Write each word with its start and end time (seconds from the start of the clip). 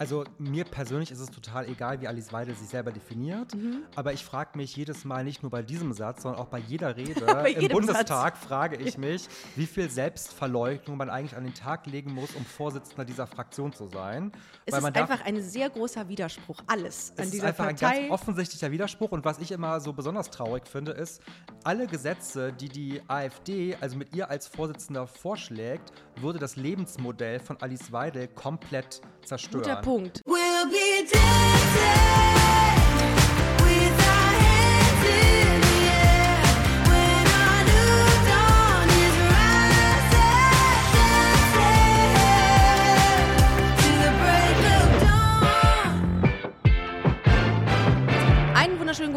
Also 0.00 0.24
mir 0.38 0.64
persönlich 0.64 1.10
ist 1.10 1.20
es 1.20 1.30
total 1.30 1.68
egal, 1.68 2.00
wie 2.00 2.08
Alice 2.08 2.32
Weidel 2.32 2.54
sich 2.54 2.68
selber 2.68 2.90
definiert. 2.90 3.54
Mhm. 3.54 3.82
Aber 3.96 4.14
ich 4.14 4.24
frage 4.24 4.56
mich 4.56 4.74
jedes 4.74 5.04
Mal 5.04 5.24
nicht 5.24 5.42
nur 5.42 5.50
bei 5.50 5.60
diesem 5.60 5.92
Satz, 5.92 6.22
sondern 6.22 6.40
auch 6.40 6.46
bei 6.46 6.58
jeder 6.58 6.96
Rede 6.96 7.20
Bei 7.26 7.52
im 7.52 7.68
Bundestag 7.68 8.38
frage 8.38 8.76
ich 8.76 8.96
mich, 8.96 9.28
wie 9.56 9.66
viel 9.66 9.90
Selbstverleugnung 9.90 10.96
man 10.96 11.10
eigentlich 11.10 11.36
an 11.36 11.44
den 11.44 11.52
Tag 11.52 11.84
legen 11.84 12.14
muss, 12.14 12.34
um 12.34 12.46
Vorsitzender 12.46 13.04
dieser 13.04 13.26
Fraktion 13.26 13.74
zu 13.74 13.88
sein. 13.88 14.32
Es 14.64 14.72
Weil 14.72 14.90
ist 14.90 14.96
einfach 14.96 15.22
ein 15.26 15.42
sehr 15.42 15.68
großer 15.68 16.08
Widerspruch. 16.08 16.62
Alles 16.66 17.12
es 17.12 17.18
an 17.18 17.24
ist 17.24 17.34
dieser 17.34 17.48
einfach 17.48 17.66
Partei. 17.66 17.86
ein 17.86 18.08
ganz 18.08 18.12
offensichtlicher 18.12 18.70
Widerspruch. 18.70 19.12
Und 19.12 19.26
was 19.26 19.38
ich 19.38 19.52
immer 19.52 19.80
so 19.80 19.92
besonders 19.92 20.30
traurig 20.30 20.66
finde, 20.66 20.92
ist, 20.92 21.20
alle 21.62 21.86
Gesetze, 21.86 22.54
die 22.54 22.70
die 22.70 23.02
AfD, 23.06 23.76
also 23.78 23.98
mit 23.98 24.16
ihr 24.16 24.30
als 24.30 24.46
Vorsitzender 24.48 25.06
vorschlägt, 25.06 25.92
würde 26.16 26.38
das 26.38 26.56
Lebensmodell 26.56 27.38
von 27.38 27.60
Alice 27.60 27.92
Weidel 27.92 28.28
komplett 28.28 29.02
zerstören. 29.24 29.62
Punkt. 29.90 30.22
We'll 30.24 30.70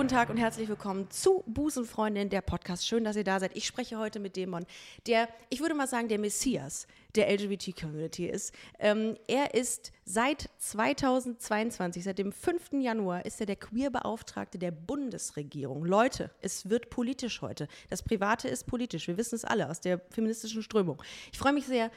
guten 0.03 0.16
Tag 0.16 0.30
und 0.30 0.35
herzlich 0.35 0.67
willkommen 0.67 1.09
zu 1.12 1.45
Busenfreundin, 1.48 2.30
der 2.30 2.41
Podcast. 2.41 2.85
Schön, 2.85 3.05
dass 3.05 3.16
ihr 3.16 3.23
da 3.23 3.39
seid. 3.39 3.55
Ich 3.55 3.66
spreche 3.66 3.98
heute 3.98 4.20
mit 4.20 4.35
Mann, 4.49 4.66
der, 5.07 5.30
ich 5.49 5.61
würde 5.61 5.75
mal 5.75 5.88
sagen, 5.88 6.09
der 6.09 6.20
Messias 6.20 6.88
der 7.16 7.31
LGBT-Community 7.34 8.25
ist. 8.25 8.53
Ähm, 8.80 9.16
er 9.27 9.53
ist 9.53 9.94
seit 10.03 10.49
2022, 10.58 12.03
seit 12.03 12.17
dem 12.17 12.34
5. 12.34 12.73
Januar, 12.81 13.25
ist 13.25 13.39
er 13.39 13.45
der 13.45 13.55
Queer-Beauftragte 13.55 14.58
der 14.59 14.72
Bundesregierung. 14.72 15.86
Leute, 15.86 16.31
es 16.42 16.70
wird 16.70 16.89
politisch 16.89 17.42
heute. 17.42 17.70
Das 17.89 18.03
Private 18.03 18.49
ist 18.49 18.66
politisch. 18.66 19.08
Wir 19.08 19.16
wissen 19.16 19.36
es 19.36 19.45
alle 19.45 19.70
aus 19.70 19.80
der 19.80 20.02
feministischen 20.09 20.64
Strömung. 20.64 21.02
Ich 21.31 21.39
freue 21.39 21.53
mich 21.53 21.66
sehr 21.66 21.89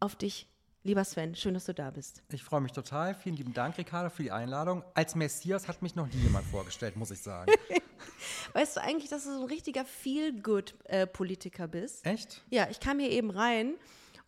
auf 0.00 0.16
dich, 0.16 0.46
lieber 0.84 1.04
Sven. 1.04 1.34
Schön, 1.34 1.54
dass 1.54 1.64
du 1.66 1.74
da 1.74 1.90
bist. 1.90 2.22
Ich 2.32 2.42
freue 2.42 2.60
mich 2.60 2.72
total. 2.72 3.14
Vielen 3.14 3.36
lieben 3.36 3.54
Dank, 3.54 3.78
Ricardo, 3.78 4.10
für 4.10 4.22
die 4.22 4.32
Einladung. 4.32 4.82
Als 4.94 5.14
Messias 5.14 5.68
hat 5.68 5.82
mich 5.82 5.94
noch 5.94 6.06
nie 6.06 6.20
jemand 6.20 6.44
vorgestellt, 6.46 6.96
muss 6.96 7.10
ich 7.10 7.20
sagen. 7.22 7.50
Weißt 8.52 8.76
du 8.76 8.82
eigentlich, 8.82 9.08
dass 9.10 9.24
du 9.24 9.32
so 9.34 9.42
ein 9.42 9.48
richtiger 9.48 9.84
Feel-Good-Politiker 9.84 11.68
bist? 11.68 12.04
Echt? 12.06 12.42
Ja, 12.50 12.68
ich 12.70 12.80
kam 12.80 12.98
hier 12.98 13.10
eben 13.10 13.30
rein 13.30 13.74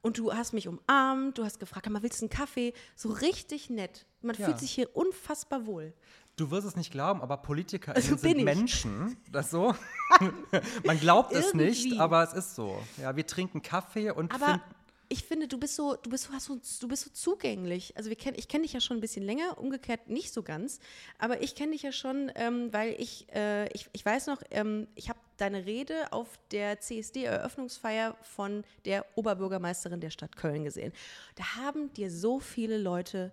und 0.03 0.19
du 0.19 0.33
hast 0.33 0.53
mich 0.53 0.69
umarmt, 0.69 1.39
du 1.39 1.45
hast 1.45 1.59
gefragt, 1.61 1.89
mal 1.91 2.03
willst 2.03 2.21
du 2.21 2.25
einen 2.27 2.31
Kaffee? 2.31 2.73
So 2.97 3.11
richtig 3.11 3.71
nett. 3.71 4.07
Man 4.23 4.37
Ja. 4.37 4.47
fühlt 4.47 4.59
sich 4.61 4.71
hier 4.71 4.95
unfassbar 4.97 5.67
wohl. 5.67 5.93
Du 6.37 6.51
wirst 6.51 6.67
es 6.67 6.75
nicht 6.75 6.91
glauben, 6.91 7.21
aber 7.23 7.37
Politiker 7.37 7.95
Also 7.95 8.17
sind 8.17 8.39
ich. 8.39 8.45
Menschen. 8.45 9.17
Das 9.31 9.51
so? 9.51 9.75
Man 10.85 10.99
glaubt 10.99 11.33
es 11.33 11.55
nicht, 11.55 12.01
aber 12.01 12.25
es 12.25 12.33
ist 12.33 12.57
so. 12.57 12.77
Ja, 13.01 13.15
wir 13.15 13.25
trinken 13.25 13.63
Kaffee 13.63 14.11
und 14.11 14.35
Aber 14.35 14.47
finden 14.47 14.63
ich 15.09 15.25
finde, 15.25 15.49
du 15.49 15.59
bist 15.59 15.77
so, 15.77 15.97
du 15.97 16.11
bist, 16.11 16.29
so, 16.39 16.59
du 16.81 16.89
bist 16.89 17.05
so 17.05 17.11
zugänglich. 17.11 17.97
Also 17.97 18.09
wir 18.09 18.17
kenn, 18.17 18.35
ich 18.37 18.49
kenne 18.49 18.63
dich 18.63 18.73
ja 18.73 18.81
schon 18.81 18.97
ein 18.97 19.01
bisschen 19.01 19.25
länger, 19.25 19.59
umgekehrt 19.59 20.09
nicht 20.09 20.33
so 20.33 20.43
ganz. 20.43 20.79
Aber 21.19 21.43
ich 21.43 21.55
kenne 21.55 21.73
dich 21.73 21.83
ja 21.83 21.93
schon, 21.93 22.31
ähm, 22.35 22.73
weil 22.73 22.95
ich, 22.99 23.27
äh, 23.35 23.69
ich, 23.73 23.89
ich 23.93 24.05
weiß 24.05 24.27
noch, 24.27 24.43
ähm, 24.51 24.89
ich 24.95 25.09
habe 25.09 25.19
deine 25.37 25.67
Rede 25.67 26.13
auf 26.13 26.39
der 26.51 26.81
CSD-Eröffnungsfeier 26.81 28.17
von 28.23 28.65
der 28.85 29.05
Oberbürgermeisterin 29.17 30.01
der 30.01 30.11
Stadt 30.11 30.37
Köln 30.37 30.65
gesehen. 30.65 30.93
Da 31.35 31.57
haben 31.57 31.93
dir 31.95 32.11
so 32.11 32.41
viele 32.41 32.79
Leute 32.79 33.33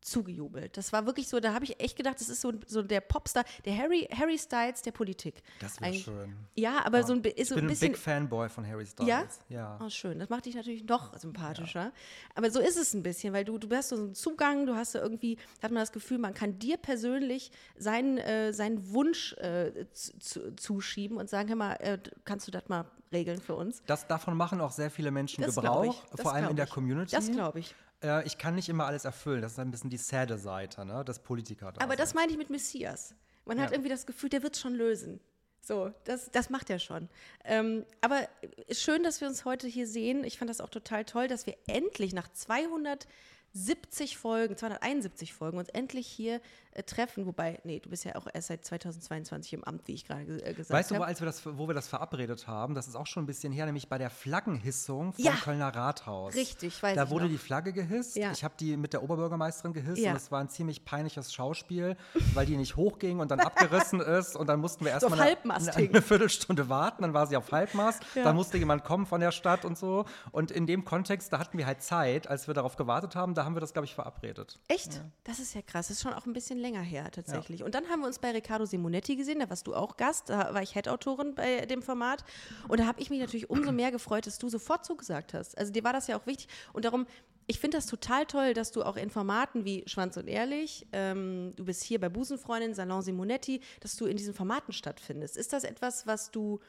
zugejubelt. 0.00 0.76
Das 0.76 0.92
war 0.92 1.06
wirklich 1.06 1.28
so, 1.28 1.40
da 1.40 1.52
habe 1.54 1.64
ich 1.64 1.80
echt 1.80 1.96
gedacht, 1.96 2.20
das 2.20 2.28
ist 2.28 2.40
so, 2.40 2.52
so 2.66 2.82
der 2.82 3.00
Popstar, 3.00 3.44
der 3.64 3.76
Harry, 3.76 4.08
Harry 4.12 4.38
Styles 4.38 4.82
der 4.82 4.92
Politik. 4.92 5.42
Das 5.60 5.80
wäre 5.80 5.94
schön. 5.94 6.34
Ja, 6.54 6.84
aber 6.84 7.02
so 7.02 7.12
ein, 7.12 7.22
ist 7.22 7.38
Ich 7.38 7.48
so 7.48 7.54
bin 7.54 7.64
ein 7.64 7.68
ein 7.68 7.70
bisschen. 7.70 7.92
Big 7.92 7.98
Fanboy 7.98 8.48
von 8.48 8.66
Harry 8.66 8.86
Styles. 8.86 9.08
Ja? 9.08 9.24
Ja. 9.48 9.78
Oh, 9.84 9.88
schön. 9.88 10.18
Das 10.18 10.28
macht 10.28 10.46
dich 10.46 10.54
natürlich 10.54 10.84
noch 10.84 11.16
sympathischer. 11.18 11.92
Aber 12.34 12.50
so 12.50 12.60
ist 12.60 12.76
es 12.76 12.94
ein 12.94 13.02
bisschen, 13.02 13.32
weil 13.32 13.44
du, 13.44 13.58
du 13.58 13.74
hast 13.74 13.90
so 13.90 13.96
einen 13.96 14.14
Zugang, 14.14 14.66
du 14.66 14.74
hast 14.74 14.92
so 14.92 14.98
irgendwie, 14.98 15.36
hat 15.62 15.70
man 15.70 15.82
das 15.82 15.92
Gefühl, 15.92 16.18
man 16.18 16.34
kann 16.34 16.58
dir 16.58 16.76
persönlich 16.76 17.50
seinen, 17.76 18.18
äh, 18.18 18.52
seinen 18.52 18.92
Wunsch 18.92 19.34
äh, 19.34 19.86
zu, 19.92 20.18
zu, 20.18 20.56
zuschieben 20.56 21.16
und 21.18 21.28
sagen, 21.28 21.48
hör 21.48 21.56
mal, 21.56 21.74
äh, 21.74 21.98
kannst 22.24 22.46
du 22.46 22.50
das 22.50 22.68
mal 22.68 22.86
regeln 23.12 23.40
für 23.40 23.54
uns? 23.54 23.82
Das, 23.86 24.06
davon 24.06 24.36
machen 24.36 24.60
auch 24.60 24.70
sehr 24.70 24.90
viele 24.90 25.10
Menschen 25.10 25.42
Das 25.44 25.54
Gebrauch, 25.56 26.04
ich. 26.14 26.20
Vor 26.20 26.32
allem 26.32 26.50
in 26.50 26.56
der 26.56 26.66
ich. 26.66 26.70
Community. 26.70 27.14
Das 27.14 27.30
glaube 27.30 27.60
ich. 27.60 27.74
Äh, 28.02 28.26
ich 28.26 28.38
kann 28.38 28.54
nicht 28.54 28.68
immer 28.68 28.86
alles 28.86 29.04
erfüllen. 29.04 29.42
Das 29.42 29.52
ist 29.52 29.58
ein 29.58 29.70
bisschen 29.70 29.90
die 29.90 29.96
sade 29.96 30.38
Seite, 30.38 30.84
ne? 30.84 31.04
das 31.04 31.18
Politiker. 31.18 31.72
Aber 31.78 31.96
das 31.96 32.14
meine 32.14 32.32
ich 32.32 32.38
mit 32.38 32.50
Messias. 32.50 33.14
Man 33.44 33.58
hat 33.60 33.70
Ja. 33.70 33.76
irgendwie 33.76 33.90
das 33.90 34.06
Gefühl, 34.06 34.28
der 34.30 34.42
wird 34.42 34.54
es 34.54 34.60
schon 34.60 34.74
lösen. 34.74 35.20
So, 35.62 35.92
das, 36.04 36.30
das 36.30 36.48
macht 36.50 36.70
er 36.70 36.78
schon. 36.78 37.08
Ähm, 37.44 37.84
aber 38.00 38.28
schön, 38.72 39.02
dass 39.02 39.20
wir 39.20 39.28
uns 39.28 39.44
heute 39.44 39.66
hier 39.66 39.86
sehen. 39.86 40.24
Ich 40.24 40.38
fand 40.38 40.48
das 40.48 40.60
auch 40.60 40.70
total 40.70 41.04
toll, 41.04 41.28
dass 41.28 41.46
wir 41.46 41.54
endlich 41.66 42.14
nach 42.14 42.28
270 42.32 44.16
Folgen, 44.16 44.56
271 44.56 45.34
Folgen 45.34 45.58
uns 45.58 45.68
endlich 45.68 46.06
hier 46.06 46.40
äh, 46.72 46.82
treffen. 46.82 47.26
Wobei, 47.26 47.60
nee, 47.64 47.80
du 47.80 47.90
bist 47.90 48.04
ja 48.04 48.14
auch 48.16 48.26
erst 48.32 48.48
seit 48.48 48.64
2022 48.64 49.52
im 49.54 49.64
Amt, 49.64 49.86
wie 49.88 49.94
ich 49.94 50.04
gerade 50.06 50.24
ge- 50.24 50.40
äh, 50.42 50.54
gesagt 50.54 50.70
Weißt 50.70 50.90
du, 50.90 50.94
wo, 50.94 51.00
habe. 51.00 51.06
als 51.08 51.20
wir 51.20 51.26
das, 51.26 51.44
wo 51.44 51.66
wir 51.68 51.74
das 51.74 51.88
verabredet 51.88 52.46
haben? 52.46 52.74
Das 52.74 52.86
ist 52.88 52.94
auch 52.96 53.06
schon 53.06 53.24
ein 53.24 53.26
bisschen 53.26 53.52
her, 53.52 53.66
nämlich 53.66 53.88
bei 53.88 53.98
der 53.98 54.10
Flaggenhissung 54.10 55.12
vom 55.12 55.24
Ja. 55.24 55.32
Kölner 55.32 55.68
Rathaus. 55.74 56.34
Richtig, 56.34 56.82
weiß 56.82 56.96
Da 56.96 57.10
wurde 57.10 57.24
noch. 57.24 57.30
die 57.32 57.38
Flagge 57.38 57.72
gehisst. 57.72 58.16
Ja. 58.16 58.32
Ich 58.32 58.44
habe 58.44 58.54
die 58.58 58.76
mit 58.76 58.92
der 58.92 59.02
Oberbürgermeisterin 59.02 59.72
gehisst 59.72 59.98
Ja. 60.02 60.10
und 60.12 60.16
es 60.16 60.30
war 60.30 60.40
ein 60.40 60.48
ziemlich 60.48 60.84
peinliches 60.84 61.32
Schauspiel, 61.32 61.96
weil 62.34 62.46
die 62.46 62.56
nicht 62.56 62.76
hochging 62.76 63.20
und 63.20 63.30
dann 63.30 63.40
abgerissen 63.90 64.00
ist 64.00 64.36
und 64.36 64.46
dann 64.48 64.60
mussten 64.60 64.84
wir 64.84 64.92
So 64.92 65.06
erstmal 65.06 65.20
eine, 65.20 65.30
Halbmast 65.30 65.76
eine, 65.76 65.88
eine 65.88 66.02
Viertelstunde 66.02 66.68
warten, 66.68 67.02
dann 67.02 67.14
war 67.14 67.26
sie 67.26 67.36
auf 67.36 67.50
Halbmast, 67.52 68.02
Ja. 68.14 68.24
dann 68.24 68.36
musste 68.36 68.58
jemand 68.58 68.84
kommen 68.84 69.06
von 69.06 69.20
der 69.20 69.32
Stadt 69.32 69.64
und 69.64 69.76
so 69.78 70.04
und 70.32 70.50
in 70.50 70.66
dem 70.66 70.84
Kontext, 70.84 71.32
da 71.32 71.38
hatten 71.38 71.58
wir 71.58 71.66
halt 71.66 71.82
Zeit, 71.82 72.26
als 72.28 72.46
wir 72.46 72.54
darauf 72.54 72.76
gewartet 72.76 73.14
haben, 73.16 73.34
da 73.34 73.44
haben 73.44 73.54
wir 73.56 73.60
das, 73.60 73.72
glaube 73.72 73.86
ich, 73.86 73.94
verabredet. 73.94 74.58
Echt? 74.68 75.02
Das 75.24 75.38
ist 75.38 75.54
ja 75.54 75.62
krass. 75.62 75.88
Das 75.88 75.96
ist 75.96 76.02
schon 76.02 76.12
auch 76.12 76.26
ein 76.26 76.32
bisschen 76.32 76.58
länger 76.60 76.82
her 76.82 77.10
tatsächlich. 77.10 77.62
Und 77.62 77.74
dann 77.74 77.88
haben 77.88 78.00
wir 78.00 78.06
uns 78.06 78.18
bei 78.18 78.30
Riccardo 78.30 78.64
Simonetti 78.66 79.16
gesehen, 79.16 79.40
da 79.40 79.50
warst 79.50 79.66
du 79.66 79.74
auch 79.74 79.96
Gast, 79.96 80.30
da 80.30 80.54
war 80.54 80.62
ich 80.62 80.74
Head-Autorin 80.74 81.34
bei 81.34 81.66
dem 81.66 81.82
Format. 81.82 82.24
Und 82.68 82.80
da 82.80 82.86
habe 82.86 83.00
ich 83.00 83.10
mich 83.10 83.20
natürlich 83.20 83.50
umso 83.50 83.72
mehr 83.72 83.90
gefreut, 83.90 84.26
dass 84.26 84.38
du 84.38 84.48
sofort 84.48 84.84
zugesagt 84.84 85.34
hast. 85.34 85.56
Also 85.58 85.72
dir 85.72 85.84
war 85.84 85.92
das 85.92 86.06
ja 86.06 86.18
auch 86.18 86.26
wichtig. 86.26 86.48
Und 86.72 86.84
darum, 86.84 87.06
ich 87.46 87.58
finde 87.58 87.78
das 87.78 87.86
total 87.86 88.26
toll, 88.26 88.54
dass 88.54 88.70
du 88.70 88.82
auch 88.82 88.96
in 88.96 89.10
Formaten 89.10 89.64
wie 89.64 89.82
Schwanz 89.86 90.16
und 90.16 90.28
Ehrlich, 90.28 90.86
ähm, 90.92 91.52
du 91.56 91.64
bist 91.64 91.82
hier 91.82 92.00
bei 92.00 92.08
Busenfreundin, 92.08 92.74
Salon 92.74 93.02
Simonetti, 93.02 93.60
dass 93.80 93.96
du 93.96 94.06
in 94.06 94.16
diesen 94.16 94.34
Formaten 94.34 94.72
stattfindest. 94.72 95.36
Ist 95.36 95.52
das 95.52 95.64
etwas, 95.64 96.06
was 96.06 96.30
du 96.30 96.60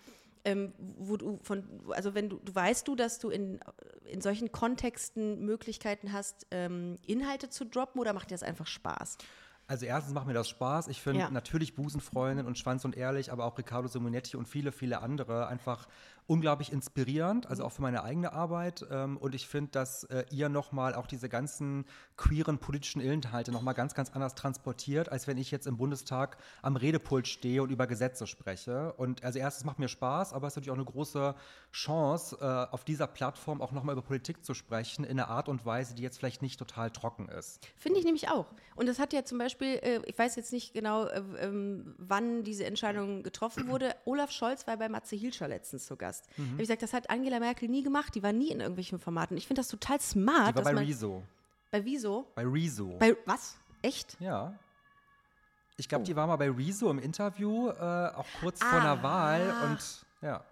ähm, 0.45 0.73
wo 0.77 1.17
du 1.17 1.39
von, 1.43 1.63
also 1.89 2.13
wenn 2.13 2.29
du, 2.29 2.39
du 2.43 2.53
weißt 2.53 2.87
du, 2.87 2.95
dass 2.95 3.19
du 3.19 3.29
in, 3.29 3.59
in 4.05 4.21
solchen 4.21 4.51
Kontexten 4.51 5.45
Möglichkeiten 5.45 6.11
hast, 6.11 6.47
ähm, 6.51 6.97
Inhalte 7.05 7.49
zu 7.49 7.65
droppen 7.65 8.01
oder 8.01 8.13
macht 8.13 8.31
dir 8.31 8.35
das 8.35 8.43
einfach 8.43 8.67
Spaß? 8.67 9.17
Also 9.71 9.85
erstens 9.85 10.13
macht 10.13 10.27
mir 10.27 10.33
das 10.33 10.49
Spaß. 10.49 10.89
Ich 10.89 11.01
finde 11.01 11.21
Ja. 11.21 11.29
natürlich 11.29 11.75
Busenfreundin 11.75 12.45
und 12.45 12.57
Schwanz 12.57 12.83
und 12.83 12.97
Ehrlich, 12.97 13.31
aber 13.31 13.45
auch 13.45 13.57
Riccardo 13.57 13.87
Simonetti 13.87 14.35
und 14.35 14.45
viele, 14.45 14.73
viele 14.73 15.01
andere 15.01 15.47
einfach 15.47 15.87
unglaublich 16.27 16.71
inspirierend, 16.71 17.47
also 17.47 17.65
auch 17.65 17.71
für 17.71 17.81
meine 17.81 18.03
eigene 18.03 18.33
Arbeit. 18.33 18.85
Ähm, 18.89 19.17
und 19.17 19.35
ich 19.35 19.47
finde, 19.47 19.71
dass 19.71 20.03
äh, 20.05 20.25
ihr 20.31 20.49
nochmal 20.49 20.95
auch 20.95 21.07
diese 21.07 21.29
ganzen 21.29 21.85
queeren 22.17 22.57
politischen 22.59 23.01
Inhalte 23.01 23.51
nochmal 23.51 23.73
ganz, 23.73 23.93
ganz 23.93 24.11
anders 24.11 24.35
transportiert, 24.35 25.09
als 25.09 25.27
wenn 25.27 25.37
ich 25.37 25.51
jetzt 25.51 25.67
im 25.67 25.77
Bundestag 25.77 26.37
am 26.61 26.75
Redepult 26.75 27.27
stehe 27.27 27.63
und 27.63 27.71
über 27.71 27.87
Gesetze 27.87 28.27
spreche. 28.27 28.93
Und 28.93 29.23
also 29.23 29.39
erstens 29.39 29.65
macht 29.65 29.79
mir 29.79 29.87
Spaß, 29.87 30.33
aber 30.33 30.47
es 30.47 30.53
ist 30.53 30.57
natürlich 30.57 30.71
auch 30.71 30.75
eine 30.75 30.85
große 30.85 31.35
Chance, 31.71 32.37
äh, 32.39 32.73
auf 32.73 32.83
dieser 32.83 33.07
Plattform 33.07 33.61
auch 33.61 33.71
nochmal 33.71 33.93
über 33.93 34.03
Politik 34.03 34.45
zu 34.45 34.53
sprechen, 34.53 35.03
in 35.03 35.19
einer 35.19 35.29
Art 35.29 35.49
und 35.49 35.65
Weise, 35.65 35.95
die 35.95 36.03
jetzt 36.03 36.17
vielleicht 36.17 36.41
nicht 36.41 36.59
total 36.59 36.91
trocken 36.91 37.29
ist. 37.29 37.59
Finde 37.77 37.99
ich 37.99 38.05
nämlich 38.05 38.29
auch. 38.29 38.47
Und 38.75 38.87
das 38.87 38.99
hat 38.99 39.13
ja 39.13 39.23
zum 39.23 39.37
Beispiel, 39.37 39.79
äh, 39.81 40.01
ich 40.05 40.17
weiß 40.17 40.35
jetzt 40.35 40.51
nicht 40.53 40.73
genau, 40.73 41.05
äh, 41.05 41.21
ähm, 41.39 41.95
wann 41.97 42.43
diese 42.43 42.65
Entscheidung 42.65 43.23
getroffen 43.23 43.67
wurde. 43.69 43.95
Olaf 44.05 44.31
Scholz 44.31 44.67
war 44.67 44.77
bei 44.77 44.89
Matze 44.89 45.15
Hilscher 45.15 45.47
letztens 45.47 45.85
zu 45.85 45.95
Gast. 45.95 46.20
Mhm. 46.37 46.43
Hab 46.45 46.53
ich 46.53 46.59
gesagt, 46.59 46.81
das 46.83 46.93
hat 46.93 47.09
Angela 47.09 47.39
Merkel 47.39 47.67
nie 47.69 47.83
gemacht. 47.83 48.15
Die 48.15 48.23
war 48.23 48.31
nie 48.33 48.49
in 48.51 48.59
irgendwelchen 48.59 48.99
Formaten. 48.99 49.37
Ich 49.37 49.47
finde 49.47 49.59
das 49.61 49.67
total 49.67 49.99
smart. 49.99 50.51
Die 50.51 50.55
war 50.55 50.63
bei 50.63 50.73
man, 50.73 50.85
Rezo. 50.85 51.23
bei 51.71 51.83
Wieso? 51.85 52.27
Bei 52.35 52.43
Rezo. 52.45 52.95
Bei 52.99 53.15
was? 53.25 53.57
Echt? 53.81 54.17
Ja. 54.19 54.53
Ich 55.77 55.87
Oh. 55.87 55.89
glaube, 55.89 56.03
die 56.05 56.15
war 56.15 56.27
mal 56.27 56.35
bei 56.35 56.49
Rezo 56.49 56.89
im 56.91 56.99
Interview, 56.99 57.69
äh, 57.69 57.73
auch 58.15 58.25
kurz 58.39 58.59
vor 58.63 58.71
Ah. 58.79 58.81
einer 58.81 59.03
Wahl 59.03 59.53
und 59.69 60.05
ja. 60.21 60.43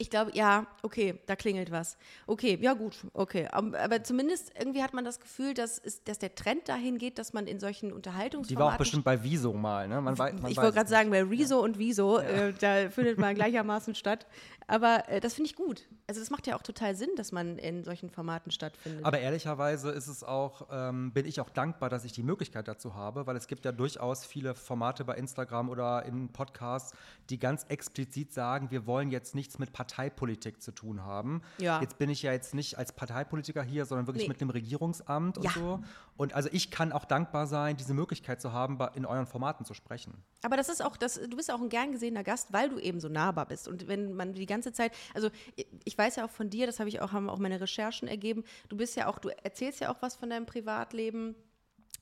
Ich 0.00 0.08
glaube, 0.08 0.30
ja, 0.32 0.66
okay, 0.82 1.20
da 1.26 1.36
klingelt 1.36 1.70
was. 1.70 1.98
Okay, 2.26 2.58
ja 2.62 2.72
gut, 2.72 2.96
okay. 3.12 3.46
Aber 3.52 4.02
zumindest 4.02 4.50
irgendwie 4.58 4.82
hat 4.82 4.94
man 4.94 5.04
das 5.04 5.20
Gefühl, 5.20 5.52
dass, 5.52 5.78
es, 5.78 6.02
dass 6.04 6.18
der 6.18 6.34
Trend 6.34 6.70
dahin 6.70 6.96
geht, 6.96 7.18
dass 7.18 7.34
man 7.34 7.46
in 7.46 7.60
solchen 7.60 7.90
Die 7.90 7.94
Unterhaltungsformaten... 7.94 8.66
war 8.66 8.72
auch 8.72 8.78
bestimmt 8.78 9.04
bei 9.04 9.22
Wieso 9.22 9.52
mal, 9.52 9.88
ne? 9.88 10.00
Man 10.00 10.16
wei 10.16 10.32
man 10.32 10.50
ich 10.50 10.56
weiß 10.56 10.64
wollte 10.64 10.76
gerade 10.76 10.88
sagen, 10.88 11.10
bei 11.10 11.22
Rezo 11.22 11.60
und 11.60 11.78
Wieso, 11.78 12.18
äh, 12.18 12.54
da 12.58 12.88
findet 12.88 13.18
man 13.18 13.34
gleichermaßen 13.34 13.94
statt. 13.94 14.26
Aber 14.70 15.08
äh, 15.08 15.20
das 15.20 15.34
finde 15.34 15.50
ich 15.50 15.56
gut. 15.56 15.86
Also 16.06 16.20
das 16.20 16.30
macht 16.30 16.46
ja 16.46 16.56
auch 16.56 16.62
total 16.62 16.94
Sinn, 16.94 17.10
dass 17.16 17.32
man 17.32 17.58
in 17.58 17.82
solchen 17.82 18.08
Formaten 18.08 18.52
stattfindet. 18.52 19.04
Aber 19.04 19.18
ehrlicherweise 19.18 19.90
ist 19.90 20.06
es 20.06 20.22
auch, 20.22 20.68
ähm, 20.70 21.12
bin 21.12 21.26
ich 21.26 21.40
auch 21.40 21.50
dankbar, 21.50 21.90
dass 21.90 22.04
ich 22.04 22.12
die 22.12 22.22
Möglichkeit 22.22 22.68
dazu 22.68 22.94
habe, 22.94 23.26
weil 23.26 23.36
es 23.36 23.48
gibt 23.48 23.64
ja 23.64 23.72
durchaus 23.72 24.24
viele 24.24 24.54
Formate 24.54 25.04
bei 25.04 25.16
Instagram 25.16 25.68
oder 25.68 26.06
in 26.06 26.28
Podcasts, 26.28 26.96
die 27.30 27.38
ganz 27.38 27.64
explizit 27.64 28.32
sagen, 28.32 28.70
wir 28.70 28.86
wollen 28.86 29.10
jetzt 29.10 29.34
nichts 29.34 29.58
mit 29.58 29.72
Parteipolitik 29.90 30.62
zu 30.62 30.72
tun 30.72 31.02
haben. 31.04 31.42
Ja. 31.58 31.80
Jetzt 31.80 31.98
bin 31.98 32.10
ich 32.10 32.22
ja 32.22 32.32
jetzt 32.32 32.54
nicht 32.54 32.78
als 32.78 32.92
Parteipolitiker 32.92 33.62
hier, 33.62 33.84
sondern 33.84 34.06
wirklich 34.06 34.24
Nee. 34.24 34.28
mit 34.32 34.40
einem 34.40 34.50
Regierungsamt 34.50 35.38
und 35.38 35.44
Ja. 35.44 35.50
so. 35.50 35.80
Und 36.16 36.34
also 36.34 36.48
ich 36.52 36.70
kann 36.70 36.92
auch 36.92 37.04
dankbar 37.04 37.46
sein, 37.46 37.76
diese 37.76 37.94
Möglichkeit 37.94 38.40
zu 38.40 38.52
haben, 38.52 38.78
in 38.94 39.04
euren 39.06 39.26
Formaten 39.26 39.64
zu 39.64 39.74
sprechen. 39.74 40.14
Aber 40.42 40.56
das 40.56 40.68
ist 40.68 40.84
auch, 40.84 40.96
das, 40.96 41.14
du 41.14 41.36
bist 41.36 41.50
auch 41.50 41.60
ein 41.60 41.68
gern 41.68 41.92
gesehener 41.92 42.22
Gast, 42.24 42.52
weil 42.52 42.68
du 42.68 42.78
eben 42.78 43.00
so 43.00 43.08
nahbar 43.08 43.46
bist. 43.46 43.68
Und 43.68 43.88
wenn 43.88 44.14
man 44.14 44.34
die 44.34 44.46
ganze 44.46 44.72
Zeit, 44.72 44.92
also 45.14 45.30
ich- 45.56 45.66
ich 45.84 45.98
weiß 45.98 46.16
ja 46.16 46.24
auch 46.26 46.30
von 46.30 46.50
dir, 46.50 46.66
das 46.66 46.78
habe 46.78 46.88
ich 46.88 47.00
auch, 47.00 47.12
haben 47.12 47.28
auch 47.28 47.38
meine 47.38 47.60
Recherchen 47.60 48.06
ergeben, 48.08 48.44
du 48.68 48.76
bist 48.76 48.96
ja 48.96 49.06
auch, 49.08 49.18
du 49.18 49.28
erzählst 49.42 49.80
ja 49.80 49.90
auch 49.92 50.00
was 50.02 50.14
von 50.16 50.30
deinem 50.30 50.46
Privatleben. 50.46 51.34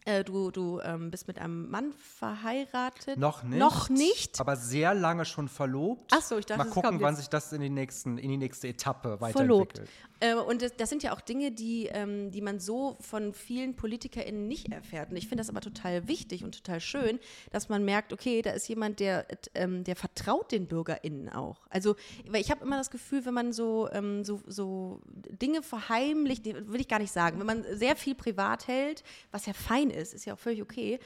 Äh, 0.05 0.25
du 0.25 0.51
du 0.51 0.81
ähm, 0.81 1.11
bist 1.11 1.29
mit 1.29 1.39
einem 1.39 1.71
Mann 1.71 1.93
verheiratet. 1.93 3.19
Noch 3.19 3.43
nicht. 3.43 3.59
Noch 3.59 3.89
nicht. 3.89 4.41
Aber 4.41 4.57
sehr 4.57 4.95
lange 4.95 5.25
schon 5.25 5.49
verlobt. 5.49 6.13
Ach 6.15 6.23
so, 6.23 6.39
ich 6.39 6.47
dachte, 6.47 6.59
Mal 6.59 6.69
es 6.69 6.75
gucken, 6.75 6.91
kommt 6.91 7.03
wann 7.03 7.15
jetzt. 7.15 7.21
sich 7.21 7.29
das 7.29 7.53
in 7.53 7.61
die, 7.61 7.71
nächsten, 7.71 8.17
in 8.19 8.31
die 8.31 8.37
nächste 8.37 8.69
Etappe 8.69 9.19
verlobt. 9.33 9.83
Äh, 10.21 10.35
und 10.35 10.63
das, 10.63 10.77
das 10.77 10.89
sind 10.89 11.03
ja 11.03 11.13
auch 11.13 11.21
Dinge, 11.21 11.53
die, 11.53 11.87
ähm, 11.87 12.31
die 12.31 12.41
man 12.41 12.61
so 12.61 12.97
von 13.01 13.33
vielen 13.33 13.77
PolitikerInnen 13.77 14.49
nicht 14.49 14.73
erfährt. 14.73 15.11
Und 15.11 15.17
ich 15.17 15.29
finde 15.29 15.43
das 15.43 15.51
aber 15.51 15.61
total 15.61 16.09
wichtig 16.09 16.45
und 16.45 16.55
total 16.55 16.81
schön, 16.81 17.19
dass 17.51 17.69
man 17.69 17.85
merkt, 17.85 18.13
okay, 18.13 18.43
da 18.43 18.51
ist 18.51 18.69
jemand, 18.69 19.01
der, 19.01 19.31
äh, 19.31 19.37
ähm, 19.55 19.85
der 19.85 19.97
vertraut 19.97 20.53
den 20.53 20.67
BürgerInnen 20.67 21.29
auch. 21.29 21.67
Also, 21.71 21.97
weil 22.29 22.41
ich 22.41 22.51
habe 22.51 22.65
immer 22.65 22.77
das 22.77 22.91
Gefühl, 22.91 23.25
wenn 23.25 23.35
man 23.35 23.53
so, 23.53 23.89
ähm, 23.93 24.25
so, 24.25 24.41
so 24.47 25.01
Dinge 25.07 25.63
verheimlicht, 25.63 26.45
will 26.45 26.81
ich 26.81 26.89
gar 26.89 26.99
nicht 26.99 27.13
sagen, 27.13 27.39
wenn 27.39 27.47
man 27.47 27.65
sehr 27.73 27.97
viel 27.97 28.15
privat 28.15 28.67
hält, 28.69 29.03
was 29.31 29.47
ja 29.47 29.53
fein 29.53 29.91
ist, 29.91 30.15
ist 30.15 30.25
ja 30.25 30.35
auch 30.35 30.39
völlig 30.39 30.63
okay. 30.63 30.99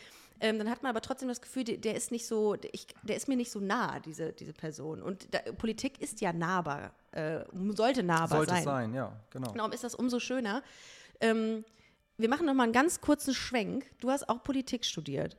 Ähm, 0.42 0.58
dann 0.58 0.68
hat 0.68 0.82
man 0.82 0.90
aber 0.90 1.00
trotzdem 1.00 1.28
das 1.28 1.40
Gefühl, 1.40 1.62
der, 1.62 1.76
der 1.76 1.94
ist 1.94 2.10
nicht 2.10 2.26
so, 2.26 2.56
der, 2.56 2.74
ich, 2.74 2.88
der 3.04 3.16
ist 3.16 3.28
mir 3.28 3.36
nicht 3.36 3.52
so 3.52 3.60
nah, 3.60 4.00
diese, 4.00 4.32
diese 4.32 4.52
Person. 4.52 5.00
Und 5.00 5.32
da, 5.32 5.38
Politik 5.52 6.02
ist 6.02 6.20
ja 6.20 6.32
nahbar, 6.32 6.90
äh, 7.12 7.44
sollte 7.70 8.02
nahbar 8.02 8.38
Sollte 8.38 8.50
sein. 8.50 8.58
es 8.58 8.64
sein, 8.64 8.94
ja, 8.94 9.12
genau. 9.30 9.52
Darum 9.52 9.70
ist 9.70 9.84
das 9.84 9.94
umso 9.94 10.18
schöner. 10.18 10.64
Ähm, 11.20 11.64
wir 12.18 12.28
machen 12.28 12.46
noch 12.46 12.54
mal 12.54 12.64
einen 12.64 12.72
ganz 12.72 13.00
kurzen 13.00 13.34
Schwenk. 13.34 13.86
Du 14.00 14.10
hast 14.10 14.28
auch 14.28 14.42
Politik 14.42 14.84
studiert. 14.84 15.36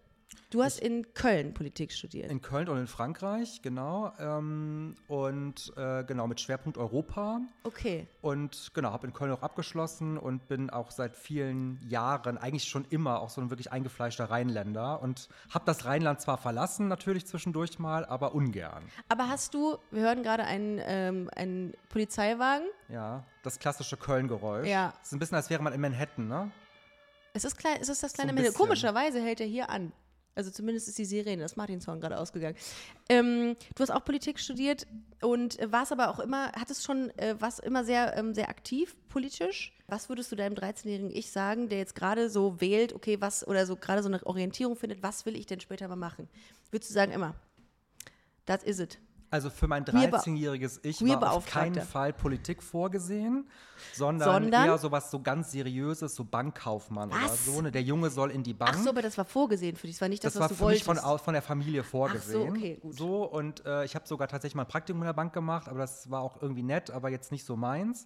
Du 0.50 0.63
hast 0.63 0.80
in 0.80 1.13
Köln 1.13 1.53
Politik 1.53 1.91
studiert. 1.91 2.30
In 2.31 2.41
Köln 2.41 2.69
und 2.69 2.77
in 2.77 2.88
Frankreich, 2.88 3.62
genau. 3.62 4.13
Ähm, 4.19 4.95
und 5.07 5.74
äh, 5.77 6.03
genau, 6.03 6.27
mit 6.27 6.41
Schwerpunkt 6.41 6.77
Europa. 6.77 7.41
Okay. 7.63 8.07
Und 8.21 8.71
genau, 8.74 8.91
habe 8.91 9.07
in 9.07 9.13
Köln 9.13 9.31
auch 9.31 9.41
abgeschlossen 9.41 10.18
und 10.18 10.47
bin 10.47 10.69
auch 10.69 10.91
seit 10.91 11.15
vielen 11.15 11.80
Jahren, 11.89 12.38
eigentlich 12.38 12.65
schon 12.65 12.85
immer, 12.89 13.21
auch 13.21 13.30
so 13.30 13.41
ein 13.41 13.50
wirklich 13.50 13.71
eingefleischter 13.71 14.25
Rheinländer. 14.25 15.01
Und 15.01 15.27
habe 15.50 15.65
das 15.65 15.85
Rheinland 15.85 16.21
zwar 16.21 16.38
verlassen, 16.38 16.88
natürlich 16.88 17.25
zwischendurch 17.25 17.80
mal, 17.80 18.06
aber 18.06 18.35
ungern. 18.35 18.83
Aber 19.09 19.30
hast 19.30 19.53
du, 19.53 19.77
wir 19.91 20.03
hören 20.03 20.24
gerade 20.24 20.44
einen, 20.44 20.80
ähm, 20.83 21.30
einen 21.35 21.74
Polizeiwagen. 21.89 22.68
Ja, 22.89 23.24
das 23.44 23.59
klassische 23.59 23.97
Köln-Geräusch. 23.97 24.68
Ja. 24.68 24.94
Ist 25.01 25.13
ein 25.13 25.19
bisschen, 25.19 25.35
als 25.35 25.50
wäre 25.50 25.62
man 25.63 25.74
in 25.74 25.81
Manhattan, 25.81 26.27
ne? 26.27 26.51
Es 27.35 27.44
ist, 27.44 27.57
klein, 27.57 27.77
es 27.81 27.89
ist 27.89 28.03
das 28.03 28.13
kleine 28.13 28.30
ein 28.30 28.35
Mädel. 28.35 28.51
bisschen. 28.51 28.63
Komischerweise 28.63 29.19
hält 29.19 29.41
er 29.41 29.47
hier 29.47 29.69
an. 29.71 29.91
Also 30.35 30.51
zumindest 30.51 30.88
ist 30.88 30.97
die 30.97 31.06
Sirene, 31.06 31.41
das 31.41 31.56
Martin-Song 31.56 32.00
gerade 32.00 32.18
ausgegangen. 32.18 32.56
Ähm, 33.09 33.56
du 33.75 33.81
hast 33.81 33.91
auch 33.91 34.03
Politik 34.03 34.39
studiert 34.39 34.88
und 35.21 35.57
warst 35.71 35.91
aber 35.91 36.09
auch 36.09 36.19
immer, 36.19 36.51
hattest 36.53 36.83
schon, 36.83 37.09
äh, 37.18 37.35
warst 37.39 37.59
immer 37.59 37.83
sehr, 37.83 38.18
ähm, 38.18 38.33
sehr 38.33 38.50
aktiv 38.50 38.95
politisch. 39.09 39.74
Was 39.88 40.09
würdest 40.09 40.31
du 40.31 40.35
deinem 40.35 40.56
13-jährigen 40.56 41.12
Ich 41.12 41.31
sagen, 41.31 41.69
der 41.69 41.77
jetzt 41.77 41.95
gerade 41.95 42.30
so 42.30 42.59
wählt, 42.59 42.94
okay, 42.94 43.21
was, 43.21 43.47
oder 43.47 43.65
so 43.65 43.75
gerade 43.75 44.01
so 44.01 44.09
eine 44.09 44.25
Orientierung 44.25 44.75
findet, 44.75 45.03
was 45.03 45.25
will 45.25 45.35
ich 45.35 45.45
denn 45.45 45.59
später 45.59 45.88
mal 45.88 45.95
machen? 45.95 46.27
Würdest 46.71 46.89
du 46.89 46.94
sagen, 46.94 47.12
immer, 47.12 47.35
das 48.45 48.63
is 48.63 48.80
it. 48.80 49.00
Also 49.33 49.50
für 49.50 49.68
mein 49.68 49.83
Queerbe- 49.83 50.18
13-jähriges 50.18 50.80
Ich 50.83 51.01
war 51.01 51.31
auf 51.33 51.47
keinen 51.47 51.81
Fall 51.81 52.13
Politik 52.13 52.62
vorgesehen, 52.62 53.50
sondern, 53.91 54.31
Sondern? 54.44 54.65
eher 54.68 54.77
sowas 54.77 55.09
so 55.09 55.19
ganz 55.21 55.51
Seriöses, 55.51 56.13
so 56.13 56.24
Bankkaufmann 56.24 57.09
oder 57.09 57.19
Was? 57.24 57.44
so. 57.47 57.59
Ne? 57.59 57.71
Der 57.71 57.81
Junge 57.81 58.12
soll 58.12 58.30
in 58.30 58.44
die 58.44 58.53
Bank. 58.53 58.75
Ach 58.75 58.83
so, 58.83 58.89
aber 58.91 59.01
das 59.01 59.18
war 59.18 59.25
vorgesehen 59.25 59.75
für 59.75 59.88
dich, 59.88 59.95
das 59.95 60.01
war 60.01 60.09
nicht 60.09 60.24
das, 60.24 60.33
das 60.33 60.39
was 60.39 60.41
war 60.44 60.50
du 60.50 60.56
für 60.56 60.65
mich 60.69 60.88
wolltest. 60.88 61.03
von, 61.03 61.12
au- 61.13 61.18
von 61.18 61.33
der 61.33 61.41
Familie 61.41 61.83
vorgesehen. 61.83 62.51
okay, 62.51 62.77
gut. 62.80 62.95
So, 62.95 63.24
und 63.24 63.65
äh, 63.65 63.83
ich 63.85 63.95
habe 63.95 64.07
sogar 64.07 64.27
tatsächlich 64.27 64.53
mal 64.56 64.63
ein 64.65 64.68
Praktikum 64.68 65.01
in 65.01 65.07
der 65.07 65.13
Bank 65.13 65.33
gemacht, 65.33 65.68
aber 65.68 65.80
das 65.80 66.12
war 66.12 66.21
auch 66.21 66.39
irgendwie 66.39 66.62
nett, 66.63 66.91
aber 66.91 67.09
jetzt 67.09 67.31
nicht 67.31 67.44
so 67.44 67.56
meins. 67.56 68.06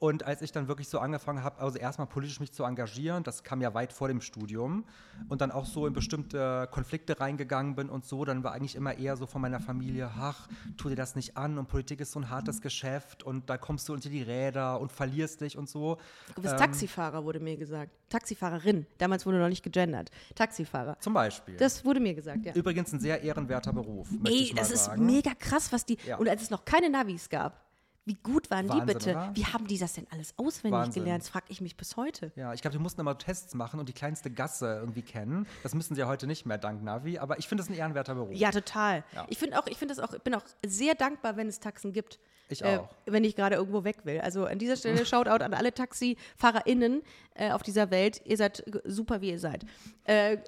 Und 0.00 0.24
als 0.24 0.40
ich 0.40 0.50
dann 0.50 0.66
wirklich 0.66 0.88
so 0.88 0.98
angefangen 0.98 1.44
habe, 1.44 1.60
also 1.60 1.76
erstmal 1.78 2.06
politisch 2.06 2.40
mich 2.40 2.52
zu 2.52 2.64
engagieren, 2.64 3.22
das 3.22 3.44
kam 3.44 3.60
ja 3.60 3.74
weit 3.74 3.92
vor 3.92 4.08
dem 4.08 4.22
Studium, 4.22 4.86
und 5.28 5.42
dann 5.42 5.50
auch 5.50 5.66
so 5.66 5.86
in 5.86 5.92
bestimmte 5.92 6.66
Konflikte 6.70 7.20
reingegangen 7.20 7.74
bin 7.74 7.90
und 7.90 8.06
so, 8.06 8.24
dann 8.24 8.42
war 8.42 8.52
eigentlich 8.52 8.76
immer 8.76 8.96
eher 8.96 9.18
so 9.18 9.26
von 9.26 9.42
meiner 9.42 9.60
Familie, 9.60 10.10
ach, 10.18 10.48
tu 10.78 10.88
dir 10.88 10.96
das 10.96 11.16
nicht 11.16 11.36
an 11.36 11.58
und 11.58 11.68
Politik 11.68 12.00
ist 12.00 12.12
so 12.12 12.18
ein 12.20 12.30
hartes 12.30 12.62
Geschäft 12.62 13.22
und 13.24 13.50
da 13.50 13.58
kommst 13.58 13.90
du 13.90 13.92
unter 13.92 14.08
die 14.08 14.22
Räder 14.22 14.80
und 14.80 14.90
verlierst 14.90 15.42
dich 15.42 15.58
und 15.58 15.68
so. 15.68 15.98
Du 16.34 16.40
bist 16.40 16.54
Ähm, 16.54 16.60
Taxifahrer, 16.60 17.22
wurde 17.22 17.38
mir 17.38 17.58
gesagt. 17.58 17.92
Taxifahrerin. 18.08 18.86
Damals 18.96 19.26
wurde 19.26 19.38
noch 19.38 19.50
nicht 19.50 19.62
gegendert. 19.62 20.10
Taxifahrer. 20.34 20.98
Zum 21.00 21.12
Beispiel. 21.12 21.58
Das 21.58 21.84
wurde 21.84 22.00
mir 22.00 22.14
gesagt, 22.14 22.46
ja. 22.46 22.54
Übrigens 22.54 22.90
ein 22.94 23.00
sehr 23.00 23.20
ehrenwerter 23.20 23.74
Beruf, 23.74 24.08
Ey, 24.24 24.54
das 24.56 24.70
ist 24.70 24.86
sagen. 24.86 25.04
mega 25.04 25.32
krass, 25.38 25.70
was 25.72 25.84
die. 25.84 25.98
Ja. 26.06 26.16
Und 26.16 26.26
als 26.26 26.40
es 26.40 26.48
noch 26.48 26.64
keine 26.64 26.88
Navis 26.88 27.28
gab, 27.28 27.60
wie 28.06 28.14
gut 28.14 28.50
waren 28.50 28.68
Wahnsinn, 28.68 28.86
die 28.86 28.92
bitte? 28.94 29.10
oder? 29.10 29.30
Wie 29.34 29.44
haben 29.44 29.66
die 29.66 29.78
das 29.78 29.92
denn 29.92 30.06
alles 30.10 30.34
auswendig 30.36 30.78
Wahnsinn. 30.78 31.02
gelernt? 31.04 31.22
Das 31.22 31.28
frage 31.28 31.46
ich 31.48 31.60
mich 31.60 31.76
bis 31.76 31.96
heute. 31.96 32.32
Ja, 32.34 32.52
ich 32.54 32.62
glaube, 32.62 32.76
die 32.76 32.82
mussten 32.82 33.00
immer 33.00 33.16
Tests 33.18 33.54
machen 33.54 33.78
und 33.78 33.88
die 33.88 33.92
kleinste 33.92 34.30
Gasse 34.30 34.78
irgendwie 34.80 35.02
kennen. 35.02 35.46
Das 35.62 35.74
müssen 35.74 35.94
sie 35.94 36.00
ja 36.00 36.08
heute 36.08 36.26
nicht 36.26 36.46
mehr, 36.46 36.58
dank 36.58 36.82
Navi. 36.82 37.18
Aber 37.18 37.38
ich 37.38 37.46
finde 37.46 37.62
es 37.62 37.68
ein 37.70 37.74
ehrenwerter 37.74 38.14
Beruf. 38.14 38.32
Ja, 38.32 38.50
total. 38.50 39.04
Ja. 39.14 39.26
Ich 39.28 39.38
finde 39.38 39.58
auch, 39.58 39.66
ich 39.66 39.76
finde 39.76 39.94
das 39.94 40.02
auch, 40.02 40.12
ich 40.14 40.22
bin 40.22 40.34
auch 40.34 40.44
sehr 40.64 40.94
dankbar, 40.94 41.36
wenn 41.36 41.46
es 41.48 41.60
Taxen 41.60 41.92
gibt. 41.92 42.18
Ich 42.52 42.62
Äh, 42.64 42.78
auch. 42.78 42.88
wenn 43.06 43.22
ich 43.22 43.36
gerade 43.36 43.54
irgendwo 43.54 43.84
weg 43.84 43.98
will. 44.04 44.20
Also 44.20 44.44
an 44.44 44.58
dieser 44.58 44.74
Stelle 44.76 45.04
Shoutout 45.06 45.44
an 45.44 45.54
alle 45.54 45.72
TaxifahrerInnen 45.72 47.02
äh, 47.34 47.52
auf 47.52 47.62
dieser 47.62 47.90
Welt. 47.92 48.20
Ihr 48.24 48.36
seid 48.36 48.64
super, 48.84 49.20
wie 49.20 49.30
ihr 49.30 49.38
seid. 49.38 49.64
Äh, 50.04 50.38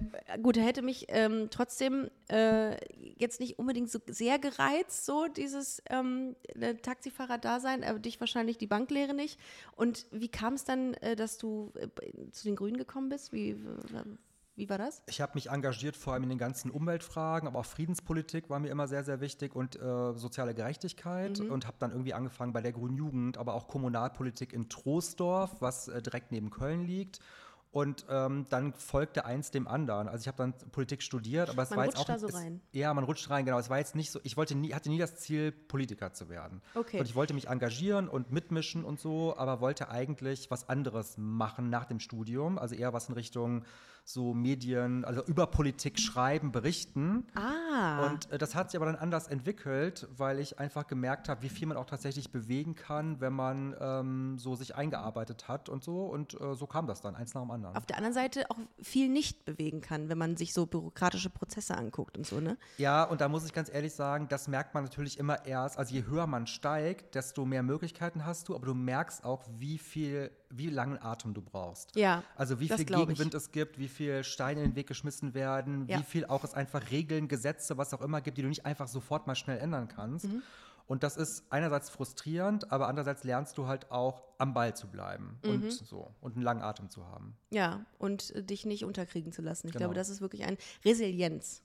gut, 0.42 0.56
hätte 0.58 0.82
mich 0.82 1.06
ähm, 1.08 1.46
trotzdem 1.50 2.10
äh, 2.28 2.76
jetzt 3.18 3.38
nicht 3.38 3.58
unbedingt 3.60 3.88
so 3.90 4.00
sehr 4.08 4.40
gereizt, 4.40 5.06
so 5.06 5.28
dieses 5.28 5.80
ähm, 5.90 6.34
äh, 7.42 7.48
Taxifahrer-Dasein, 7.48 7.84
aber 7.84 7.98
dich 7.98 8.20
wahrscheinlich 8.20 8.58
die 8.58 8.66
Banklehre 8.66 9.14
nicht. 9.14 9.38
Und 9.76 10.06
wie 10.10 10.28
kam 10.28 10.54
es 10.54 10.64
dann, 10.64 10.94
äh, 10.94 11.16
dass 11.16 11.38
du 11.38 11.72
äh, 11.76 11.88
zu 12.30 12.44
den 12.44 12.56
Grünen 12.56 12.76
gekommen 12.76 13.08
bist? 13.08 13.32
Wie, 13.32 13.56
wie 14.54 14.68
war 14.68 14.78
das? 14.78 15.02
Ich 15.06 15.20
habe 15.20 15.32
mich 15.34 15.48
engagiert 15.50 15.96
vor 15.96 16.12
allem 16.12 16.24
in 16.24 16.28
den 16.28 16.38
ganzen 16.38 16.70
Umweltfragen, 16.70 17.48
aber 17.48 17.60
auch 17.60 17.64
Friedenspolitik 17.66 18.50
war 18.50 18.58
mir 18.58 18.68
immer 18.70 18.86
sehr, 18.86 19.04
sehr 19.04 19.20
wichtig 19.20 19.54
und 19.54 19.76
äh, 19.76 20.12
soziale 20.14 20.54
Gerechtigkeit 20.54 21.38
Mhm. 21.40 21.50
und 21.50 21.66
habe 21.66 21.76
dann 21.78 21.90
irgendwie 21.90 22.14
angefangen 22.14 22.52
bei 22.52 22.60
der 22.60 22.72
Grünen 22.72 22.96
Jugend, 22.96 23.38
aber 23.38 23.54
auch 23.54 23.66
Kommunalpolitik 23.68 24.52
in 24.52 24.68
Troisdorf, 24.68 25.60
was 25.60 25.88
äh, 25.88 26.02
direkt 26.02 26.32
neben 26.32 26.50
Köln 26.50 26.82
liegt. 26.84 27.20
Und 27.72 28.04
ähm, 28.10 28.44
dann 28.50 28.74
folgte 28.74 29.24
eins 29.24 29.50
dem 29.50 29.66
anderen. 29.66 30.06
Also 30.06 30.20
ich 30.20 30.28
habe 30.28 30.36
dann 30.36 30.52
Politik 30.72 31.02
studiert, 31.02 31.48
aber 31.48 31.62
es 31.62 31.70
Man 31.70 31.78
war 31.78 31.84
jetzt 31.86 31.96
auch 31.96 32.04
da 32.04 32.18
so 32.18 32.28
es, 32.28 32.34
rein. 32.34 32.60
Ja, 32.72 32.92
man 32.92 33.04
rutscht 33.04 33.30
rein, 33.30 33.46
genau. 33.46 33.58
Es 33.58 33.70
war 33.70 33.78
jetzt 33.78 33.94
nicht 33.94 34.10
so. 34.10 34.20
Ich 34.24 34.36
wollte 34.36 34.54
nie, 34.54 34.74
hatte 34.74 34.90
nie 34.90 34.98
das 34.98 35.16
Ziel, 35.16 35.52
Politiker 35.52 36.12
zu 36.12 36.28
werden. 36.28 36.60
Okay. 36.74 36.98
Und 37.00 37.06
ich 37.06 37.14
wollte 37.14 37.32
mich 37.32 37.48
engagieren 37.48 38.08
und 38.08 38.30
mitmischen 38.30 38.84
und 38.84 39.00
so, 39.00 39.34
aber 39.38 39.62
wollte 39.62 39.88
eigentlich 39.88 40.50
was 40.50 40.68
anderes 40.68 41.16
machen 41.16 41.70
nach 41.70 41.86
dem 41.86 41.98
Studium. 41.98 42.58
Also 42.58 42.74
eher 42.74 42.92
was 42.92 43.08
in 43.08 43.14
Richtung 43.14 43.64
so 44.04 44.34
Medien, 44.34 45.04
also 45.04 45.22
über 45.24 45.46
Politik 45.46 45.98
schreiben, 45.98 46.52
berichten. 46.52 47.26
Ah. 47.34 48.06
Und 48.06 48.30
äh, 48.30 48.38
das 48.38 48.54
hat 48.54 48.70
sich 48.70 48.78
aber 48.78 48.86
dann 48.86 48.96
anders 48.96 49.28
entwickelt, 49.28 50.08
weil 50.16 50.38
ich 50.38 50.58
einfach 50.58 50.86
gemerkt 50.86 51.28
habe, 51.28 51.42
wie 51.42 51.48
viel 51.48 51.68
man 51.68 51.76
auch 51.76 51.86
tatsächlich 51.86 52.32
bewegen 52.32 52.74
kann, 52.74 53.20
wenn 53.20 53.32
man 53.32 53.76
ähm, 53.80 54.38
so 54.38 54.54
sich 54.56 54.74
eingearbeitet 54.74 55.48
hat 55.48 55.68
und 55.68 55.84
so. 55.84 56.06
Und 56.06 56.38
äh, 56.40 56.54
so 56.54 56.66
kam 56.66 56.86
das 56.86 57.00
dann, 57.00 57.14
eins 57.14 57.34
nach 57.34 57.42
dem 57.42 57.50
anderen. 57.50 57.76
auf 57.76 57.86
der 57.86 57.96
anderen 57.96 58.14
Seite 58.14 58.50
auch 58.50 58.58
viel 58.80 59.08
nicht 59.08 59.44
bewegen 59.44 59.80
kann, 59.80 60.08
wenn 60.08 60.18
man 60.18 60.36
sich 60.36 60.52
so 60.52 60.66
bürokratische 60.66 61.30
Prozesse 61.30 61.76
anguckt 61.76 62.18
und 62.18 62.26
so, 62.26 62.40
ne? 62.40 62.58
Ja, 62.78 63.04
und 63.04 63.20
da 63.20 63.28
muss 63.28 63.44
ich 63.44 63.52
ganz 63.52 63.72
ehrlich 63.72 63.94
sagen, 63.94 64.26
das 64.28 64.48
merkt 64.48 64.74
man 64.74 64.84
natürlich 64.84 65.18
immer 65.18 65.46
erst. 65.46 65.78
Also 65.78 65.94
je 65.94 66.04
höher 66.06 66.26
man 66.26 66.46
steigt, 66.46 67.14
desto 67.14 67.44
mehr 67.44 67.62
Möglichkeiten 67.62 68.24
hast 68.24 68.48
du, 68.48 68.54
aber 68.54 68.66
du 68.66 68.74
merkst 68.74 69.24
auch, 69.24 69.44
wie 69.58 69.78
viel, 69.78 70.30
wie 70.54 70.68
langen 70.70 71.00
Atem 71.02 71.34
du 71.34 71.40
brauchst. 71.42 71.96
Ja, 71.96 72.22
Also 72.36 72.60
wie 72.60 72.68
viel 72.68 72.84
glaub 72.84 73.02
ich. 73.02 73.08
Gegenwind 73.08 73.34
es 73.34 73.50
gibt, 73.52 73.78
wie 73.78 73.88
viel 73.88 74.22
Steine 74.22 74.62
in 74.62 74.70
den 74.70 74.76
Weg 74.76 74.86
geschmissen 74.86 75.34
werden, 75.34 75.86
Ja. 75.88 75.98
wie 75.98 76.02
viel 76.02 76.26
auch 76.26 76.44
es 76.44 76.54
einfach 76.54 76.90
Regeln, 76.90 77.26
Gesetze, 77.28 77.78
was 77.78 77.92
auch 77.94 78.02
immer 78.02 78.20
gibt, 78.20 78.36
die 78.38 78.42
du 78.42 78.48
nicht 78.48 78.66
einfach 78.66 78.86
sofort 78.88 79.26
mal 79.26 79.34
schnell 79.34 79.58
ändern 79.58 79.88
kannst. 79.88 80.26
Mhm. 80.26 80.42
Und 80.88 81.04
das 81.04 81.16
ist 81.16 81.44
einerseits 81.48 81.88
frustrierend, 81.90 82.70
aber 82.72 82.88
andererseits 82.88 83.24
lernst 83.24 83.56
du 83.56 83.66
halt 83.66 83.90
auch 83.90 84.24
am 84.38 84.52
Ball 84.52 84.74
zu 84.76 84.88
bleiben 84.88 85.38
Mhm. 85.44 85.50
und 85.50 85.72
so 85.72 86.10
und 86.20 86.34
einen 86.34 86.42
langen 86.42 86.60
Atem 86.62 86.90
zu 86.90 87.06
haben. 87.06 87.34
Ja, 87.50 87.86
und 87.98 88.32
dich 88.50 88.66
nicht 88.66 88.84
unterkriegen 88.84 89.32
zu 89.32 89.40
lassen. 89.42 89.68
Ich 89.68 89.72
Genau. 89.72 89.84
glaube, 89.84 89.94
das 89.94 90.08
ist 90.10 90.20
wirklich 90.20 90.44
ein 90.44 90.58
Resilienz. 90.84 91.62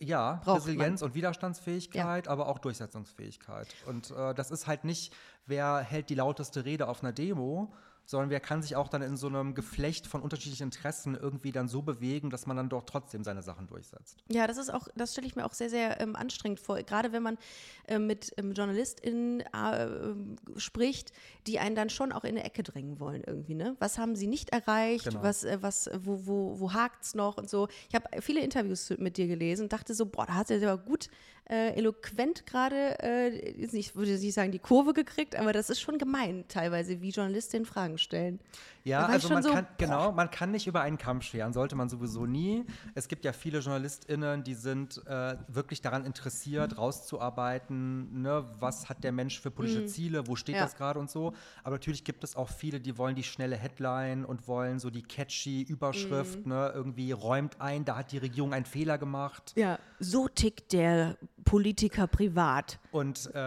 Ja, 0.00 0.40
Braucht 0.44 0.58
Resilienz 0.66 1.02
und 1.02 1.14
Widerstandsfähigkeit, 1.14 2.28
aber 2.28 2.48
auch 2.48 2.58
Durchsetzungsfähigkeit. 2.58 3.68
Und 3.86 4.10
äh, 4.10 4.34
das 4.34 4.50
ist 4.50 4.66
halt 4.66 4.84
nicht, 4.84 5.14
wer 5.46 5.78
hält 5.78 6.10
die 6.10 6.14
lauteste 6.14 6.64
Rede 6.64 6.88
auf 6.88 7.02
einer 7.02 7.12
Demo, 7.12 7.72
sondern 8.06 8.30
wer 8.30 8.40
kann 8.40 8.62
sich 8.62 8.76
auch 8.76 8.88
dann 8.88 9.02
in 9.02 9.16
so 9.16 9.26
einem 9.26 9.54
Geflecht 9.54 10.06
von 10.06 10.22
unterschiedlichen 10.22 10.64
Interessen 10.64 11.14
irgendwie 11.14 11.52
dann 11.52 11.68
so 11.68 11.82
bewegen, 11.82 12.30
dass 12.30 12.46
man 12.46 12.56
dann 12.56 12.68
doch 12.68 12.84
trotzdem 12.84 13.24
seine 13.24 13.42
Sachen 13.42 13.66
durchsetzt. 13.66 14.18
Ja, 14.28 14.46
das 14.46 14.58
ist 14.58 14.72
auch, 14.72 14.88
das 14.94 15.12
stelle 15.12 15.26
ich 15.26 15.36
mir 15.36 15.46
auch 15.46 15.52
sehr, 15.54 15.70
sehr 15.70 16.00
ähm, 16.00 16.16
anstrengend 16.16 16.60
vor. 16.60 16.82
Gerade 16.82 17.12
wenn 17.12 17.22
man 17.22 17.38
ähm, 17.88 18.06
mit 18.06 18.32
ähm, 18.36 18.52
JournalistInnen 18.52 19.40
äh, 19.40 19.88
spricht, 20.58 21.12
die 21.46 21.58
einen 21.58 21.74
dann 21.74 21.90
schon 21.90 22.12
auch 22.12 22.24
in 22.24 22.30
eine 22.30 22.44
Ecke 22.44 22.62
drängen 22.62 23.00
wollen 23.00 23.22
irgendwie, 23.24 23.54
ne? 23.54 23.76
Was 23.78 23.98
haben 23.98 24.16
sie 24.16 24.26
nicht 24.26 24.50
erreicht? 24.50 25.04
Genau. 25.04 25.22
Was, 25.22 25.44
äh, 25.44 25.58
was, 25.60 25.90
wo, 25.98 26.26
wo, 26.26 26.60
wo 26.60 26.72
hakt's 26.72 27.14
noch 27.14 27.36
und 27.36 27.48
so. 27.48 27.68
Ich 27.88 27.94
habe 27.94 28.20
viele 28.20 28.40
Interviews 28.40 28.90
mit 28.98 29.16
dir 29.16 29.26
gelesen 29.26 29.64
und 29.64 29.72
dachte 29.72 29.94
so, 29.94 30.06
boah, 30.06 30.26
da 30.26 30.34
hat 30.34 30.50
er 30.50 30.70
aber 30.70 30.82
gut 30.82 31.08
äh, 31.48 31.74
eloquent 31.74 32.46
gerade, 32.46 32.98
äh, 33.02 33.28
ich 33.28 33.94
würde 33.96 34.12
nicht 34.12 34.32
sagen, 34.34 34.50
die 34.52 34.58
Kurve 34.58 34.92
gekriegt, 34.94 35.36
aber 35.36 35.52
das 35.52 35.68
ist 35.70 35.80
schon 35.80 35.98
gemein 35.98 36.44
teilweise, 36.48 37.00
wie 37.02 37.10
Journalistinnen 37.10 37.66
Fragen 37.66 37.98
stellen. 37.98 38.40
Ja, 38.84 39.06
also 39.06 39.30
man 39.30 39.42
so, 39.42 39.50
kann, 39.50 39.66
genau, 39.78 40.12
man 40.12 40.30
kann 40.30 40.50
nicht 40.50 40.66
über 40.66 40.82
einen 40.82 40.98
Kamm 40.98 41.22
scheren, 41.22 41.52
sollte 41.54 41.74
man 41.74 41.88
sowieso 41.88 42.26
nie. 42.26 42.64
Es 42.94 43.08
gibt 43.08 43.24
ja 43.24 43.32
viele 43.32 43.60
JournalistInnen, 43.60 44.44
die 44.44 44.52
sind 44.54 45.02
äh, 45.06 45.36
wirklich 45.48 45.80
daran 45.80 46.04
interessiert, 46.04 46.76
rauszuarbeiten, 47.28 48.22
ne, 48.22 48.44
was 48.58 48.88
hat 48.88 49.02
der 49.04 49.12
Mensch 49.12 49.40
für 49.40 49.50
politische 49.50 49.86
Ziele, 49.86 50.26
wo 50.26 50.36
steht 50.36 50.54
Mhm. 50.54 50.58
Ja. 50.58 50.64
das 50.64 50.76
gerade 50.76 50.98
und 51.00 51.10
so. 51.10 51.32
Aber 51.62 51.76
natürlich 51.76 52.04
gibt 52.04 52.22
es 52.24 52.36
auch 52.36 52.48
viele, 52.50 52.78
die 52.80 52.96
wollen 52.98 53.16
die 53.16 53.22
schnelle 53.22 53.56
Headline 53.56 54.24
und 54.24 54.46
wollen 54.46 54.78
so 54.78 54.90
die 54.90 55.02
catchy 55.02 55.62
Überschrift, 55.62 56.44
Mhm. 56.44 56.52
ne, 56.52 56.72
irgendwie 56.74 57.12
räumt 57.12 57.60
ein, 57.60 57.84
da 57.84 57.96
hat 57.96 58.12
die 58.12 58.18
Regierung 58.18 58.52
einen 58.52 58.66
Fehler 58.66 58.98
gemacht. 58.98 59.52
Ja, 59.56 59.78
so 59.98 60.28
tickt 60.28 60.72
der 60.72 61.16
Politiker 61.44 62.06
privat. 62.06 62.78
Und 62.90 63.30
äh, 63.34 63.38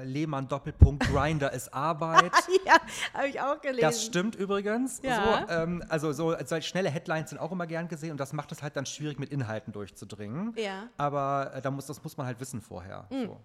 äh, 0.00 0.04
Lehmann 0.04 0.48
Doppelpunkt 0.48 1.06
Grinder 1.08 1.52
ist 1.52 1.72
Arbeit. 1.72 2.32
ja, 2.66 2.76
habe 3.14 3.28
ich 3.28 3.40
auch 3.40 3.60
gelesen. 3.60 3.82
Das 3.82 4.04
stimmt 4.04 4.34
übrigens. 4.34 5.00
Ja. 5.02 5.46
So, 5.46 5.52
ähm, 5.54 5.84
also 5.88 6.12
so, 6.12 6.34
so 6.44 6.60
schnelle 6.60 6.90
Headlines 6.90 7.30
sind 7.30 7.38
auch 7.38 7.52
immer 7.52 7.66
gern 7.66 7.88
gesehen 7.88 8.12
und 8.12 8.20
das 8.20 8.32
macht 8.32 8.52
es 8.52 8.62
halt 8.62 8.76
dann 8.76 8.86
schwierig, 8.86 9.18
mit 9.18 9.30
Inhalten 9.30 9.72
durchzudringen. 9.72 10.54
Ja. 10.56 10.82
Mhm. 10.82 10.88
Aber 10.96 11.52
äh, 11.54 11.62
da 11.62 11.70
muss, 11.70 11.86
das 11.86 12.02
muss 12.02 12.16
man 12.16 12.26
halt 12.26 12.40
wissen 12.40 12.60
vorher. 12.60 13.06
So. 13.10 13.40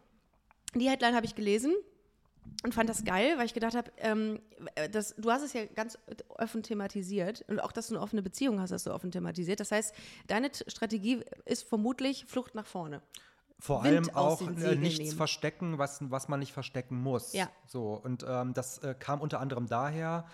Die 0.75 0.89
Headline 0.89 1.15
habe 1.15 1.25
ich 1.25 1.35
gelesen 1.35 1.73
und 2.63 2.73
fand 2.73 2.89
das 2.89 3.03
geil, 3.03 3.37
weil 3.37 3.45
ich 3.45 3.53
gedacht 3.53 3.75
habe, 3.75 3.91
ähm, 3.97 4.39
äh, 4.75 4.89
das, 4.89 5.15
du 5.15 5.31
hast 5.31 5.43
es 5.43 5.53
ja 5.53 5.65
ganz 5.65 5.97
offen 6.29 6.63
thematisiert 6.63 7.43
und 7.47 7.59
auch, 7.59 7.71
dass 7.71 7.87
du 7.87 7.95
eine 7.95 8.03
offene 8.03 8.21
Beziehung 8.21 8.59
hast, 8.59 8.71
hast 8.71 8.85
du 8.85 8.93
offen 8.93 9.11
thematisiert. 9.11 9.59
Das 9.59 9.71
heißt, 9.71 9.93
deine 10.27 10.49
Strategie 10.67 11.23
ist 11.45 11.63
vermutlich 11.67 12.25
Flucht 12.25 12.55
nach 12.55 12.65
vorne. 12.65 13.01
Vor 13.63 13.81
Wind 13.85 14.13
allem 14.13 14.15
auch 14.17 14.41
äh, 14.41 14.75
nichts 14.75 14.99
nehmen. 14.99 15.15
verstecken, 15.15 15.77
was, 15.77 15.99
was 16.11 16.27
man 16.27 16.41
nicht 16.41 16.51
verstecken 16.51 17.01
muss. 17.01 17.31
Ja. 17.31 17.49
So, 17.65 17.93
und 17.93 18.25
ähm, 18.27 18.53
das 18.53 18.79
äh, 18.79 18.93
kam 18.93 19.21
unter 19.21 19.39
anderem 19.39 19.69
daher, 19.69 20.25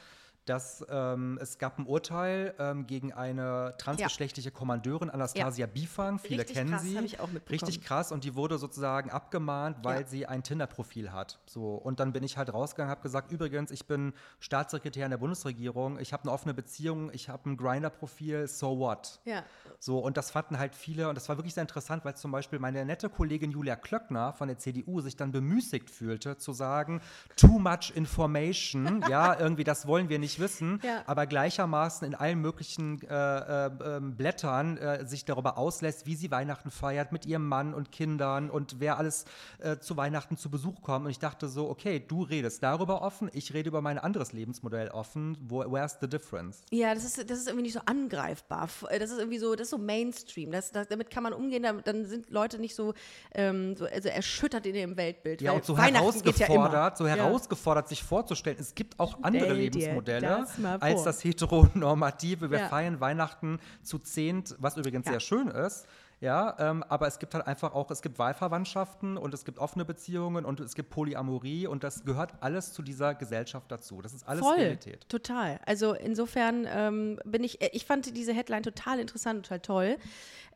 dass 0.49 0.85
ähm, 0.89 1.37
es 1.41 1.57
gab 1.59 1.77
ein 1.77 1.85
Urteil 1.85 2.53
ähm, 2.59 2.87
gegen 2.87 3.13
eine 3.13 3.75
transgeschlechtliche 3.77 4.51
Kommandeurin, 4.51 5.09
Anastasia 5.09 5.67
Bifang, 5.67 6.17
viele 6.19 6.41
Richtig 6.41 6.57
kennen 6.57 6.71
krass, 6.71 6.81
sie. 6.81 6.97
ich 6.99 7.19
auch 7.19 7.27
mitbekommen. 7.27 7.47
Richtig 7.69 7.81
krass 7.83 8.11
und 8.11 8.23
die 8.23 8.35
wurde 8.35 8.57
sozusagen 8.57 9.09
abgemahnt, 9.11 9.77
weil 9.83 10.01
Ja. 10.01 10.07
sie 10.07 10.25
ein 10.25 10.43
Tinder-Profil 10.43 11.11
hat. 11.11 11.39
So, 11.45 11.75
und 11.75 11.99
dann 11.99 12.11
bin 12.13 12.23
ich 12.23 12.37
halt 12.37 12.51
rausgegangen, 12.53 12.89
habe 12.89 13.01
gesagt, 13.01 13.31
übrigens, 13.31 13.71
ich 13.71 13.85
bin 13.85 14.13
Staatssekretär 14.39 15.05
in 15.05 15.11
der 15.11 15.17
Bundesregierung, 15.17 15.99
ich 15.99 16.13
habe 16.13 16.23
eine 16.23 16.31
offene 16.31 16.53
Beziehung, 16.53 17.11
ich 17.13 17.29
habe 17.29 17.49
ein 17.49 17.57
Grinder-Profil, 17.57 18.47
so 18.47 18.79
what? 18.79 19.19
Ja. 19.25 19.43
So, 19.79 19.99
und 19.99 20.17
das 20.17 20.31
fanden 20.31 20.57
halt 20.57 20.75
viele, 20.75 21.09
und 21.09 21.15
das 21.15 21.29
war 21.29 21.37
wirklich 21.37 21.53
sehr 21.53 21.61
interessant, 21.61 22.03
weil 22.05 22.15
zum 22.15 22.31
Beispiel 22.31 22.59
meine 22.59 22.83
nette 22.85 23.09
Kollegin 23.09 23.51
Julia 23.51 23.75
Klöckner 23.75 24.33
von 24.33 24.47
der 24.47 24.57
CDU 24.57 24.99
sich 25.01 25.15
dann 25.15 25.31
bemüßigt 25.31 25.89
fühlte, 25.89 26.37
zu 26.37 26.53
sagen, 26.53 27.01
too 27.35 27.59
much 27.59 27.91
information, 27.95 29.03
ja, 29.09 29.39
irgendwie, 29.39 29.63
das 29.63 29.85
wollen 29.87 30.09
wir 30.09 30.19
nicht 30.19 30.38
wissen, 30.39 30.79
Ja. 30.83 31.03
aber 31.05 31.25
gleichermaßen 31.27 32.07
in 32.07 32.15
allen 32.15 32.39
möglichen 32.39 33.01
äh, 33.07 33.65
äh, 33.65 33.71
ähm, 33.97 34.15
Blättern 34.15 34.77
äh, 34.77 35.05
sich 35.05 35.25
darüber 35.25 35.57
auslässt, 35.57 36.05
wie 36.05 36.15
sie 36.15 36.31
Weihnachten 36.31 36.71
feiert 36.71 37.11
mit 37.11 37.25
ihrem 37.25 37.47
Mann 37.47 37.73
und 37.73 37.91
Kindern 37.91 38.49
und 38.49 38.79
wer 38.79 38.97
alles 38.97 39.25
äh, 39.59 39.77
zu 39.77 39.97
Weihnachten 39.97 40.37
zu 40.37 40.49
Besuch 40.49 40.81
kommt. 40.81 41.05
Und 41.05 41.11
ich 41.11 41.19
dachte 41.19 41.47
so, 41.47 41.69
okay, 41.69 42.03
du 42.05 42.23
redest 42.23 42.63
darüber 42.63 43.01
offen, 43.01 43.29
ich 43.33 43.53
rede 43.53 43.69
über 43.69 43.81
mein 43.81 43.97
anderes 43.97 44.33
Lebensmodell 44.33 44.89
offen, 44.89 45.37
wo, 45.41 45.59
where's 45.71 45.97
the 46.01 46.07
difference? 46.07 46.63
Ja, 46.71 46.93
das 46.93 47.03
ist, 47.03 47.29
das 47.29 47.39
ist 47.39 47.47
irgendwie 47.47 47.63
nicht 47.63 47.73
so 47.73 47.81
angreifbar. 47.85 48.69
Äh, 48.89 48.99
Das 48.99 49.11
ist 49.11 49.19
irgendwie 49.19 49.39
so, 49.39 49.53
das 49.55 49.63
ist 49.65 49.71
so 49.71 49.77
Mainstream. 49.77 50.51
Das, 50.51 50.71
das, 50.71 50.87
damit 50.87 51.09
kann 51.09 51.23
man 51.23 51.33
umgehen, 51.33 51.63
dann, 51.83 52.05
sind 52.05 52.29
Leute 52.29 52.59
nicht 52.59 52.75
so, 52.75 52.93
ähm, 53.33 53.75
so 53.75 53.85
also 53.85 54.09
erschüttert 54.09 54.65
in 54.65 54.75
ihrem 54.75 54.97
Weltbild. 54.97 55.41
Ja, 55.41 55.51
und 55.51 55.65
so 55.65 55.75
geht 55.75 55.83
ja 55.85 55.99
herausgefordert, 55.99 56.97
so 56.97 57.07
herausgefordert, 57.07 57.87
sich 57.87 58.03
vorzustellen, 58.03 58.57
es 58.59 58.75
gibt 58.75 58.99
auch 58.99 59.17
andere 59.21 59.47
dir 59.47 59.53
Lebensmodelle 59.53 60.27
mal 60.57 60.77
als 60.79 61.03
das 61.03 61.23
heteronormative. 61.23 62.51
Wir 62.51 62.59
Ja. 62.59 62.67
feiern 62.67 62.99
Weihnachten 62.99 63.59
zu 63.83 63.99
zehnt, 63.99 64.55
was 64.59 64.77
übrigens 64.77 65.05
Ja. 65.05 65.13
sehr 65.13 65.19
schön 65.19 65.47
ist. 65.49 65.85
Ja, 66.21 66.57
ähm, 66.59 66.83
aber 66.89 67.07
es 67.07 67.17
gibt 67.17 67.33
halt 67.33 67.47
einfach 67.47 67.73
auch, 67.73 67.89
es 67.91 68.01
gibt 68.01 68.19
Wahlverwandtschaften 68.19 69.15
und 69.17 69.33
es 69.33 69.45
gibt 69.45 69.57
offene 69.57 69.85
Beziehungen 69.85 70.43
und 70.43 70.59
es 70.59 70.75
gibt 70.75 70.89
Polyamorie 70.89 71.65
und 71.65 71.81
das 71.85 72.03
gehört 72.03 72.33
alles 72.41 72.73
zu 72.73 72.81
dieser 72.81 73.15
Gesellschaft 73.15 73.71
dazu. 73.71 74.01
Das 74.01 74.13
ist 74.13 74.27
alles 74.27 74.41
Voll, 74.41 74.57
Realität. 74.57 75.07
total. 75.07 75.61
Also 75.65 75.93
insofern 75.93 76.67
ähm, 76.69 77.19
bin 77.23 77.45
ich, 77.45 77.61
äh, 77.61 77.69
ich 77.71 77.85
fand 77.85 78.17
diese 78.17 78.33
Headline 78.33 78.63
total 78.63 78.99
interessant 78.99 79.37
und 79.37 79.43
total 79.43 79.59
toll. 79.61 79.97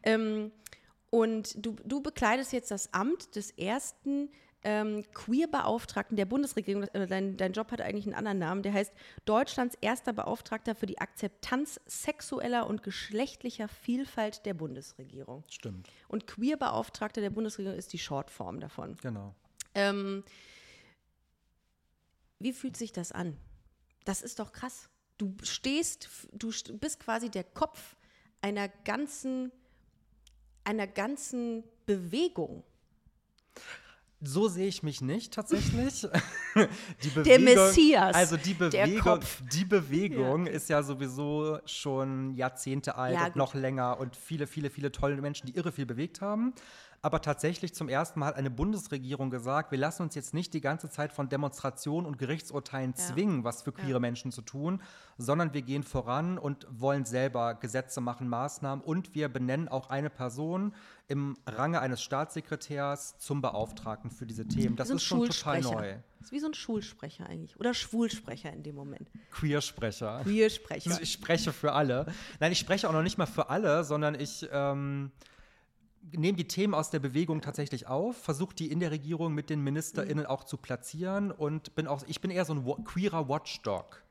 Ähm, 0.03 0.51
und 1.09 1.65
du, 1.65 1.75
du 1.85 2.01
bekleidest 2.01 2.51
jetzt 2.51 2.69
das 2.69 2.93
Amt 2.93 3.37
des 3.37 3.51
ersten 3.51 4.29
ähm, 4.65 5.03
Queer-Beauftragten 5.13 6.15
der 6.15 6.25
Bundesregierung. 6.25 6.83
Äh, 6.83 7.07
Dein, 7.07 7.35
dein 7.37 7.53
Job 7.53 7.71
hat 7.71 7.81
eigentlich 7.81 8.05
einen 8.05 8.15
anderen 8.15 8.39
Namen. 8.39 8.63
Der 8.63 8.73
heißt 8.73 8.93
Deutschlands 9.25 9.77
erster 9.81 10.13
Beauftragter 10.13 10.73
für 10.75 10.85
die 10.85 10.99
Akzeptanz 10.99 11.79
sexueller 11.85 12.67
und 12.67 12.81
geschlechtlicher 12.83 13.67
Vielfalt 13.67 14.45
der 14.45 14.53
Bundesregierung. 14.53 15.43
Stimmt, 15.49 15.89
Und 16.07 16.27
Queer-Beauftragter 16.27 17.21
der 17.21 17.29
Bundesregierung 17.29 17.77
ist 17.77 17.91
die 17.93 17.99
Shortform 17.99 18.59
davon. 18.59 18.95
genau. 19.01 19.33
Ähm, 19.75 20.23
wie 22.39 22.53
fühlt 22.53 22.77
sich 22.77 22.91
das 22.91 23.11
an? 23.11 23.37
Das 24.05 24.21
ist 24.21 24.39
doch 24.39 24.51
krass. 24.51 24.89
Du 25.17 25.35
stehst, 25.43 26.09
du 26.33 26.49
st- 26.49 26.77
bist 26.77 26.99
quasi 26.99 27.29
der 27.29 27.43
Kopf 27.43 27.95
einer 28.41 28.67
ganzen, 28.67 29.51
einer 30.63 30.87
ganzen 30.87 31.63
Bewegung. 31.85 32.63
So 34.25 34.47
sehe 34.47 34.67
ich 34.67 34.83
mich 34.83 35.01
nicht 35.01 35.33
tatsächlich. 35.33 36.07
die 36.55 37.09
Der 37.09 37.39
Bewegung, 37.39 37.43
Messias, 37.43 38.15
Also 38.15 38.37
die 38.37 38.53
der 38.53 38.69
Bewegung, 38.69 39.19
die 39.51 39.65
Bewegung 39.65 40.47
ist 40.47 40.69
ja 40.69 40.81
sowieso 40.81 41.59
schon 41.65 42.33
Jahrzehnte 42.35 42.95
alt 42.95 43.15
Ja, 43.15 43.21
und 43.25 43.33
gut. 43.33 43.35
noch 43.35 43.53
länger 43.53 43.99
und 43.99 44.15
viele, 44.15 44.47
viele, 44.47 44.69
viele 44.69 44.91
tolle 44.91 45.19
Menschen, 45.19 45.47
die 45.47 45.55
irre 45.55 45.71
viel 45.71 45.85
bewegt 45.85 46.21
haben. 46.21 46.53
Aber 47.03 47.21
tatsächlich 47.21 47.75
zum 47.75 47.89
ersten 47.89 48.21
Mal 48.21 48.27
hat 48.27 48.37
eine 48.37 48.49
Bundesregierung 48.49 49.29
gesagt, 49.29 49.71
wir 49.71 49.77
lassen 49.77 50.03
uns 50.03 50.15
jetzt 50.15 50.33
nicht 50.33 50.53
die 50.53 50.61
ganze 50.61 50.89
Zeit 50.89 51.11
von 51.11 51.27
Demonstrationen 51.27 52.07
und 52.07 52.17
Gerichtsurteilen 52.17 52.93
Ja. 52.97 53.03
zwingen, 53.03 53.43
was 53.43 53.61
für 53.61 53.73
queere 53.73 53.99
Menschen 53.99 54.31
zu 54.31 54.41
tun, 54.41 54.81
sondern 55.17 55.53
wir 55.53 55.63
gehen 55.63 55.83
voran 55.83 56.37
und 56.37 56.65
wollen 56.71 57.03
selber 57.03 57.55
Gesetze 57.55 57.99
machen, 57.99 58.29
Maßnahmen 58.29 58.81
und 58.85 59.13
wir 59.15 59.27
benennen 59.27 59.67
auch 59.67 59.89
eine 59.89 60.09
Person 60.09 60.73
im 61.09 61.35
Range 61.45 61.81
eines 61.81 62.01
Staatssekretärs 62.01 63.17
zum 63.19 63.41
Beauftragten 63.41 64.09
für 64.09 64.25
diese 64.25 64.47
Themen. 64.47 64.77
Das 64.77 64.87
so 64.87 64.95
ist 64.95 65.03
schon 65.03 65.27
total 65.27 65.59
neu. 65.59 65.95
Das 66.19 66.27
ist 66.27 66.31
wie 66.31 66.39
so 66.39 66.47
ein 66.47 66.53
Schulsprecher 66.53 67.25
eigentlich. 67.27 67.59
Oder 67.59 67.73
Schwulsprecher 67.73 68.53
in 68.53 68.63
dem 68.63 68.75
Moment. 68.75 69.11
Queersprecher. 69.31 70.21
Queersprecher. 70.23 70.97
Ich 71.01 71.11
spreche 71.11 71.51
für 71.51 71.73
alle. 71.73 72.05
Nein, 72.39 72.53
ich 72.53 72.59
spreche 72.59 72.87
auch 72.87 72.93
noch 72.93 73.03
nicht 73.03 73.17
mal 73.17 73.25
für 73.25 73.49
alle, 73.49 73.83
sondern 73.83 74.15
ich 74.15 74.47
ähm, 74.53 75.11
nehme 76.11 76.37
die 76.37 76.47
Themen 76.47 76.73
aus 76.73 76.89
der 76.89 76.99
Bewegung 76.99 77.41
tatsächlich 77.41 77.87
auf, 77.87 78.17
versuche 78.17 78.55
die 78.55 78.71
in 78.71 78.79
der 78.79 78.91
Regierung 78.91 79.33
mit 79.33 79.49
den. 79.49 79.61
MinisterInnen 79.63 80.25
auch 80.25 80.43
zu 80.43 80.57
platzieren 80.57 81.31
und 81.31 81.75
bin 81.75 81.87
auch, 81.87 82.03
ich 82.07 82.21
bin 82.21 82.31
eher 82.31 82.45
so 82.45 82.53
ein 82.53 82.83
queerer 82.83 83.29
Watchdog. 83.29 84.03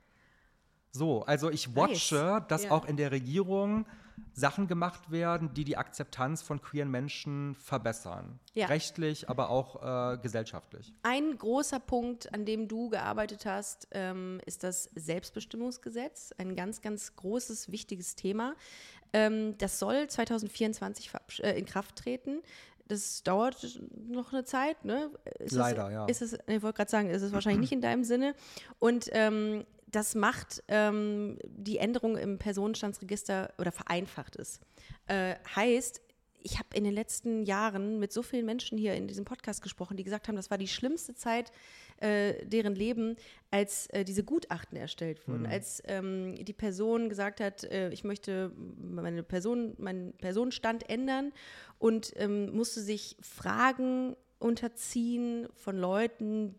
So, 0.91 1.23
also 1.25 1.51
ich 1.51 1.75
watche, 1.75 2.45
dass 2.49 2.65
Ja. 2.65 2.71
auch 2.73 2.85
in 2.85 2.97
der 2.97 3.11
Regierung 3.13 3.87
Sachen 4.35 4.67
gemacht 4.67 5.11
werden, 5.11 5.53
die 5.55 5.65
die 5.65 5.77
Akzeptanz 5.77 6.43
von 6.43 6.61
queeren 6.61 6.91
Menschen 6.91 7.55
verbessern. 7.55 8.39
Ja. 8.55 8.67
Rechtlich, 8.67 9.29
aber 9.29 9.51
auch 9.51 10.15
äh, 10.15 10.19
gesellschaftlich. 10.19 10.93
Ein 11.03 11.37
großer 11.37 11.81
Punkt, 11.81 12.33
an 12.33 12.45
dem 12.45 12.69
du 12.69 12.89
gearbeitet 12.89 13.45
hast, 13.47 13.89
ähm, 13.91 14.41
ist 14.47 14.65
das 14.65 14.91
Selbstbestimmungsgesetz. 14.95 16.33
Ein 16.39 16.57
ganz, 16.57 16.81
ganz 16.81 17.15
großes, 17.17 17.71
wichtiges 17.71 18.15
Thema. 18.15 18.55
Ähm, 19.13 19.57
das 19.59 19.79
soll 19.79 20.09
2024 20.09 21.11
verabsch- 21.11 21.43
äh, 21.43 21.59
in 21.59 21.67
Kraft 21.67 21.97
treten. 21.97 22.41
Das 22.89 23.23
dauert 23.23 23.81
noch 24.09 24.33
eine 24.33 24.45
Zeit, 24.45 24.85
ne? 24.85 25.11
Ist 25.39 25.53
Leider, 25.53 25.87
es, 25.87 25.93
ja. 25.93 26.05
Ist 26.07 26.23
es, 26.23 26.33
ich 26.47 26.63
wollte 26.63 26.77
gerade 26.77 26.91
sagen, 26.91 27.11
ist 27.11 27.23
es 27.23 27.33
wahrscheinlich 27.33 27.61
nicht 27.61 27.73
in 27.73 27.81
deinem 27.81 28.05
Sinne. 28.05 28.35
Und 28.79 29.09
ähm, 29.13 29.65
das 29.93 30.15
macht 30.15 30.63
ähm, 30.69 31.39
die 31.45 31.79
Änderung 31.79 32.17
im 32.17 32.39
Personenstandsregister 32.39 33.53
oder 33.59 33.73
vereinfacht 33.73 34.37
es. 34.37 34.61
Äh, 35.07 35.37
heißt, 35.55 36.01
ich 36.45 36.59
habe 36.59 36.69
in 36.75 36.85
den 36.85 36.93
letzten 36.93 37.45
Jahren 37.45 37.99
mit 37.99 38.13
so 38.13 38.23
vielen 38.23 38.47
Menschen 38.47 38.77
hier 38.77 38.95
in 38.95 39.07
diesem 39.07 39.25
Podcast 39.25 39.63
gesprochen, 39.63 39.97
die 39.97 40.05
gesagt 40.05 40.29
haben, 40.29 40.37
das 40.37 40.51
war 40.51 40.59
die 40.59 40.69
schlimmste 40.69 41.15
Zeit 41.15 41.53
äh, 41.99 42.45
deren 42.45 42.75
Leben, 42.75 43.17
als 43.51 43.87
äh, 43.89 44.05
diese 44.05 44.25
Gutachten 44.25 44.77
erstellt 44.77 45.29
wurden, 45.29 45.47
als 45.47 45.83
ähm, 45.87 46.35
die 46.37 46.53
Person 46.53 47.09
gesagt 47.09 47.41
hat, 47.41 47.65
äh, 47.65 47.91
ich 47.91 48.03
möchte 48.03 48.53
meine 48.81 49.23
Person, 49.23 49.75
meinen 49.79 50.15
Personenstand 50.15 50.89
ändern 50.91 51.33
und 51.79 52.13
ähm, 52.17 52.55
musste 52.55 52.81
sich 52.81 53.17
Fragen 53.21 54.17
unterziehen 54.39 55.47
von 55.55 55.79
Leuten, 55.79 56.57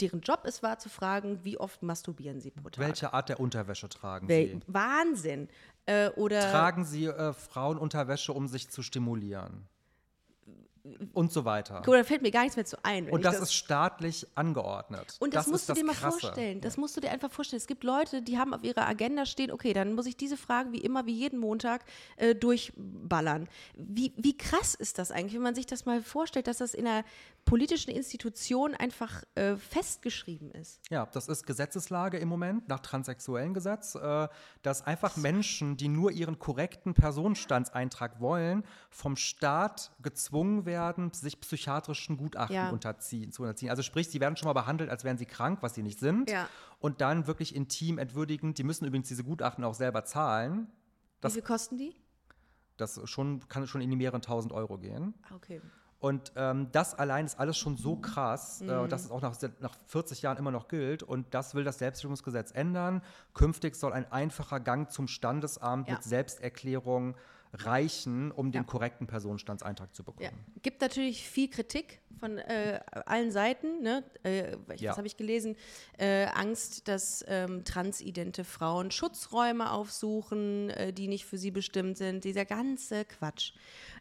deren 0.00 0.20
Job 0.20 0.40
es 0.44 0.62
war, 0.62 0.78
zu 0.78 0.88
fragen, 0.88 1.44
wie 1.44 1.58
oft 1.58 1.82
masturbieren 1.82 2.40
sie 2.40 2.50
pro 2.50 2.70
Tag. 2.70 2.84
Welche 2.84 3.12
Art 3.12 3.28
der 3.28 3.40
Unterwäsche 3.40 3.88
tragen 3.88 4.28
Wel 4.28 4.48
Sie? 4.48 4.60
Wahnsinn. 4.66 5.48
Äh, 5.86 6.10
oder 6.10 6.40
Tragen 6.50 6.84
Sie 6.84 7.06
äh, 7.06 7.32
Frauenunterwäsche, 7.32 8.32
um 8.32 8.46
sich 8.46 8.68
zu 8.70 8.82
stimulieren? 8.82 9.66
Und 11.12 11.32
so 11.32 11.44
weiter. 11.44 11.82
Da 11.84 12.04
fällt 12.04 12.22
mir 12.22 12.30
gar 12.30 12.42
nichts 12.42 12.56
mehr 12.56 12.64
zu 12.64 12.76
ein. 12.82 13.10
Und 13.10 13.20
ich 13.20 13.24
das 13.24 13.40
ist 13.40 13.52
staatlich 13.52 14.26
angeordnet. 14.34 15.16
Und 15.18 15.34
das, 15.34 15.46
ist 15.46 15.52
musst 15.52 15.68
du 15.68 15.72
das 15.72 15.78
dir 15.78 15.84
mal 15.84 15.94
Krasse. 15.94 16.20
vorstellen. 16.20 16.60
Das 16.60 16.76
musst 16.76 16.96
du 16.96 17.00
dir 17.00 17.10
einfach 17.10 17.30
vorstellen. 17.30 17.58
Es 17.58 17.66
gibt 17.66 17.84
Leute, 17.84 18.22
die 18.22 18.38
haben 18.38 18.54
auf 18.54 18.64
ihrer 18.64 18.86
Agenda 18.86 19.26
stehen, 19.26 19.50
okay, 19.50 19.72
dann 19.72 19.94
muss 19.94 20.06
ich 20.06 20.16
diese 20.16 20.36
Fragen 20.36 20.72
wie 20.72 20.78
immer, 20.78 21.06
wie 21.06 21.12
jeden 21.12 21.38
Montag 21.38 21.84
äh, 22.16 22.34
durchballern. 22.34 23.48
Wie, 23.74 24.12
wie 24.16 24.36
krass 24.36 24.74
ist 24.74 24.98
das 24.98 25.10
eigentlich, 25.10 25.34
wenn 25.34 25.42
man 25.42 25.54
sich 25.54 25.66
das 25.66 25.84
mal 25.84 26.02
vorstellt, 26.02 26.46
dass 26.46 26.58
das 26.58 26.74
in 26.74 26.86
einer 26.86 27.04
politischen 27.48 27.90
Institution 27.90 28.74
einfach 28.74 29.22
äh, 29.34 29.56
festgeschrieben 29.56 30.50
ist? 30.52 30.80
Ja, 30.90 31.06
das 31.06 31.28
ist 31.28 31.46
Gesetzeslage 31.46 32.18
im 32.18 32.28
Moment 32.28 32.68
nach 32.68 32.80
transsexuellen 32.80 33.54
Gesetz, 33.54 33.94
äh, 33.94 34.28
dass 34.62 34.86
einfach 34.86 35.16
Menschen, 35.16 35.76
die 35.76 35.88
nur 35.88 36.10
ihren 36.10 36.38
korrekten 36.38 36.94
Personenstandseintrag 36.94 38.20
wollen, 38.20 38.64
vom 38.90 39.16
Staat 39.16 39.92
gezwungen 40.02 40.66
werden, 40.66 41.12
sich 41.12 41.40
psychiatrischen 41.40 42.16
Gutachten 42.16 42.54
Ja. 42.54 42.70
unterziehen, 42.70 43.32
zu 43.32 43.42
unterziehen. 43.42 43.70
Also 43.70 43.82
sprich, 43.82 44.08
sie 44.08 44.20
werden 44.20 44.36
schon 44.36 44.46
mal 44.46 44.52
behandelt, 44.52 44.90
als 44.90 45.04
wären 45.04 45.18
sie 45.18 45.26
krank, 45.26 45.58
was 45.62 45.74
sie 45.74 45.82
nicht 45.82 45.98
sind. 46.00 46.30
Ja. 46.30 46.48
Und 46.80 47.00
dann 47.00 47.26
wirklich 47.26 47.54
intim 47.54 47.98
entwürdigend, 47.98 48.58
die 48.58 48.64
müssen 48.64 48.84
übrigens 48.84 49.08
diese 49.08 49.24
Gutachten 49.24 49.64
auch 49.64 49.74
selber 49.74 50.04
zahlen. 50.04 50.68
Das- 51.20 51.32
wie 51.32 51.40
viel 51.40 51.46
kosten 51.46 51.76
die? 51.78 51.94
Das 52.76 53.00
schon, 53.06 53.48
kann 53.48 53.66
schon 53.66 53.80
in 53.80 53.90
die 53.90 53.96
mehreren 53.96 54.22
tausend 54.22 54.52
Euro 54.52 54.78
gehen. 54.78 55.14
Ah, 55.28 55.34
Okay. 55.34 55.60
Und 56.00 56.32
ähm, 56.36 56.68
das 56.70 56.94
allein 56.94 57.26
ist 57.26 57.40
alles 57.40 57.58
schon 57.58 57.76
so 57.76 57.96
krass, 57.96 58.60
Mhm. 58.60 58.68
äh, 58.70 58.88
dass 58.88 59.04
es 59.04 59.10
auch 59.10 59.20
nach, 59.20 59.36
nach 59.60 59.74
40 59.86 60.22
Jahren 60.22 60.36
immer 60.38 60.52
noch 60.52 60.68
gilt. 60.68 61.02
Und 61.02 61.26
das 61.34 61.54
will 61.56 61.64
das 61.64 61.78
Selbstbestimmungsgesetz 61.78 62.52
ändern. 62.52 63.02
Künftig 63.34 63.74
soll 63.74 63.92
ein 63.92 64.10
einfacher 64.12 64.60
Gang 64.60 64.90
zum 64.92 65.08
Standesamt 65.08 65.88
Ja. 65.88 65.94
mit 65.94 66.04
Selbsterklärung 66.04 67.16
reichen, 67.52 68.30
um 68.30 68.52
den 68.52 68.62
Ja. 68.62 68.66
korrekten 68.66 69.06
Personenstandseintrag 69.06 69.94
zu 69.94 70.04
bekommen. 70.04 70.24
Ja. 70.24 70.60
Gibt 70.62 70.80
natürlich 70.80 71.28
viel 71.28 71.48
Kritik 71.48 72.00
von 72.18 72.38
äh, 72.38 72.80
allen 73.06 73.30
Seiten. 73.30 73.80
Ne? 73.82 74.04
Äh, 74.24 74.56
ich, 74.74 74.80
Ja. 74.80 74.90
Was 74.90 74.98
habe 74.98 75.06
ich 75.06 75.16
gelesen? 75.16 75.56
Äh, 75.98 76.26
Angst, 76.26 76.88
dass 76.88 77.24
ähm, 77.28 77.64
transidente 77.64 78.44
Frauen 78.44 78.90
Schutzräume 78.90 79.70
aufsuchen, 79.72 80.70
äh, 80.70 80.92
die 80.92 81.08
nicht 81.08 81.24
für 81.24 81.38
sie 81.38 81.50
bestimmt 81.50 81.96
sind. 81.96 82.24
Dieser 82.24 82.44
ganze 82.44 83.04
Quatsch. 83.04 83.52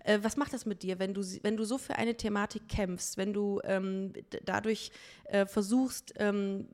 Äh, 0.04 0.20
was 0.22 0.36
macht 0.38 0.54
das 0.54 0.66
mit 0.66 0.84
dir, 0.84 1.00
wenn 1.00 1.14
du, 1.14 1.22
wenn 1.44 1.58
du 1.58 1.64
so 1.64 1.78
für 1.78 1.96
eine 1.96 2.16
Thematik 2.16 2.68
kämpfst, 2.68 3.18
wenn 3.18 3.34
du 3.34 3.60
ähm, 3.64 4.14
dadurch 4.46 4.92
äh, 5.26 5.46
versuchst, 5.46 6.14
ähm, 6.18 6.68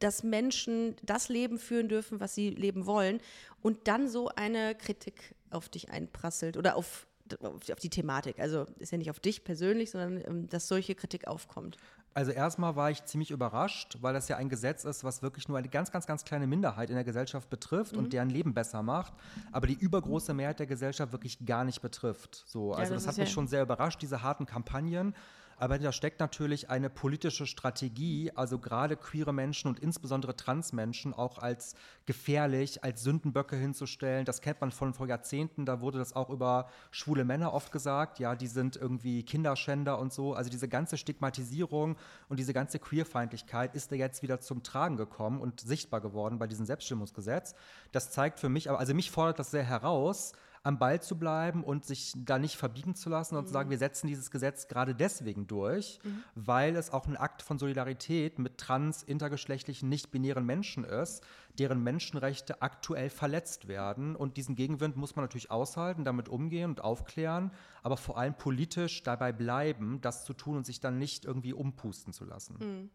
dass 0.00 0.22
Menschen 0.24 0.96
das 1.02 1.28
Leben 1.28 1.58
führen 1.58 1.88
dürfen, 1.88 2.20
was 2.20 2.34
sie 2.34 2.50
leben 2.50 2.84
wollen 2.86 3.20
und 3.62 3.86
dann 3.88 4.08
so 4.08 4.28
eine 4.28 4.74
Kritik 4.74 5.34
auf 5.50 5.68
dich 5.68 5.90
einprasselt 5.90 6.56
oder 6.56 6.76
auf, 6.76 7.06
auf, 7.42 7.60
die 7.80 7.90
Thematik. 7.90 8.38
Also 8.40 8.66
ist 8.78 8.92
ja 8.92 8.98
nicht 8.98 9.10
auf 9.10 9.20
dich 9.20 9.44
persönlich, 9.44 9.90
sondern 9.92 10.20
ähm, 10.26 10.48
dass 10.48 10.68
solche 10.68 10.94
Kritik 10.94 11.26
aufkommt. 11.28 11.76
Also 12.12 12.32
erstmal 12.32 12.74
war 12.74 12.90
ich 12.90 13.04
ziemlich 13.04 13.30
überrascht, 13.30 13.98
weil 14.00 14.12
das 14.12 14.26
ja 14.26 14.36
ein 14.36 14.48
Gesetz 14.48 14.84
ist, 14.84 15.04
was 15.04 15.22
wirklich 15.22 15.46
nur 15.48 15.58
eine 15.58 15.68
ganz, 15.68 15.92
ganz, 15.92 16.08
ganz 16.08 16.24
kleine 16.24 16.48
Minderheit 16.48 16.90
in 16.90 16.96
der 16.96 17.04
Gesellschaft 17.04 17.48
betrifft 17.50 17.92
Mhm. 17.92 17.98
und 17.98 18.12
deren 18.12 18.30
Leben 18.30 18.52
besser 18.52 18.82
macht, 18.82 19.12
aber 19.52 19.68
die 19.68 19.74
übergroße 19.74 20.34
Mehrheit 20.34 20.58
der 20.58 20.66
Gesellschaft 20.66 21.12
wirklich 21.12 21.46
gar 21.46 21.62
nicht 21.62 21.82
betrifft. 21.82 22.42
So, 22.46 22.72
also 22.72 22.94
das 22.94 23.04
das, 23.04 23.12
hat 23.12 23.18
mich 23.18 23.28
ja- 23.28 23.32
schon 23.34 23.46
sehr 23.46 23.62
überrascht, 23.62 24.02
diese 24.02 24.22
harten 24.24 24.44
Kampagnen. 24.46 25.14
Aber 25.60 25.78
da 25.78 25.92
steckt 25.92 26.20
natürlich 26.20 26.70
eine 26.70 26.88
politische 26.88 27.46
Strategie, 27.46 28.32
also 28.34 28.58
gerade 28.58 28.96
queere 28.96 29.34
Menschen 29.34 29.68
und 29.68 29.78
insbesondere 29.78 30.34
Transmenschen 30.34 31.12
auch 31.12 31.36
als 31.36 31.74
gefährlich, 32.06 32.82
als 32.82 33.02
Sündenböcke 33.02 33.56
hinzustellen. 33.56 34.24
Das 34.24 34.40
kennt 34.40 34.62
man 34.62 34.72
von 34.72 34.94
vor 34.94 35.06
Jahrzehnten, 35.06 35.66
da 35.66 35.82
wurde 35.82 35.98
das 35.98 36.16
auch 36.16 36.30
über 36.30 36.70
schwule 36.90 37.26
Männer 37.26 37.52
oft 37.52 37.72
gesagt, 37.72 38.18
ja, 38.18 38.36
die 38.36 38.46
sind 38.46 38.76
irgendwie 38.76 39.22
Kinderschänder 39.22 39.98
und 39.98 40.14
so. 40.14 40.32
Also 40.32 40.48
diese 40.48 40.66
ganze 40.66 40.96
Stigmatisierung 40.96 41.98
und 42.30 42.38
diese 42.38 42.54
ganze 42.54 42.78
Queerfeindlichkeit 42.78 43.74
ist 43.74 43.92
da 43.92 43.96
jetzt 43.96 44.22
wieder 44.22 44.40
zum 44.40 44.62
Tragen 44.62 44.96
gekommen 44.96 45.42
und 45.42 45.60
sichtbar 45.60 46.00
geworden 46.00 46.38
bei 46.38 46.46
diesem 46.46 46.64
Selbststimmungsgesetz. 46.64 47.54
Das 47.92 48.10
zeigt 48.10 48.40
für 48.40 48.48
mich, 48.48 48.70
aber 48.70 48.78
also 48.78 48.94
mich 48.94 49.10
fordert 49.10 49.38
das 49.38 49.50
sehr 49.50 49.64
heraus, 49.64 50.32
am 50.62 50.78
Ball 50.78 51.00
zu 51.00 51.18
bleiben 51.18 51.64
und 51.64 51.84
sich 51.84 52.12
da 52.16 52.38
nicht 52.38 52.56
verbiegen 52.56 52.94
zu 52.94 53.08
lassen 53.08 53.36
und 53.36 53.46
zu 53.46 53.52
sagen, 53.52 53.70
wir 53.70 53.78
setzen 53.78 54.08
dieses 54.08 54.30
Gesetz 54.30 54.68
gerade 54.68 54.94
deswegen 54.94 55.46
durch, 55.46 56.00
weil 56.34 56.76
es 56.76 56.92
auch 56.92 57.06
ein 57.06 57.16
Akt 57.16 57.40
von 57.42 57.58
Solidarität 57.58 58.38
mit 58.38 58.58
trans, 58.58 59.02
intergeschlechtlichen, 59.02 59.88
nicht-binären 59.88 60.44
Menschen 60.44 60.84
ist, 60.84 61.24
deren 61.58 61.82
Menschenrechte 61.82 62.60
aktuell 62.60 63.08
verletzt 63.08 63.68
werden. 63.68 64.14
Und 64.16 64.36
diesen 64.36 64.54
Gegenwind 64.54 64.96
muss 64.96 65.16
man 65.16 65.24
natürlich 65.24 65.50
aushalten, 65.50 66.04
damit 66.04 66.28
umgehen 66.28 66.70
und 66.70 66.84
aufklären, 66.84 67.50
aber 67.82 67.96
vor 67.96 68.18
allem 68.18 68.34
politisch 68.34 69.02
dabei 69.02 69.32
bleiben, 69.32 70.00
das 70.02 70.24
zu 70.24 70.34
tun 70.34 70.58
und 70.58 70.66
sich 70.66 70.80
dann 70.80 70.98
nicht 70.98 71.24
irgendwie 71.24 71.54
umpusten 71.54 72.12
zu 72.12 72.24
lassen. 72.24 72.90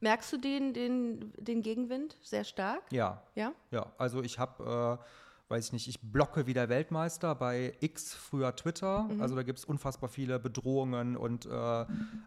Merkst 0.00 0.32
du 0.32 0.36
den, 0.36 0.72
den, 0.74 1.32
den 1.36 1.62
Gegenwind 1.62 2.16
sehr 2.22 2.44
stark? 2.44 2.82
Ja. 2.90 3.22
Ja? 3.34 3.52
Ja, 3.70 3.92
also 3.98 4.22
ich 4.22 4.38
habe, 4.38 4.98
äh, 5.00 5.04
weiß 5.52 5.66
ich 5.66 5.72
nicht, 5.72 5.86
ich 5.88 6.00
blocke 6.00 6.46
wie 6.46 6.54
der 6.54 6.68
Weltmeister 6.68 7.34
bei 7.34 7.74
X, 7.80 8.14
früher 8.14 8.56
Twitter. 8.56 9.08
Also 9.20 9.36
da 9.36 9.42
gibt 9.42 9.58
es 9.58 9.64
unfassbar 9.64 10.08
viele 10.08 10.38
Bedrohungen 10.38 11.16
und 11.16 11.46
äh, 11.46 11.50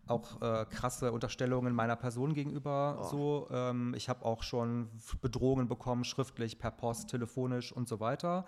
auch 0.07 0.41
äh, 0.41 0.65
krasse 0.69 1.11
Unterstellungen 1.11 1.73
meiner 1.73 1.95
Person 1.95 2.35
gegenüber. 2.35 3.07
So, 3.09 3.47
ähm, 3.51 3.93
ich 3.97 4.09
habe 4.09 4.23
auch 4.23 4.43
schon 4.43 4.89
Bedrohungen 5.21 5.67
bekommen, 5.67 6.03
schriftlich, 6.03 6.59
per 6.59 6.71
Post, 6.71 7.09
telefonisch 7.09 7.73
und 7.73 7.89
so 7.89 7.99
weiter. 7.99 8.45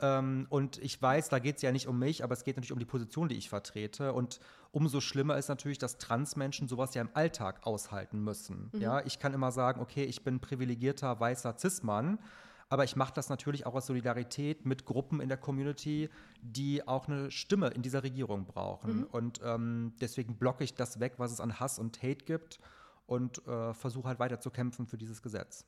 Ähm, 0.00 0.46
und 0.50 0.78
ich 0.78 1.00
weiß, 1.00 1.28
da 1.28 1.38
geht 1.38 1.56
es 1.56 1.62
ja 1.62 1.72
nicht 1.72 1.86
um 1.86 1.98
mich, 1.98 2.22
aber 2.22 2.34
es 2.34 2.44
geht 2.44 2.56
natürlich 2.56 2.72
um 2.72 2.78
die 2.78 2.84
Position, 2.84 3.28
die 3.28 3.36
ich 3.36 3.48
vertrete. 3.48 4.12
Und 4.12 4.40
umso 4.72 5.00
schlimmer 5.00 5.38
ist 5.38 5.48
natürlich, 5.48 5.78
dass 5.78 5.98
Transmenschen 5.98 6.68
sowas 6.68 6.94
ja 6.94 7.02
im 7.02 7.10
Alltag 7.14 7.66
aushalten 7.66 8.22
müssen. 8.22 8.70
Ja, 8.78 9.00
ich 9.06 9.18
kann 9.18 9.32
immer 9.32 9.52
sagen, 9.52 9.80
okay, 9.80 10.04
ich 10.04 10.24
bin 10.24 10.40
privilegierter 10.40 11.18
weißer 11.18 11.54
Cis-Mann, 11.56 12.18
aber 12.68 12.84
ich 12.84 12.96
mache 12.96 13.14
das 13.14 13.28
natürlich 13.28 13.66
auch 13.66 13.74
aus 13.74 13.86
Solidarität 13.86 14.66
mit 14.66 14.84
Gruppen 14.84 15.20
in 15.20 15.28
der 15.28 15.38
Community, 15.38 16.10
die 16.42 16.86
auch 16.86 17.06
eine 17.06 17.30
Stimme 17.30 17.68
in 17.68 17.82
dieser 17.82 18.02
Regierung 18.02 18.44
brauchen. 18.44 19.04
Und 19.04 19.40
ähm, 19.44 19.94
deswegen 20.00 20.36
blocke 20.36 20.64
ich 20.64 20.74
das 20.74 20.98
weg, 20.98 21.14
was 21.18 21.32
es 21.32 21.40
an 21.40 21.60
Hass 21.60 21.78
und 21.78 22.02
Hate 22.02 22.24
gibt 22.24 22.58
und 23.06 23.46
äh, 23.46 23.72
versuche 23.72 24.08
halt 24.08 24.18
weiter 24.18 24.40
zu 24.40 24.50
kämpfen 24.50 24.86
für 24.86 24.98
dieses 24.98 25.22
Gesetz. 25.22 25.64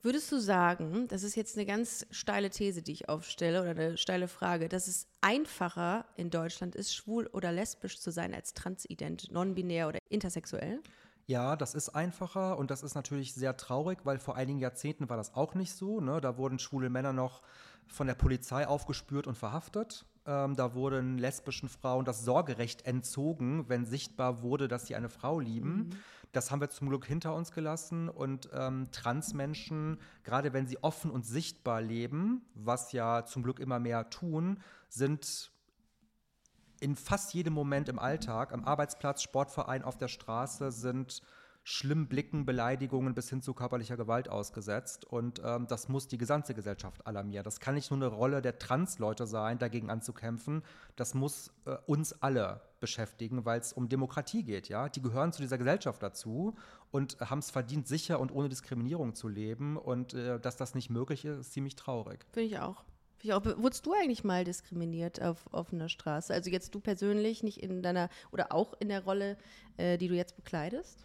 Würdest 0.00 0.30
du 0.30 0.38
sagen, 0.38 1.08
das 1.08 1.24
ist 1.24 1.34
jetzt 1.34 1.56
eine 1.56 1.66
ganz 1.66 2.06
steile 2.12 2.50
These, 2.50 2.82
die 2.82 2.92
ich 2.92 3.08
aufstelle 3.08 3.60
oder 3.60 3.70
eine 3.70 3.96
steile 3.96 4.28
Frage, 4.28 4.68
dass 4.68 4.86
es 4.86 5.08
einfacher 5.20 6.04
in 6.16 6.30
Deutschland 6.30 6.76
ist, 6.76 6.94
schwul 6.94 7.26
oder 7.32 7.50
lesbisch 7.50 7.98
zu 7.98 8.12
sein 8.12 8.32
als 8.32 8.54
transident, 8.54 9.32
non-binär 9.32 9.88
oder 9.88 9.98
intersexuell? 10.08 10.80
Ja, 11.28 11.56
das 11.56 11.74
ist 11.74 11.90
einfacher 11.90 12.56
und 12.56 12.70
das 12.70 12.82
ist 12.82 12.94
natürlich 12.94 13.34
sehr 13.34 13.54
traurig, 13.58 13.98
weil 14.04 14.18
vor 14.18 14.36
einigen 14.36 14.60
Jahrzehnten 14.60 15.10
war 15.10 15.18
das 15.18 15.34
auch 15.34 15.54
nicht 15.54 15.72
so. 15.72 16.00
Ne? 16.00 16.22
Da 16.22 16.38
wurden 16.38 16.58
schwule 16.58 16.88
Männer 16.88 17.12
noch 17.12 17.42
von 17.86 18.06
der 18.06 18.14
Polizei 18.14 18.66
aufgespürt 18.66 19.26
und 19.26 19.36
verhaftet. 19.36 20.06
Ähm, 20.24 20.56
da 20.56 20.72
wurden 20.72 21.18
lesbischen 21.18 21.68
Frauen 21.68 22.06
das 22.06 22.24
Sorgerecht 22.24 22.86
entzogen, 22.86 23.68
wenn 23.68 23.84
sichtbar 23.84 24.40
wurde, 24.40 24.68
dass 24.68 24.86
sie 24.86 24.94
eine 24.94 25.10
Frau 25.10 25.38
lieben. 25.38 25.90
Das 26.32 26.50
haben 26.50 26.62
wir 26.62 26.70
zum 26.70 26.88
Glück 26.88 27.04
hinter 27.04 27.34
uns 27.34 27.52
gelassen 27.52 28.08
und 28.08 28.48
ähm, 28.54 28.90
Transmenschen, 28.90 29.98
gerade 30.24 30.54
wenn 30.54 30.66
sie 30.66 30.82
offen 30.82 31.10
und 31.10 31.26
sichtbar 31.26 31.82
leben, 31.82 32.40
was 32.54 32.92
ja 32.92 33.26
zum 33.26 33.42
Glück 33.42 33.60
immer 33.60 33.78
mehr 33.78 34.08
tun, 34.08 34.60
sind 34.88 35.50
in 36.80 36.96
fast 36.96 37.34
jedem 37.34 37.54
Moment 37.54 37.88
im 37.88 37.98
Alltag, 37.98 38.52
am 38.52 38.64
Arbeitsplatz, 38.64 39.22
Sportverein, 39.22 39.82
auf 39.82 39.96
der 39.96 40.08
Straße, 40.08 40.70
sind 40.72 41.22
schlimmen 41.68 42.08
Blicken, 42.08 42.46
Beleidigungen 42.46 43.14
bis 43.14 43.28
hin 43.28 43.42
zu 43.42 43.52
körperlicher 43.52 43.98
Gewalt 43.98 44.30
ausgesetzt. 44.30 45.04
Und 45.04 45.42
ähm, 45.44 45.66
das 45.66 45.88
muss 45.88 46.08
die 46.08 46.16
gesamte 46.16 46.54
Gesellschaft 46.54 47.06
alarmieren. 47.06 47.44
Das 47.44 47.60
kann 47.60 47.74
nicht 47.74 47.90
nur 47.90 47.98
eine 47.98 48.06
Rolle 48.06 48.40
der 48.40 48.58
Trans-Leute 48.58 49.26
sein, 49.26 49.58
dagegen 49.58 49.90
anzukämpfen. 49.90 50.62
Das 50.96 51.12
muss 51.12 51.52
äh, 51.66 51.76
uns 51.86 52.22
alle 52.22 52.62
beschäftigen, 52.80 53.44
weil 53.44 53.60
es 53.60 53.74
um 53.74 53.90
Demokratie 53.90 54.44
geht. 54.44 54.70
Ja? 54.70 54.88
Die 54.88 55.02
gehören 55.02 55.32
zu 55.32 55.42
dieser 55.42 55.58
Gesellschaft 55.58 56.02
dazu 56.02 56.56
und 56.90 57.18
haben 57.20 57.40
es 57.40 57.50
verdient, 57.50 57.86
sicher 57.86 58.18
und 58.18 58.32
ohne 58.32 58.48
Diskriminierung 58.48 59.14
zu 59.14 59.28
leben. 59.28 59.76
Und 59.76 60.14
äh, 60.14 60.40
dass 60.40 60.56
das 60.56 60.74
nicht 60.74 60.88
möglich 60.88 61.26
ist, 61.26 61.38
ist 61.38 61.52
ziemlich 61.52 61.76
traurig. 61.76 62.24
Finde 62.32 62.48
ich 62.48 62.58
auch. 62.58 62.82
Auch. 63.30 63.44
Wurdest 63.44 63.84
du 63.84 63.92
eigentlich 63.92 64.24
mal 64.24 64.44
diskriminiert 64.44 65.20
auf 65.20 65.38
offener 65.52 65.88
Straße? 65.88 66.32
Also 66.32 66.50
jetzt 66.50 66.74
du 66.74 66.80
persönlich, 66.80 67.42
nicht 67.42 67.62
in 67.62 67.82
deiner, 67.82 68.08
oder 68.30 68.52
auch 68.52 68.74
in 68.78 68.88
der 68.88 69.04
Rolle, 69.04 69.36
äh, 69.76 69.98
die 69.98 70.08
du 70.08 70.14
jetzt 70.14 70.36
bekleidest? 70.36 70.98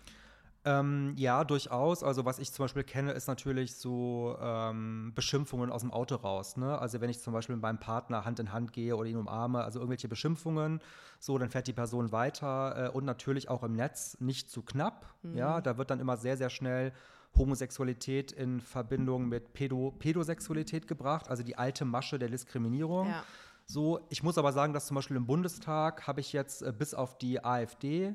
Ähm, 0.65 1.13
ja, 1.17 1.43
durchaus. 1.43 2.04
Also 2.04 2.23
was 2.23 2.39
ich 2.39 2.52
zum 2.54 2.63
Beispiel 2.63 2.84
kenne, 2.84 3.12
ist 3.12 3.28
natürlich 3.28 3.76
so 3.76 4.38
ähm, 4.41 5.12
Beschimpfungen 5.13 5.69
aus 5.71 5.82
dem 5.82 5.91
Auto 5.91 6.15
raus. 6.15 6.56
Ne? 6.56 6.78
Also 6.78 7.02
wenn 7.02 7.10
ich 7.10 7.19
zum 7.19 7.34
Beispiel 7.34 7.56
mit 7.56 7.63
meinem 7.63 7.80
Partner 7.80 8.23
Hand 8.23 8.39
in 8.39 8.54
Hand 8.54 8.71
gehe 8.71 8.95
oder 8.95 9.10
ihn 9.10 9.17
umarme, 9.17 9.63
also 9.63 9.80
irgendwelche 9.80 10.08
Beschimpfungen, 10.08 10.80
so, 11.19 11.38
dann 11.38 11.49
fährt 11.49 11.67
die 11.67 11.73
Person 11.73 12.12
weiter 12.12 12.86
äh, 12.86 12.89
und 12.89 13.04
natürlich 13.04 13.49
auch 13.49 13.63
im 13.63 13.73
Netz 13.73 14.17
nicht 14.21 14.49
zu 14.49 14.62
knapp. 14.62 15.06
Ja, 15.34 15.62
da 15.62 15.78
wird 15.78 15.89
dann 15.89 15.99
immer 15.99 16.17
sehr, 16.17 16.38
sehr 16.38 16.49
schnell 16.49 16.93
Homosexualität 17.36 18.32
in 18.32 18.62
Verbindung 18.62 19.28
mit 19.28 19.54
Pädo 19.54 19.91
Pädosexualität 19.98 20.88
gebracht, 20.88 21.30
also 21.30 21.43
die 21.43 21.58
alte 21.58 21.86
Masche 21.86 22.19
der 22.19 22.30
Diskriminierung. 22.30 23.08
Ja. 23.10 23.24
So, 23.65 24.02
ich 24.10 24.24
muss 24.24 24.38
aber 24.38 24.52
sagen, 24.52 24.74
dass 24.74 24.88
zum 24.88 24.96
Beispiel 24.96 25.17
im 25.17 25.26
Bundestag 25.26 26.06
habe 26.06 26.22
ich 26.22 26.34
jetzt 26.34 26.62
äh, 26.62 26.74
bis 26.78 26.93
auf 26.93 27.17
die 27.17 27.43
AfD 27.43 28.13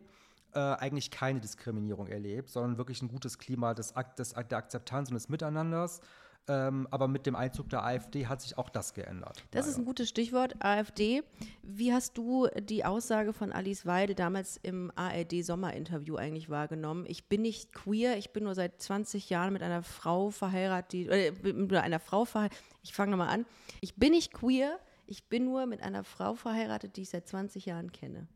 äh, 0.54 0.59
eigentlich 0.59 1.11
keine 1.11 1.40
Diskriminierung 1.40 2.07
erlebt, 2.07 2.50
sondern 2.50 2.78
wirklich 2.78 3.02
ein 3.02 3.09
gutes 3.09 3.38
Klima 3.38 3.74
des, 3.74 3.96
Ak 3.96 4.16
des, 4.16 4.35
der 4.35 4.59
Akzeptanz 4.59 5.09
und 5.09 5.14
des 5.14 5.28
Miteinanders. 5.28 6.00
Ähm, 6.48 6.88
aber 6.90 7.08
mit 7.08 7.26
dem 7.26 7.37
Einzug 7.37 7.68
der 7.68 7.84
AfD 7.84 8.26
hat 8.26 8.40
sich 8.40 8.56
auch 8.56 8.70
das 8.70 8.94
geändert. 8.94 9.44
Das 9.50 9.66
ist 9.66 9.76
ein 9.78 9.84
gutes 9.84 10.08
Stichwort, 10.08 10.56
AfD. 10.64 11.22
Wie 11.62 11.92
hast 11.92 12.16
du 12.16 12.48
die 12.58 12.84
Aussage 12.84 13.32
von 13.32 13.52
Alice 13.52 13.84
Weidel 13.84 14.14
damals 14.14 14.58
im 14.62 14.90
ARD-Sommerinterview 14.96 16.16
eigentlich 16.16 16.48
wahrgenommen? 16.48 17.04
Ich 17.06 17.28
bin 17.28 17.42
nicht 17.42 17.72
queer, 17.72 18.16
ich 18.16 18.32
bin 18.32 18.44
nur 18.44 18.54
seit 18.54 18.80
20 18.80 19.28
Jahren 19.28 19.52
mit 19.52 19.62
einer 19.62 19.82
Frau 19.82 20.30
verheiratet, 20.30 20.92
die, 20.92 21.06
äh, 21.06 21.32
mit 21.52 21.74
einer 21.74 22.00
Frau 22.00 22.24
verheiratet. 22.24 22.58
Ich 22.82 22.94
fange 22.94 23.11
nochmal 23.11 23.28
an. 23.28 23.44
Ich 23.80 23.96
bin 23.96 24.12
nicht 24.12 24.32
queer, 24.32 24.78
ich 25.06 25.24
bin 25.28 25.44
nur 25.44 25.66
mit 25.66 25.82
einer 25.82 26.04
Frau 26.04 26.34
verheiratet, 26.34 26.96
die 26.96 27.02
ich 27.02 27.11
seit 27.11 27.28
20 27.28 27.66
Jahren 27.66 27.92
kenne. 27.92 28.26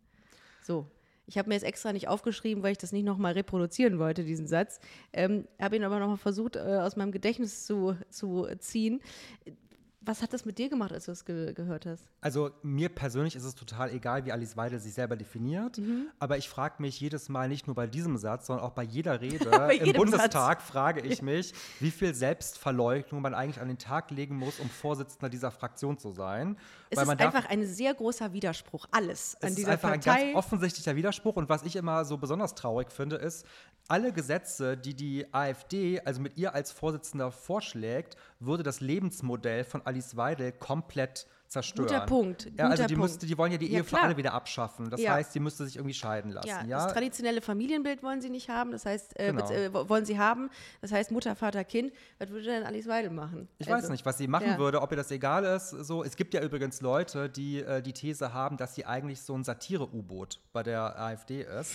So. 0.63 0.87
Ich 1.27 1.39
habe 1.39 1.49
mir 1.49 1.55
jetzt 1.55 1.65
extra 1.65 1.93
nicht 1.93 2.09
aufgeschrieben, 2.09 2.63
weil 2.63 2.73
ich 2.73 2.79
das 2.79 2.93
nicht 2.93 3.05
nochmal 3.05 3.33
reproduzieren 3.33 3.99
wollte, 3.99 4.25
diesen 4.25 4.47
Satz. 4.47 4.81
Ähm, 5.13 5.47
habe 5.61 5.77
ihn 5.77 5.85
aber 5.85 5.99
nochmal 5.99 6.17
versucht, 6.17 6.57
äh, 6.57 6.61
aus 6.61 6.97
meinem 6.97 7.13
Gedächtnis 7.13 7.65
zu, 7.65 7.97
zu 8.11 8.47
ziehen. 8.59 9.01
Was 10.05 10.21
hat 10.21 10.33
das 10.33 10.45
mit 10.45 10.59
dir 10.59 10.69
gemacht, 10.69 10.93
als 10.93 11.05
du 11.05 11.13
das 11.13 11.25
ge 11.25 11.53
gehört 11.53 11.87
hast? 11.87 12.09
Also 12.21 12.51
mir 12.63 12.89
persönlich 12.89 13.37
ist 13.37 13.45
es 13.45 13.55
total 13.55 13.91
egal, 13.91 14.25
wie 14.25 14.33
Alice 14.33 14.57
Weidel 14.57 14.81
sich 14.81 14.95
selber 14.95 15.17
definiert. 15.17 15.79
Mhm. 15.79 16.09
Aber 16.19 16.39
ich 16.39 16.49
frage 16.49 16.83
mich 16.83 16.99
jedes 16.99 17.29
Mal 17.29 17.49
nicht 17.49 17.67
nur 17.67 17.77
bei 17.77 17.87
diesem 17.87 18.17
Satz, 18.17 18.47
sondern 18.47 18.65
auch 18.67 18.73
bei 18.73 18.83
jeder 18.83 19.21
Rede 19.21 19.49
Bei 19.51 19.77
im 19.77 19.93
Bundestag 19.93 20.61
frage 20.61 21.01
ich 21.03 21.23
mich, 21.23 21.53
wie 21.81 21.91
viel 21.91 22.15
Selbstverleugnung 22.15 23.23
man 23.23 23.35
eigentlich 23.35 23.61
an 23.61 23.69
den 23.69 23.79
Tag 23.79 24.11
legen 24.11 24.37
muss, 24.37 24.59
um 24.59 24.69
Vorsitzender 24.69 25.29
dieser 25.29 25.51
Fraktion 25.51 25.99
zu 25.99 26.11
sein. 26.11 26.57
Es 26.91 26.99
Weil 26.99 27.05
ist 27.05 27.21
einfach 27.21 27.49
ein 27.49 27.65
sehr 27.65 27.95
großer 27.95 28.33
Widerspruch, 28.33 28.87
alles 28.91 29.37
an 29.37 29.41
es 29.43 29.51
ist 29.51 29.59
dieser 29.59 29.71
einfach 29.73 29.91
Partei. 29.91 30.11
ein 30.11 30.21
ganz 30.33 30.37
offensichtlicher 30.37 30.97
Widerspruch. 30.97 31.37
Und 31.37 31.49
was 31.49 31.63
ich 31.63 31.77
immer 31.77 32.05
so 32.05 32.19
besonders 32.19 32.55
traurig 32.55 32.91
finde, 32.91 33.17
ist, 33.17 33.47
alle 33.89 34.13
Gesetze, 34.13 34.77
die 34.77 34.95
die 34.95 35.27
AfD, 35.33 36.01
also 36.01 36.21
mit 36.21 36.37
ihr 36.37 36.55
als 36.55 36.73
Vorsitzender 36.73 37.33
vorschlägt, 37.33 38.17
würde 38.45 38.63
das 38.63 38.81
Lebensmodell 38.81 39.65
von 39.65 39.83
Alice 39.85 40.17
Weidel 40.17 40.53
komplett 40.53 41.27
zerstören. 41.49 41.87
Guter 41.89 42.01
Punkt, 42.07 42.51
Ja, 42.57 42.65
also 42.65 42.77
guter 42.77 42.87
die, 42.89 42.95
Punkt. 42.95 43.11
müsste, 43.11 43.27
die 43.27 43.37
wollen 43.37 43.53
ja 43.53 43.59
die 43.59 43.67
Ja, 43.71 43.79
Ehe 43.79 43.85
für 43.85 43.91
klar. 43.91 44.05
alle 44.05 44.17
wieder 44.17 44.33
abschaffen. 44.33 44.89
Das 44.89 44.99
Ja. 45.03 45.13
heißt, 45.13 45.35
die 45.35 45.41
müsste 45.41 45.67
sich 45.67 45.77
irgendwie 45.77 45.93
scheiden 45.93 46.31
lassen. 46.31 46.49
ja, 46.49 46.65
Ja, 46.65 46.85
das 46.85 46.95
traditionelle 46.95 47.43
Familienbild 47.43 48.03
wollen 48.03 48.23
sie 48.23 48.31
nicht 48.31 48.49
haben, 48.49 48.71
das 48.71 48.87
heißt, 48.87 49.21
äh, 49.21 49.27
Genau. 49.33 49.51
äh, 49.51 49.75
wo- 49.75 49.87
wollen 49.91 50.07
sie 50.07 50.19
haben, 50.19 50.49
das 50.81 50.93
heißt 50.93 51.11
Mutter, 51.11 51.37
Vater, 51.37 51.63
Kind. 51.65 51.93
Was 52.19 52.31
würde 52.31 52.47
denn 52.47 52.63
Alice 52.65 52.87
Weidel 52.89 53.11
machen? 53.11 53.49
Ich 53.59 53.71
Also, 53.71 53.85
weiß 53.85 53.91
nicht, 53.91 54.07
was 54.07 54.17
sie 54.17 54.29
machen 54.29 54.57
würde, 54.57 54.81
ob 54.81 54.91
ihr 54.93 54.97
das 54.97 55.11
egal 55.11 55.45
ist. 55.45 55.71
So, 55.71 56.03
es 56.03 56.17
gibt 56.17 56.33
ja 56.33 56.41
übrigens 56.43 56.81
Leute, 56.81 57.29
die 57.29 57.59
äh, 57.61 57.83
die 57.83 57.93
These 57.93 58.33
haben, 58.33 58.57
dass 58.57 58.75
sie 58.75 58.87
eigentlich 58.87 59.21
so 59.21 59.35
ein 59.37 59.45
Satire-U-Boot 59.45 60.41
bei 60.55 60.63
der 60.63 60.99
AfD 60.99 61.43
ist. 61.43 61.75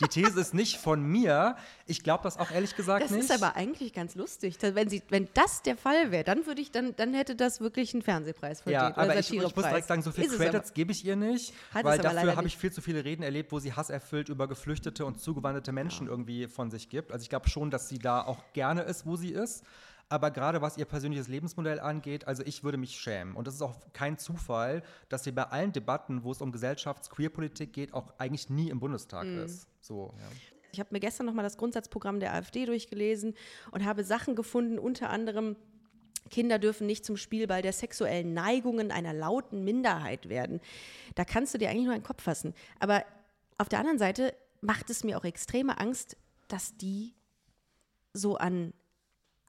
Die 0.00 0.08
These 0.08 0.40
ist 0.40 0.54
nicht 0.54 0.78
von 0.78 1.02
mir. 1.02 1.56
Ich 1.86 2.02
glaube 2.02 2.24
das 2.24 2.38
auch 2.38 2.50
ehrlich 2.50 2.74
gesagt 2.76 3.04
Das 3.04 3.10
nicht. 3.10 3.24
ist 3.24 3.32
aber 3.32 3.56
eigentlich 3.56 3.92
ganz 3.92 4.14
lustig. 4.14 4.56
Wenn, 4.60 4.88
sie, 4.88 5.02
wenn 5.08 5.28
das 5.34 5.62
der 5.62 5.76
Fall 5.76 6.10
wäre, 6.10 6.24
dann 6.24 6.46
würde 6.46 6.60
ich, 6.60 6.70
dann, 6.70 6.94
dann 6.96 7.14
hätte 7.14 7.36
das 7.36 7.60
wirklich 7.60 7.94
einen 7.94 8.02
Fernsehpreis 8.02 8.62
verdient. 8.62 8.96
ja, 8.96 8.96
aber 8.96 9.18
ich, 9.18 9.32
ich 9.32 9.40
muss 9.42 9.52
direkt 9.54 9.86
sagen, 9.86 10.02
so 10.02 10.10
viel 10.10 10.24
Ist 10.24 10.36
Credits 10.36 10.74
gebe 10.74 10.92
ich 10.92 11.04
ihr 11.04 11.16
nicht, 11.16 11.54
Hat 11.72 11.84
weil 11.84 11.98
dafür 11.98 12.36
habe 12.36 12.46
ich 12.46 12.56
viel 12.56 12.72
zu 12.72 12.80
viele 12.80 13.04
Reden 13.04 13.22
erlebt, 13.22 13.52
wo 13.52 13.58
sie 13.58 13.72
hasserfüllt 13.72 14.28
über 14.28 14.48
geflüchtete 14.48 15.04
und 15.04 15.20
zugewanderte 15.20 15.72
Menschen 15.72 16.06
irgendwie 16.08 16.48
von 16.48 16.70
sich 16.70 16.88
gibt. 16.88 17.12
Also 17.12 17.22
ich 17.22 17.28
glaube 17.28 17.48
schon, 17.48 17.70
dass 17.70 17.88
sie 17.88 17.98
da 17.98 18.22
auch 18.22 18.42
gerne 18.52 18.82
ist, 18.82 19.06
wo 19.06 19.16
sie 19.16 19.30
ist. 19.30 19.64
Aber 20.12 20.30
gerade 20.30 20.60
was 20.60 20.76
ihr 20.76 20.84
persönliches 20.84 21.26
Lebensmodell 21.28 21.80
angeht, 21.80 22.26
also 22.28 22.42
ich 22.44 22.62
würde 22.62 22.76
mich 22.76 23.00
schämen. 23.00 23.34
Und 23.34 23.46
das 23.46 23.54
ist 23.54 23.62
auch 23.62 23.74
kein 23.94 24.18
Zufall, 24.18 24.82
dass 25.08 25.24
sie 25.24 25.32
bei 25.32 25.44
allen 25.44 25.72
Debatten, 25.72 26.22
wo 26.22 26.32
es 26.32 26.42
um 26.42 26.52
Gesellschafts-Queer-Politik 26.52 27.72
geht, 27.72 27.94
auch 27.94 28.12
eigentlich 28.18 28.50
nie 28.50 28.68
im 28.68 28.78
Bundestag 28.78 29.24
Mhm. 29.26 29.38
ist. 29.44 29.66
So, 29.80 30.12
ja. 30.18 30.26
Ich 30.72 30.80
habe 30.80 30.90
mir 30.92 31.00
gestern 31.00 31.24
noch 31.24 31.32
mal 31.32 31.42
das 31.42 31.56
Grundsatzprogramm 31.56 32.20
der 32.20 32.34
AfD 32.34 32.66
durchgelesen 32.66 33.34
und 33.70 33.86
habe 33.86 34.04
Sachen 34.04 34.36
gefunden, 34.36 34.78
unter 34.78 35.08
anderem 35.08 35.56
Kinder 36.28 36.58
dürfen 36.58 36.86
nicht 36.86 37.06
zum 37.06 37.16
Spielball 37.16 37.62
der 37.62 37.72
sexuellen 37.72 38.34
Neigungen 38.34 38.90
einer 38.90 39.14
lauten 39.14 39.64
Minderheit 39.64 40.28
werden. 40.28 40.60
Da 41.14 41.24
kannst 41.24 41.54
du 41.54 41.58
dir 41.58 41.70
eigentlich 41.70 41.84
nur 41.86 41.94
einen 41.94 42.02
Kopf 42.04 42.22
fassen. 42.22 42.52
Aber 42.80 43.02
auf 43.56 43.70
der 43.70 43.78
anderen 43.78 43.98
Seite 43.98 44.34
macht 44.60 44.90
es 44.90 45.04
mir 45.04 45.16
auch 45.16 45.24
extreme 45.24 45.78
Angst, 45.78 46.18
dass 46.48 46.76
die 46.76 47.14
so 48.12 48.36
an 48.36 48.74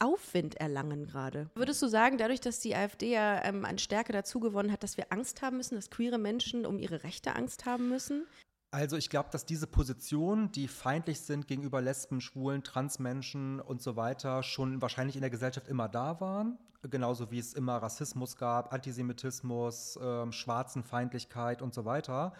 Aufwind 0.03 0.55
erlangen 0.55 1.05
gerade. 1.05 1.49
Würdest 1.55 1.81
du 1.81 1.87
sagen, 1.87 2.17
dadurch, 2.17 2.41
dass 2.41 2.59
die 2.59 2.75
AfD 2.75 3.13
ja 3.13 3.43
ähm, 3.43 3.65
an 3.65 3.77
Stärke 3.77 4.11
dazu 4.11 4.39
gewonnen 4.39 4.71
hat, 4.71 4.83
dass 4.83 4.97
wir 4.97 5.11
Angst 5.11 5.41
haben 5.41 5.57
müssen, 5.57 5.75
dass 5.75 5.89
queere 5.89 6.17
Menschen 6.17 6.65
um 6.65 6.77
ihre 6.77 7.03
Rechte 7.03 7.35
Angst 7.35 7.65
haben 7.65 7.89
müssen? 7.89 8.25
Also 8.71 8.97
ich 8.97 9.09
glaube, 9.09 9.29
dass 9.31 9.45
diese 9.45 9.67
Positionen, 9.67 10.51
die 10.51 10.67
feindlich 10.67 11.21
sind 11.21 11.47
gegenüber 11.47 11.79
Lesben, 11.79 12.21
Schwulen, 12.21 12.63
Transmenschen 12.63 13.59
und 13.59 13.83
so 13.83 13.95
weiter, 13.95 14.41
schon 14.41 14.81
wahrscheinlich 14.81 15.15
in 15.15 15.21
der 15.21 15.29
Gesellschaft 15.29 15.67
immer 15.67 15.87
da 15.87 16.19
waren. 16.19 16.57
Genauso 16.89 17.31
wie 17.31 17.39
es 17.39 17.53
immer 17.53 17.77
Rassismus 17.77 18.35
gab, 18.35 18.73
Antisemitismus, 18.73 19.97
ähm, 20.01 20.31
Schwarzenfeindlichkeit 20.31 21.61
und 21.61 21.73
so 21.73 21.85
weiter. 21.85 22.33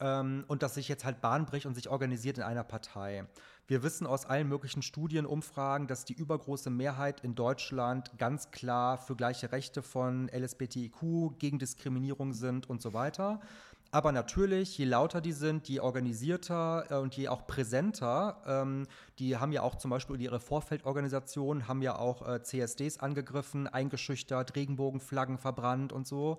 Ähm, 0.00 0.44
und 0.48 0.62
dass 0.62 0.74
sich 0.74 0.88
jetzt 0.88 1.04
halt 1.04 1.20
Bahn 1.20 1.46
bricht 1.46 1.64
und 1.64 1.74
sich 1.74 1.88
organisiert 1.88 2.38
in 2.38 2.44
einer 2.44 2.64
Partei. 2.64 3.26
Wir 3.68 3.82
wissen 3.82 4.06
aus 4.06 4.24
allen 4.24 4.48
möglichen 4.48 4.80
Studien, 4.80 5.26
Umfragen, 5.26 5.88
dass 5.88 6.06
die 6.06 6.14
übergroße 6.14 6.70
Mehrheit 6.70 7.20
in 7.20 7.34
Deutschland 7.34 8.10
ganz 8.16 8.50
klar 8.50 8.96
für 8.96 9.14
gleiche 9.14 9.52
Rechte 9.52 9.82
von 9.82 10.30
LSBTIQ, 10.30 11.38
gegen 11.38 11.58
Diskriminierung 11.58 12.32
sind 12.32 12.70
und 12.70 12.80
so 12.80 12.94
weiter. 12.94 13.42
Aber 13.90 14.10
natürlich, 14.10 14.78
je 14.78 14.86
lauter 14.86 15.20
die 15.20 15.32
sind, 15.32 15.68
je 15.68 15.80
organisierter 15.80 16.86
äh, 16.88 16.94
und 16.94 17.14
je 17.14 17.28
auch 17.28 17.46
präsenter, 17.46 18.40
ähm, 18.46 18.86
die 19.18 19.36
haben 19.36 19.52
ja 19.52 19.60
auch 19.60 19.76
zum 19.76 19.90
Beispiel 19.90 20.18
ihre 20.18 20.40
Vorfeldorganisationen, 20.40 21.68
haben 21.68 21.82
ja 21.82 21.98
auch 21.98 22.26
äh, 22.26 22.42
CSDs 22.42 23.00
angegriffen, 23.00 23.66
eingeschüchtert, 23.66 24.56
Regenbogenflaggen 24.56 25.36
verbrannt 25.36 25.92
und 25.92 26.06
so. 26.06 26.38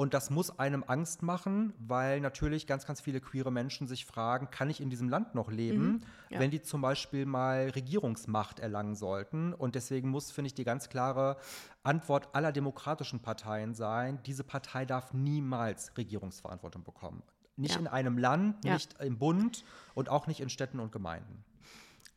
Und 0.00 0.14
das 0.14 0.30
muss 0.30 0.60
einem 0.60 0.84
Angst 0.86 1.24
machen, 1.24 1.74
weil 1.80 2.20
natürlich 2.20 2.68
ganz, 2.68 2.86
ganz 2.86 3.00
viele 3.00 3.20
queere 3.20 3.50
Menschen 3.50 3.88
sich 3.88 4.06
fragen, 4.06 4.48
kann 4.48 4.70
ich 4.70 4.80
in 4.80 4.90
diesem 4.90 5.08
Land 5.08 5.34
noch 5.34 5.50
leben, 5.50 6.04
ja. 6.30 6.38
wenn 6.38 6.52
die 6.52 6.62
zum 6.62 6.80
Beispiel 6.80 7.26
mal 7.26 7.70
Regierungsmacht 7.70 8.60
erlangen 8.60 8.94
sollten. 8.94 9.52
Und 9.52 9.74
deswegen 9.74 10.08
muss, 10.08 10.30
finde 10.30 10.46
ich, 10.46 10.54
die 10.54 10.62
ganz 10.62 10.88
klare 10.88 11.36
Antwort 11.82 12.28
aller 12.32 12.52
demokratischen 12.52 13.18
Parteien 13.18 13.74
sein, 13.74 14.20
diese 14.24 14.44
Partei 14.44 14.84
darf 14.84 15.12
niemals 15.14 15.90
Regierungsverantwortung 15.96 16.84
bekommen. 16.84 17.24
Nicht 17.56 17.74
Ja. 17.74 17.80
in 17.80 17.86
einem 17.88 18.18
Land, 18.18 18.64
Ja. 18.64 18.74
nicht 18.74 19.02
im 19.02 19.18
Bund 19.18 19.64
und 19.94 20.10
auch 20.10 20.28
nicht 20.28 20.38
in 20.38 20.48
Städten 20.48 20.78
und 20.78 20.92
Gemeinden. 20.92 21.44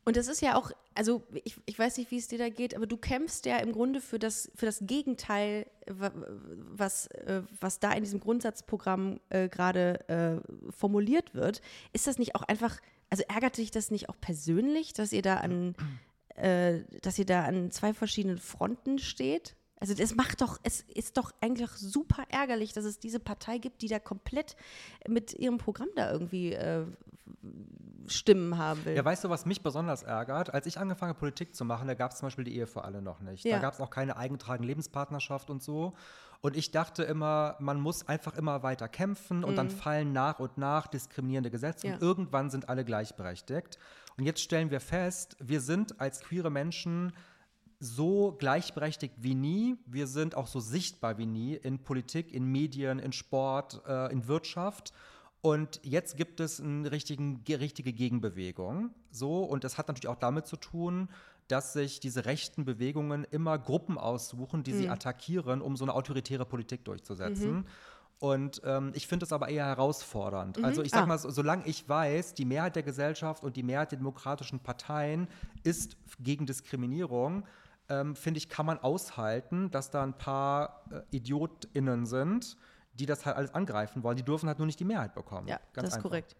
Und 0.04 0.16
das 0.16 0.26
ist 0.26 0.42
ja 0.42 0.56
auch, 0.56 0.72
also 0.96 1.22
ich, 1.44 1.56
ich 1.64 1.78
weiß 1.78 1.96
nicht, 1.96 2.10
wie 2.10 2.18
es 2.18 2.26
dir 2.26 2.38
da 2.38 2.48
geht, 2.48 2.74
aber 2.74 2.86
du 2.86 2.96
kämpfst 2.96 3.46
ja 3.46 3.58
im 3.58 3.70
Grunde 3.72 4.00
für 4.00 4.18
das, 4.18 4.50
für 4.56 4.66
das 4.66 4.80
Gegenteil, 4.82 5.66
wa- 5.86 6.12
was, 6.56 7.06
äh, 7.06 7.42
was 7.60 7.78
da 7.78 7.92
in 7.92 8.02
diesem 8.02 8.18
Grundsatzprogramm 8.18 9.20
äh, 9.28 9.48
gerade 9.48 10.00
äh, 10.08 10.72
formuliert 10.72 11.34
wird. 11.34 11.62
Ist 11.92 12.08
das 12.08 12.18
nicht 12.18 12.34
auch 12.34 12.42
einfach, 12.42 12.80
also 13.10 13.22
ärgert 13.28 13.58
dich 13.58 13.70
das 13.70 13.92
nicht 13.92 14.08
auch 14.08 14.16
persönlich, 14.20 14.92
dass 14.92 15.12
ihr 15.12 15.22
da 15.22 15.36
an, 15.36 15.76
äh, 16.34 16.80
dass 17.02 17.16
ihr 17.18 17.26
da 17.26 17.44
an 17.44 17.70
zwei 17.70 17.94
verschiedenen 17.94 18.38
Fronten 18.38 18.98
steht? 18.98 19.54
Also 19.82 19.94
das 19.94 20.14
macht 20.14 20.40
doch, 20.42 20.58
es 20.62 20.82
ist 20.94 21.16
doch 21.16 21.32
eigentlich 21.40 21.68
super 21.70 22.22
ärgerlich, 22.28 22.72
dass 22.72 22.84
es 22.84 23.00
diese 23.00 23.18
Partei 23.18 23.58
gibt, 23.58 23.82
die 23.82 23.88
da 23.88 23.98
komplett 23.98 24.54
mit 25.08 25.34
ihrem 25.34 25.58
Programm 25.58 25.88
da 25.96 26.12
irgendwie 26.12 26.52
äh, 26.52 26.84
Stimmen 28.06 28.58
haben 28.58 28.84
will. 28.84 28.94
Ja, 28.94 29.04
weißt 29.04 29.24
du, 29.24 29.28
was 29.28 29.44
mich 29.44 29.60
besonders 29.62 30.04
ärgert? 30.04 30.54
Als 30.54 30.66
ich 30.66 30.78
angefangen 30.78 31.10
habe, 31.10 31.18
Politik 31.18 31.54
zu 31.56 31.64
machen, 31.64 31.88
da 31.88 31.94
gab 31.94 32.12
es 32.12 32.18
zum 32.18 32.26
Beispiel 32.26 32.44
die 32.44 32.56
Ehe 32.56 32.68
für 32.68 32.84
alle 32.84 33.02
noch 33.02 33.20
nicht. 33.20 33.44
Ja. 33.44 33.56
Da 33.56 33.62
gab 33.62 33.74
es 33.74 33.80
auch 33.80 33.90
keine 33.90 34.16
eingetragene 34.16 34.68
Lebenspartnerschaft 34.68 35.50
und 35.50 35.62
so. 35.64 35.94
Und 36.42 36.56
ich 36.56 36.70
dachte 36.70 37.02
immer, 37.04 37.56
man 37.58 37.80
muss 37.80 38.06
einfach 38.08 38.36
immer 38.36 38.62
weiter 38.62 38.88
kämpfen 38.88 39.42
und 39.44 39.56
dann 39.56 39.70
fallen 39.70 40.12
nach 40.12 40.38
und 40.40 40.58
nach 40.58 40.86
diskriminierende 40.88 41.50
Gesetze 41.50 41.86
Mhm. 41.86 41.90
Ja. 41.92 41.96
und 41.96 42.02
irgendwann 42.02 42.50
sind 42.50 42.68
alle 42.68 42.84
gleichberechtigt. 42.84 43.78
Und 44.16 44.24
jetzt 44.24 44.42
stellen 44.42 44.70
wir 44.70 44.80
fest, 44.80 45.36
wir 45.40 45.60
sind 45.60 46.00
als 46.00 46.20
queere 46.20 46.50
Menschen 46.50 47.12
so 47.82 48.36
gleichberechtigt 48.38 49.14
wie 49.18 49.34
nie. 49.34 49.76
Wir 49.86 50.06
sind 50.06 50.36
auch 50.36 50.46
so 50.46 50.60
sichtbar 50.60 51.18
wie 51.18 51.26
nie 51.26 51.54
in 51.54 51.80
Politik, 51.80 52.32
in 52.32 52.44
Medien, 52.44 53.00
in 53.00 53.12
Sport, 53.12 53.82
äh, 53.88 54.12
in 54.12 54.28
Wirtschaft. 54.28 54.92
Und 55.40 55.80
jetzt 55.82 56.16
gibt 56.16 56.38
es 56.38 56.60
eine 56.60 56.92
richtige 56.92 57.92
Gegenbewegung. 57.92 58.90
So, 59.10 59.42
und 59.42 59.64
das 59.64 59.78
hat 59.78 59.88
natürlich 59.88 60.06
auch 60.06 60.20
damit 60.20 60.46
zu 60.46 60.56
tun, 60.56 61.08
dass 61.48 61.72
sich 61.72 61.98
diese 61.98 62.24
rechten 62.24 62.64
Bewegungen 62.64 63.24
immer 63.24 63.58
Gruppen 63.58 63.98
aussuchen, 63.98 64.62
die 64.62 64.72
sie 64.74 64.88
attackieren, 64.88 65.60
um 65.60 65.76
so 65.76 65.84
eine 65.84 65.94
autoritäre 65.94 66.44
Politik 66.46 66.84
durchzusetzen. 66.84 67.66
Und 68.20 68.62
ähm, 68.64 68.92
ich 68.94 69.08
finde 69.08 69.24
es 69.26 69.32
aber 69.32 69.48
eher 69.48 69.66
herausfordernd. 69.66 70.62
Also 70.62 70.82
ich 70.84 70.92
sag 70.92 71.02
Ah. 71.02 71.06
mal, 71.06 71.18
so, 71.18 71.28
solange 71.30 71.66
ich 71.66 71.88
weiß, 71.88 72.34
die 72.34 72.44
Mehrheit 72.44 72.76
der 72.76 72.84
Gesellschaft 72.84 73.42
und 73.42 73.56
die 73.56 73.64
Mehrheit 73.64 73.90
der 73.90 73.98
demokratischen 73.98 74.60
Parteien 74.60 75.26
ist 75.64 75.96
gegen 76.20 76.46
Diskriminierung, 76.46 77.42
ähm, 77.92 78.16
finde 78.16 78.38
ich, 78.38 78.48
kann 78.48 78.64
man 78.64 78.78
aushalten, 78.78 79.70
dass 79.70 79.90
da 79.90 80.02
ein 80.02 80.16
paar 80.16 80.84
äh, 80.90 81.16
IdiotInnen 81.16 82.06
sind, 82.06 82.56
die 82.94 83.06
das 83.06 83.26
halt 83.26 83.36
alles 83.36 83.54
angreifen 83.54 84.02
wollen. 84.02 84.16
Die 84.16 84.22
dürfen 84.22 84.48
halt 84.48 84.58
nur 84.58 84.66
nicht 84.66 84.80
die 84.80 84.84
Mehrheit 84.84 85.14
bekommen. 85.14 85.46
Ja, 85.46 85.56
Ganz 85.56 85.74
das 85.74 85.84
ist 85.84 85.92
einfach. 85.94 86.10
korrekt. 86.10 86.36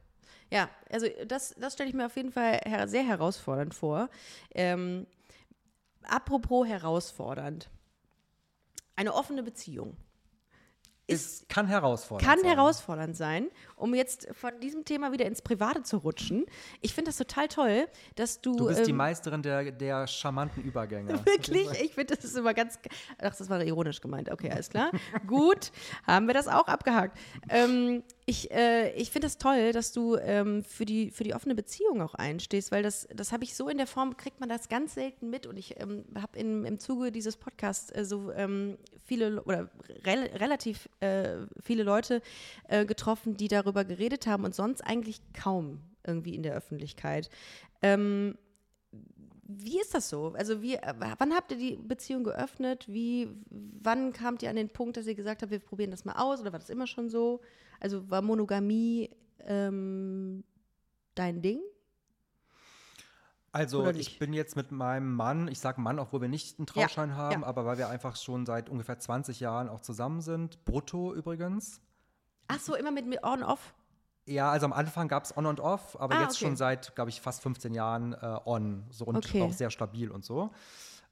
Ja, 0.51 0.69
also 0.91 1.07
das, 1.27 1.55
das 1.59 1.75
stelle 1.75 1.88
ich 1.88 1.95
mir 1.95 2.07
auf 2.07 2.17
jeden 2.17 2.33
Fall 2.33 2.61
her 2.65 2.88
sehr 2.88 3.03
herausfordernd 3.05 3.75
vor. 3.75 4.09
Ähm, 4.55 5.07
apropos 6.03 6.67
herausfordernd. 6.67 7.71
Eine 8.97 9.15
offene 9.15 9.43
Beziehung 9.43 9.97
Es 11.09 11.45
kann 11.49 11.67
herausfordernd 11.67 12.29
kann 12.29 12.41
sein. 12.41 12.49
herausfordernd 12.49 13.17
sein, 13.17 13.49
um 13.77 13.95
jetzt 13.95 14.29
von 14.33 14.59
diesem 14.61 14.85
Thema 14.85 15.12
wieder 15.12 15.27
ins 15.27 15.43
Private 15.43 15.83
zu 15.83 15.99
rutschen. 15.99 16.47
Ich 16.81 16.95
finde 16.95 17.09
das 17.09 17.17
total 17.17 17.49
toll, 17.49 17.87
dass 18.15 18.41
du. 18.41 18.57
Du 18.57 18.67
bist 18.69 18.87
die 18.87 18.91
ähm, 18.93 18.97
Meisterin 18.99 19.43
der, 19.43 19.73
der 19.73 20.07
charmanten 20.07 20.62
Übergänge. 20.62 21.15
Wirklich? 21.27 21.69
Ich 21.81 21.95
finde, 21.95 22.15
das 22.15 22.25
ist 22.25 22.37
immer 22.37 22.55
ganz. 22.55 22.79
Ach, 23.19 23.35
das 23.35 23.51
war 23.51 23.62
ironisch 23.62 24.01
gemeint. 24.01 24.31
Okay, 24.31 24.51
alles 24.51 24.71
klar. 24.71 24.91
Gut, 25.27 25.73
haben 26.07 26.27
wir 26.27 26.35
das 26.35 26.47
auch 26.47 26.69
abgehakt. 26.69 27.19
Ähm, 27.49 28.05
ich 28.33 28.51
äh, 28.51 28.92
ich 28.95 29.11
finde 29.11 29.27
das 29.27 29.38
toll, 29.38 29.73
dass 29.73 29.92
du 29.92 30.16
ähm, 30.16 30.64
für, 30.64 30.85
die, 30.85 31.11
für 31.11 31.23
die 31.23 31.35
offene 31.35 31.55
Beziehung 31.55 32.01
auch 32.01 32.14
einstehst, 32.14 32.73
weil 32.73 32.83
das, 32.83 33.07
das 33.14 33.31
habe 33.31 33.45
ich 33.45 33.55
so 33.55 33.68
in 33.68 33.77
der 33.77 33.87
Form, 33.87 34.16
kriegt 34.16 34.40
man 34.40 34.49
das 34.49 34.68
ganz 34.68 34.95
selten 34.95 35.29
mit. 35.29 35.47
Und 35.47 35.59
ich 35.59 35.79
ähm, 35.81 36.05
habe 36.14 36.38
im 36.38 36.79
Zuge 36.79 37.12
dieses 37.12 37.37
Podcasts 37.37 37.90
äh, 37.90 38.05
so 38.05 38.33
ähm, 38.33 38.79
viele 39.05 39.42
oder 39.42 39.68
rel 40.07 40.25
relativ 40.35 40.88
äh, 41.01 41.37
viele 41.61 41.83
Leute 41.83 42.23
äh, 42.68 42.87
getroffen, 42.87 43.37
die 43.37 43.49
darüber 43.49 43.85
geredet 43.85 44.27
haben 44.27 44.45
und 44.45 44.55
sonst 44.55 44.81
eigentlich 44.81 45.21
kaum 45.35 45.81
irgendwie 46.05 46.35
in 46.35 46.42
der 46.42 46.55
Öffentlichkeit. 46.55 47.29
Ähm, 47.83 48.38
wie 49.59 49.81
ist 49.81 49.95
das 49.95 50.09
so? 50.09 50.33
Also 50.37 50.62
wie, 50.62 50.75
äh, 50.75 50.95
wann 50.99 51.35
habt 51.35 51.53
ihr 51.53 51.59
die 51.59 51.77
Beziehung 51.77 52.25
geöffnet? 52.25 52.87
Wie, 52.88 53.29
wann 53.51 54.12
kamt 54.12 54.43
ihr 54.43 54.51
an 54.51 54.57
den 54.57 54.69
Punkt, 54.69 54.97
dass 54.97 55.07
ihr 55.07 55.15
gesagt 55.15 55.43
habt, 55.43 55.51
wir 55.51 55.59
probieren 55.59 55.91
das 55.91 56.05
mal 56.05 56.15
aus? 56.15 56.41
Oder 56.41 56.53
war 56.53 56.59
das 56.59 56.71
immer 56.71 56.87
schon 56.87 57.09
so? 57.09 57.41
Also 57.81 58.09
war 58.11 58.23
Monogamie 58.23 59.11
ähm, 59.41 60.45
dein 61.15 61.43
Ding? 61.43 61.61
Also 63.55 63.87
ich 63.91 64.19
bin 64.19 64.33
jetzt 64.33 64.57
mit 64.57 64.73
meinem 64.73 65.15
Mann, 65.15 65.47
ich 65.49 65.61
sage 65.61 65.79
Mann, 65.81 65.99
obwohl 65.99 66.23
wir 66.23 66.29
nicht 66.29 66.59
einen 66.59 66.67
Trauschein 66.67 67.11
Ja, 67.11 67.17
haben, 67.17 67.43
ja. 67.43 67.47
aber 67.47 67.67
weil 67.67 67.77
wir 67.77 67.91
einfach 67.91 68.17
schon 68.17 68.47
seit 68.47 68.71
ungefähr 68.71 68.99
20 68.99 69.41
Jahren 69.41 69.69
auch 69.69 69.81
zusammen 69.81 70.23
sind, 70.23 70.65
brutto 70.65 71.12
übrigens. 71.12 71.83
Ach 72.49 72.59
so, 72.59 72.75
immer 72.75 72.91
mit, 72.91 73.07
mit 73.07 73.23
On-Off? 73.23 73.75
Ja, 74.27 74.51
also 74.51 74.67
am 74.67 74.73
Anfang 74.73 75.09
gab 75.09 75.25
es 75.25 75.37
On 75.37 75.47
und 75.47 75.61
Off, 75.61 75.97
aber 76.01 76.15
Ah, 76.17 76.21
jetzt 76.23 76.37
okay. 76.37 76.45
schon 76.47 76.57
seit, 76.57 76.95
glaube 76.95 77.11
ich, 77.11 77.21
fast 77.21 77.43
15 77.43 77.75
Jahren 77.75 78.13
äh, 78.13 78.39
On 78.45 78.85
so 78.91 79.05
und 79.05 79.17
Okay. 79.17 79.43
auch 79.43 79.53
sehr 79.53 79.71
stabil 79.71 80.11
und 80.11 80.25
so. 80.25 80.51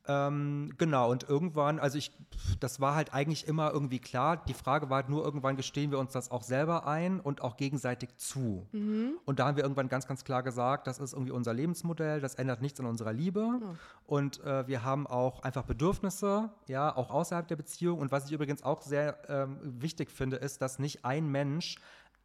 Ähm, 0.07 0.73
genau, 0.79 1.11
und 1.11 1.29
irgendwann, 1.29 1.79
also 1.79 1.99
ich, 1.99 2.11
das 2.59 2.81
war 2.81 2.95
halt 2.95 3.13
eigentlich 3.13 3.47
immer 3.47 3.71
irgendwie 3.71 3.99
klar. 3.99 4.43
Die 4.49 4.55
Frage 4.55 4.89
war 4.89 4.97
halt 4.97 5.09
nur, 5.11 5.23
irgendwann 5.23 5.57
gestehen 5.57 5.91
wir 5.91 5.99
uns 5.99 6.13
das 6.13 6.31
auch 6.31 6.43
selber 6.43 6.87
ein 6.87 7.21
und 7.21 7.43
auch 7.43 7.57
gegenseitig 7.59 8.17
zu. 8.17 8.67
Mhm. 8.73 9.19
Und 9.27 9.39
da 9.39 9.47
haben 9.47 9.57
wir 9.57 9.63
irgendwann 9.63 9.89
ganz, 9.91 10.07
ganz 10.07 10.25
klar 10.25 10.43
gesagt, 10.43 10.87
das 10.87 10.99
ist 10.99 11.13
irgendwie 11.13 11.33
unser 11.33 11.53
Lebensmodell, 11.53 12.21
das 12.21 12.35
ändert 12.37 12.63
nichts 12.63 12.81
an 12.81 12.87
unserer 12.87 13.13
Liebe. 13.13 13.61
Und 14.07 14.43
äh, 14.43 14.67
wir 14.67 14.85
haben 14.85 15.07
auch 15.07 15.43
einfach 15.43 15.65
Bedürfnisse, 15.65 16.49
ja, 16.67 16.97
auch 16.97 17.11
außerhalb 17.11 17.47
der 17.47 17.57
Beziehung. 17.57 17.99
Und 17.99 18.11
was 18.11 18.25
ich 18.27 18.33
übrigens 18.33 18.63
auch 18.63 18.81
sehr 18.83 19.19
ähm, 19.29 19.59
wichtig 19.63 20.11
finde, 20.11 20.37
ist, 20.37 20.63
dass 20.63 20.79
nicht 20.79 21.05
ein 21.05 21.27
Mensch 21.31 21.77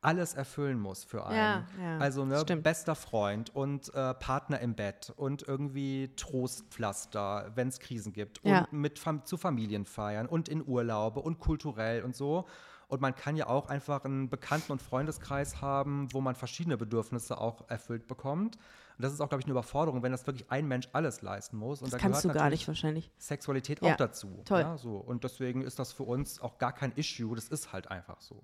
alles 0.05 0.33
erfüllen 0.33 0.79
muss 0.79 1.03
für 1.03 1.25
einen. 1.25 1.37
Ja, 1.37 1.65
ja, 1.81 1.97
also 1.97 2.23
ne, 2.25 2.43
bester 2.57 2.95
Freund 2.95 3.53
und 3.55 3.93
äh, 3.93 4.13
Partner 4.13 4.59
im 4.59 4.75
Bett 4.75 5.11
und 5.15 5.43
irgendwie 5.47 6.13
Trostpflaster, 6.15 7.51
wenn 7.55 7.67
es 7.69 7.79
Krisen 7.79 8.13
gibt 8.13 8.39
Ja. 8.43 8.59
und 8.71 8.73
mit 8.73 8.99
Fam 8.99 9.25
zu 9.25 9.37
Familienfeiern 9.37 10.27
und 10.27 10.49
in 10.49 10.65
Urlaube 10.67 11.19
und 11.21 11.39
kulturell 11.39 12.03
und 12.03 12.15
so. 12.15 12.45
Und 12.87 13.01
man 13.01 13.15
kann 13.15 13.35
ja 13.35 13.47
auch 13.47 13.67
einfach 13.67 14.05
einen 14.05 14.29
Bekannten- 14.29 14.71
und 14.71 14.81
Freundeskreis 14.81 15.59
haben, 15.61 16.07
wo 16.13 16.21
man 16.21 16.35
verschiedene 16.35 16.77
Bedürfnisse 16.77 17.39
auch 17.39 17.67
erfüllt 17.67 18.07
bekommt. 18.07 18.57
Und 18.97 19.03
das 19.03 19.11
ist 19.11 19.21
auch, 19.21 19.27
glaube 19.27 19.41
ich, 19.41 19.45
eine 19.45 19.51
Überforderung, 19.53 20.03
wenn 20.03 20.11
das 20.11 20.25
wirklich 20.27 20.49
ein 20.51 20.67
Mensch 20.67 20.87
alles 20.93 21.21
leisten 21.23 21.57
muss. 21.57 21.81
Und 21.81 21.91
Das 21.91 21.99
da 21.99 22.07
kannst 22.07 22.23
du 22.23 22.29
gar 22.31 22.49
nicht 22.51 22.67
wahrscheinlich. 22.67 23.11
Sexualität 23.17 23.81
Ja, 23.81 23.93
auch 23.93 23.97
dazu. 23.97 24.41
toll. 24.45 24.61
Ja, 24.61 24.77
so. 24.77 24.97
Und 24.97 25.23
deswegen 25.23 25.63
ist 25.63 25.79
das 25.79 25.93
für 25.93 26.03
uns 26.03 26.39
auch 26.39 26.59
gar 26.59 26.73
kein 26.73 26.91
Issue. 26.95 27.33
Das 27.35 27.47
ist 27.49 27.73
halt 27.73 27.89
einfach 27.89 28.21
so. 28.21 28.43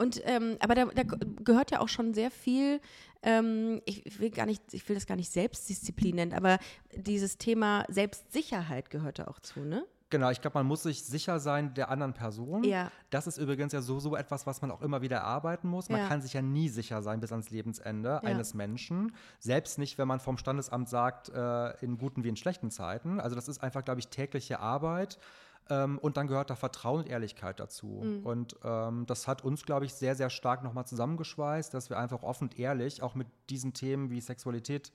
Und 0.00 0.22
ähm, 0.24 0.56
aber 0.60 0.74
da, 0.74 0.86
da 0.86 1.02
gehört 1.44 1.70
ja 1.70 1.80
auch 1.80 1.88
schon 1.88 2.14
sehr 2.14 2.30
viel, 2.30 2.80
ähm, 3.22 3.82
ich, 3.84 4.18
will 4.18 4.30
gar 4.30 4.46
nicht, 4.46 4.62
ich 4.72 4.88
will 4.88 4.94
das 4.96 5.06
gar 5.06 5.16
nicht 5.16 5.30
Selbstdisziplin 5.30 6.16
nennen, 6.16 6.32
aber 6.32 6.58
dieses 6.96 7.36
Thema 7.36 7.84
Selbstsicherheit 7.88 8.88
gehört 8.88 9.18
da 9.18 9.26
auch 9.26 9.40
zu, 9.40 9.60
ne? 9.60 9.84
Genau, 10.08 10.30
ich 10.30 10.40
glaube, 10.40 10.58
man 10.58 10.66
muss 10.66 10.82
sich 10.82 11.04
sicher 11.04 11.38
sein 11.38 11.72
der 11.74 11.88
anderen 11.88 12.14
Person. 12.14 12.64
Ja. 12.64 12.90
Das 13.10 13.28
ist 13.28 13.38
übrigens 13.38 13.72
ja 13.72 13.80
so, 13.80 14.00
so 14.00 14.16
etwas, 14.16 14.44
was 14.44 14.60
man 14.60 14.72
auch 14.72 14.82
immer 14.82 15.02
wieder 15.02 15.18
erarbeiten 15.18 15.68
muss. 15.68 15.88
Man 15.88 16.00
Ja. 16.00 16.08
kann 16.08 16.20
sich 16.20 16.32
ja 16.32 16.42
nie 16.42 16.68
sicher 16.68 17.00
sein 17.02 17.20
bis 17.20 17.30
ans 17.30 17.50
Lebensende 17.50 18.20
eines 18.24 18.52
Menschen. 18.52 19.14
Selbst 19.38 19.78
nicht, 19.78 19.98
wenn 19.98 20.08
man 20.08 20.18
vom 20.18 20.36
Standesamt 20.36 20.88
sagt, 20.88 21.28
äh, 21.28 21.70
in 21.84 21.96
guten 21.96 22.24
wie 22.24 22.28
in 22.28 22.36
schlechten 22.36 22.72
Zeiten. 22.72 23.20
Also 23.20 23.36
das 23.36 23.46
ist 23.46 23.62
einfach, 23.62 23.84
glaube 23.84 24.00
ich, 24.00 24.08
tägliche 24.08 24.58
Arbeit. 24.58 25.18
Ähm, 25.68 25.98
und 25.98 26.16
dann 26.16 26.26
gehört 26.26 26.50
da 26.50 26.56
Vertrauen 26.56 27.00
und 27.00 27.08
Ehrlichkeit 27.08 27.60
dazu. 27.60 28.02
Mhm. 28.02 28.26
Und 28.26 28.56
ähm, 28.64 29.06
das 29.06 29.28
hat 29.28 29.44
uns, 29.44 29.64
glaube 29.64 29.84
ich, 29.84 29.94
sehr, 29.94 30.14
sehr 30.14 30.30
stark 30.30 30.62
nochmal 30.64 30.86
zusammengeschweißt, 30.86 31.72
dass 31.72 31.90
wir 31.90 31.98
einfach 31.98 32.22
offen 32.22 32.44
und 32.44 32.58
ehrlich 32.58 33.02
auch 33.02 33.14
mit 33.14 33.28
diesen 33.48 33.72
Themen 33.72 34.10
wie 34.10 34.20
Sexualität 34.20 34.92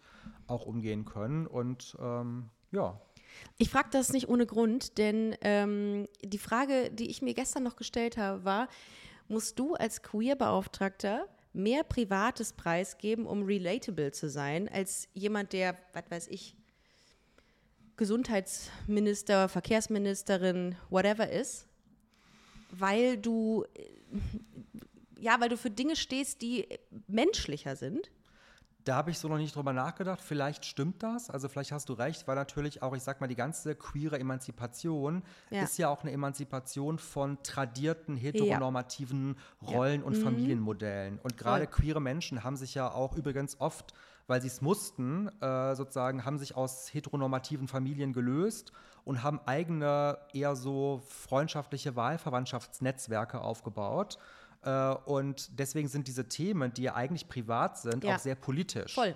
auch 0.48 0.66
umgehen 0.66 1.06
können. 1.06 1.48
Und 1.48 1.96
ähm, 2.00 2.50
ja. 2.72 3.00
Ich 3.58 3.70
frage 3.70 3.90
das 3.92 4.14
nicht 4.14 4.30
ohne 4.30 4.46
Grund, 4.46 4.98
denn 4.98 5.36
ähm, 5.42 6.08
die 6.24 6.38
Frage, 6.38 6.90
die 6.92 7.10
ich 7.10 7.22
mir 7.22 7.34
gestern 7.34 7.64
noch 7.64 7.76
gestellt 7.76 8.18
habe, 8.18 8.46
war, 8.46 8.68
musst 9.28 9.60
du 9.60 9.76
als 9.76 10.02
Queer-Beauftragter 10.02 11.28
mehr 11.54 11.84
Privates 11.84 12.54
preisgeben, 12.54 13.26
um 13.26 13.44
relatable 13.44 14.12
zu 14.12 14.30
sein, 14.30 14.70
als 14.70 15.08
jemand, 15.14 15.54
der, 15.54 15.78
was 15.94 16.04
weiß 16.10 16.28
ich, 16.28 16.56
Gesundheitsminister, 17.98 19.50
Verkehrsministerin, 19.50 20.76
whatever 20.90 21.30
ist, 21.30 21.68
weil 22.72 23.18
du, 23.18 23.66
ja, 25.20 25.40
weil 25.40 25.50
du 25.50 25.58
für 25.58 25.70
Dinge 25.70 25.96
stehst, 25.96 26.42
die 26.42 26.68
menschlicher 27.08 27.76
sind? 27.76 28.12
Da 28.84 28.98
habe 28.98 29.10
ich 29.10 29.18
so 29.18 29.28
noch 29.28 29.38
nicht 29.38 29.56
drüber 29.56 29.74
nachgedacht. 29.74 30.22
Vielleicht 30.22 30.64
stimmt 30.64 31.02
das. 31.02 31.32
Also 31.32 31.50
vielleicht 31.50 31.72
hast 31.72 31.90
du 31.90 31.94
recht, 31.94 32.28
weil 32.28 32.36
natürlich 32.36 32.84
auch, 32.84 32.96
ich 32.96 33.02
sag 33.02 33.20
mal, 33.20 33.26
die 33.26 33.36
ganze 33.36 33.74
queere 33.74 34.20
Emanzipation 34.20 35.24
Ja. 35.50 35.64
ist 35.64 35.80
ja 35.80 35.90
auch 35.90 36.04
eine 36.04 36.12
Emanzipation 36.12 37.00
von 37.00 37.42
tradierten 37.42 38.16
heteronormativen 38.16 39.38
Rollen 39.64 40.04
und 40.04 40.16
Familienmodellen. 40.16 41.18
Und 41.24 41.36
gerade 41.36 41.66
Mhm. 41.66 41.72
Queere 41.72 42.00
Menschen 42.00 42.44
haben 42.44 42.58
sich 42.58 42.76
ja 42.76 42.92
auch 42.92 43.16
übrigens 43.16 43.60
oft, 43.60 43.96
weil 44.28 44.42
sie 44.42 44.48
es 44.48 44.62
mussten, 44.62 45.28
äh, 45.42 45.76
sozusagen, 45.76 46.26
haben 46.26 46.38
sich 46.38 46.56
aus 46.56 46.94
heteronormativen 46.94 47.68
Familien 47.68 48.14
gelöst 48.14 48.72
und 49.04 49.22
haben 49.24 49.40
eigene, 49.46 50.18
eher 50.34 50.56
so 50.56 51.02
freundschaftliche 51.08 51.96
Wahlverwandtschaftsnetzwerke 51.96 53.40
aufgebaut. 53.42 54.18
Äh, 54.64 54.94
und 55.06 55.60
deswegen 55.60 55.88
sind 55.88 56.08
diese 56.08 56.28
Themen, 56.28 56.74
die 56.74 56.84
ja 56.84 56.96
eigentlich 56.96 57.28
privat 57.28 57.78
sind, 57.78 58.04
Ja. 58.04 58.16
auch 58.16 58.20
sehr 58.20 58.36
politisch. 58.36 58.96
Voll. 58.96 59.16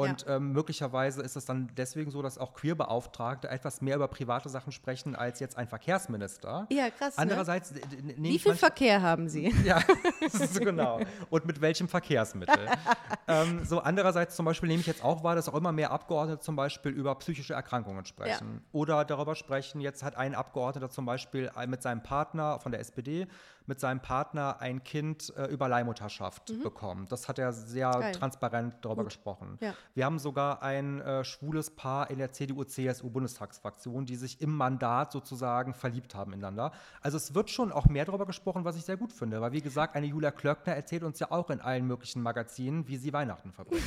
Und 0.00 0.24
ähm, 0.28 0.52
möglicherweise 0.52 1.22
ist 1.22 1.36
es 1.36 1.44
dann 1.44 1.70
deswegen 1.76 2.10
so, 2.10 2.22
dass 2.22 2.38
auch 2.38 2.54
Queerbeauftragte 2.54 3.48
etwas 3.48 3.80
mehr 3.80 3.96
über 3.96 4.08
private 4.08 4.48
Sachen 4.48 4.72
sprechen 4.72 5.14
als 5.14 5.40
jetzt 5.40 5.56
ein 5.56 5.68
Verkehrsminister. 5.68 6.66
Ja, 6.70 6.90
krass, 6.90 7.16
ne? 7.16 7.22
Andererseits 7.22 7.72
äh, 7.72 7.78
äh, 7.78 8.02
nehme 8.02 8.28
Wie 8.28 8.38
viel 8.38 8.54
Verkehr 8.54 9.02
haben 9.02 9.28
Sie? 9.28 9.54
ja, 9.64 9.82
so 10.28 10.60
genau. 10.60 11.00
Und 11.30 11.46
mit 11.46 11.60
welchem 11.60 11.88
Verkehrsmittel? 11.88 12.68
ähm, 13.28 13.64
so 13.64 13.80
andererseits 13.80 14.36
zum 14.36 14.44
Beispiel 14.44 14.68
nehme 14.68 14.80
ich 14.80 14.86
jetzt 14.86 15.04
auch 15.04 15.22
wahr, 15.22 15.34
dass 15.34 15.48
auch 15.48 15.54
immer 15.54 15.72
mehr 15.72 15.90
Abgeordnete 15.90 16.40
zum 16.40 16.56
Beispiel 16.56 16.92
über 16.92 17.14
psychische 17.16 17.54
Erkrankungen 17.54 18.04
sprechen. 18.06 18.62
Oder 18.72 19.04
darüber 19.04 19.34
sprechen, 19.34 19.80
jetzt 19.80 20.02
hat 20.02 20.16
ein 20.16 20.34
Abgeordneter 20.34 20.90
zum 20.90 21.06
Beispiel 21.06 21.50
mit 21.66 21.82
seinem 21.82 22.02
Partner 22.02 22.58
von 22.58 22.72
der 22.72 22.80
SPD, 22.80 23.26
mit 23.66 23.80
seinem 23.80 24.00
Partner 24.00 24.60
ein 24.60 24.82
Kind 24.82 25.32
äh, 25.36 25.46
über 25.46 25.68
Leihmutterschaft 25.68 26.52
bekommen. 26.62 27.06
Das 27.08 27.28
hat 27.28 27.38
er 27.38 27.52
sehr 27.52 27.88
Mhm. 27.88 28.00
Geil. 28.00 28.12
transparent 28.12 28.76
darüber 28.82 29.04
gesprochen. 29.04 29.58
Ja. 29.60 29.74
Wir 29.94 30.04
haben 30.04 30.18
sogar 30.18 30.62
ein 30.62 31.00
äh, 31.00 31.24
schwules 31.24 31.70
Paar 31.70 32.10
in 32.10 32.18
der 32.18 32.32
CDU-CSU-Bundestagsfraktion, 32.32 34.06
die 34.06 34.16
sich 34.16 34.40
im 34.40 34.54
Mandat 34.54 35.12
sozusagen 35.12 35.74
verliebt 35.74 36.14
haben 36.14 36.32
ineinander. 36.32 36.72
Also 37.00 37.16
es 37.16 37.34
wird 37.34 37.50
schon 37.50 37.72
auch 37.72 37.86
mehr 37.86 38.04
darüber 38.04 38.26
gesprochen, 38.26 38.64
was 38.64 38.76
ich 38.76 38.84
sehr 38.84 38.96
gut 38.96 39.12
finde. 39.12 39.40
Weil 39.40 39.52
wie 39.52 39.60
gesagt, 39.62 39.94
eine 39.96 40.06
Julia 40.06 40.30
Klöckner 40.30 40.74
erzählt 40.74 41.02
uns 41.02 41.18
ja 41.20 41.30
auch 41.30 41.50
in 41.50 41.60
allen 41.60 41.86
möglichen 41.86 42.22
Magazinen, 42.22 42.86
wie 42.88 42.96
sie 42.96 43.12
Weihnachten 43.12 43.52
verbringt. 43.52 43.82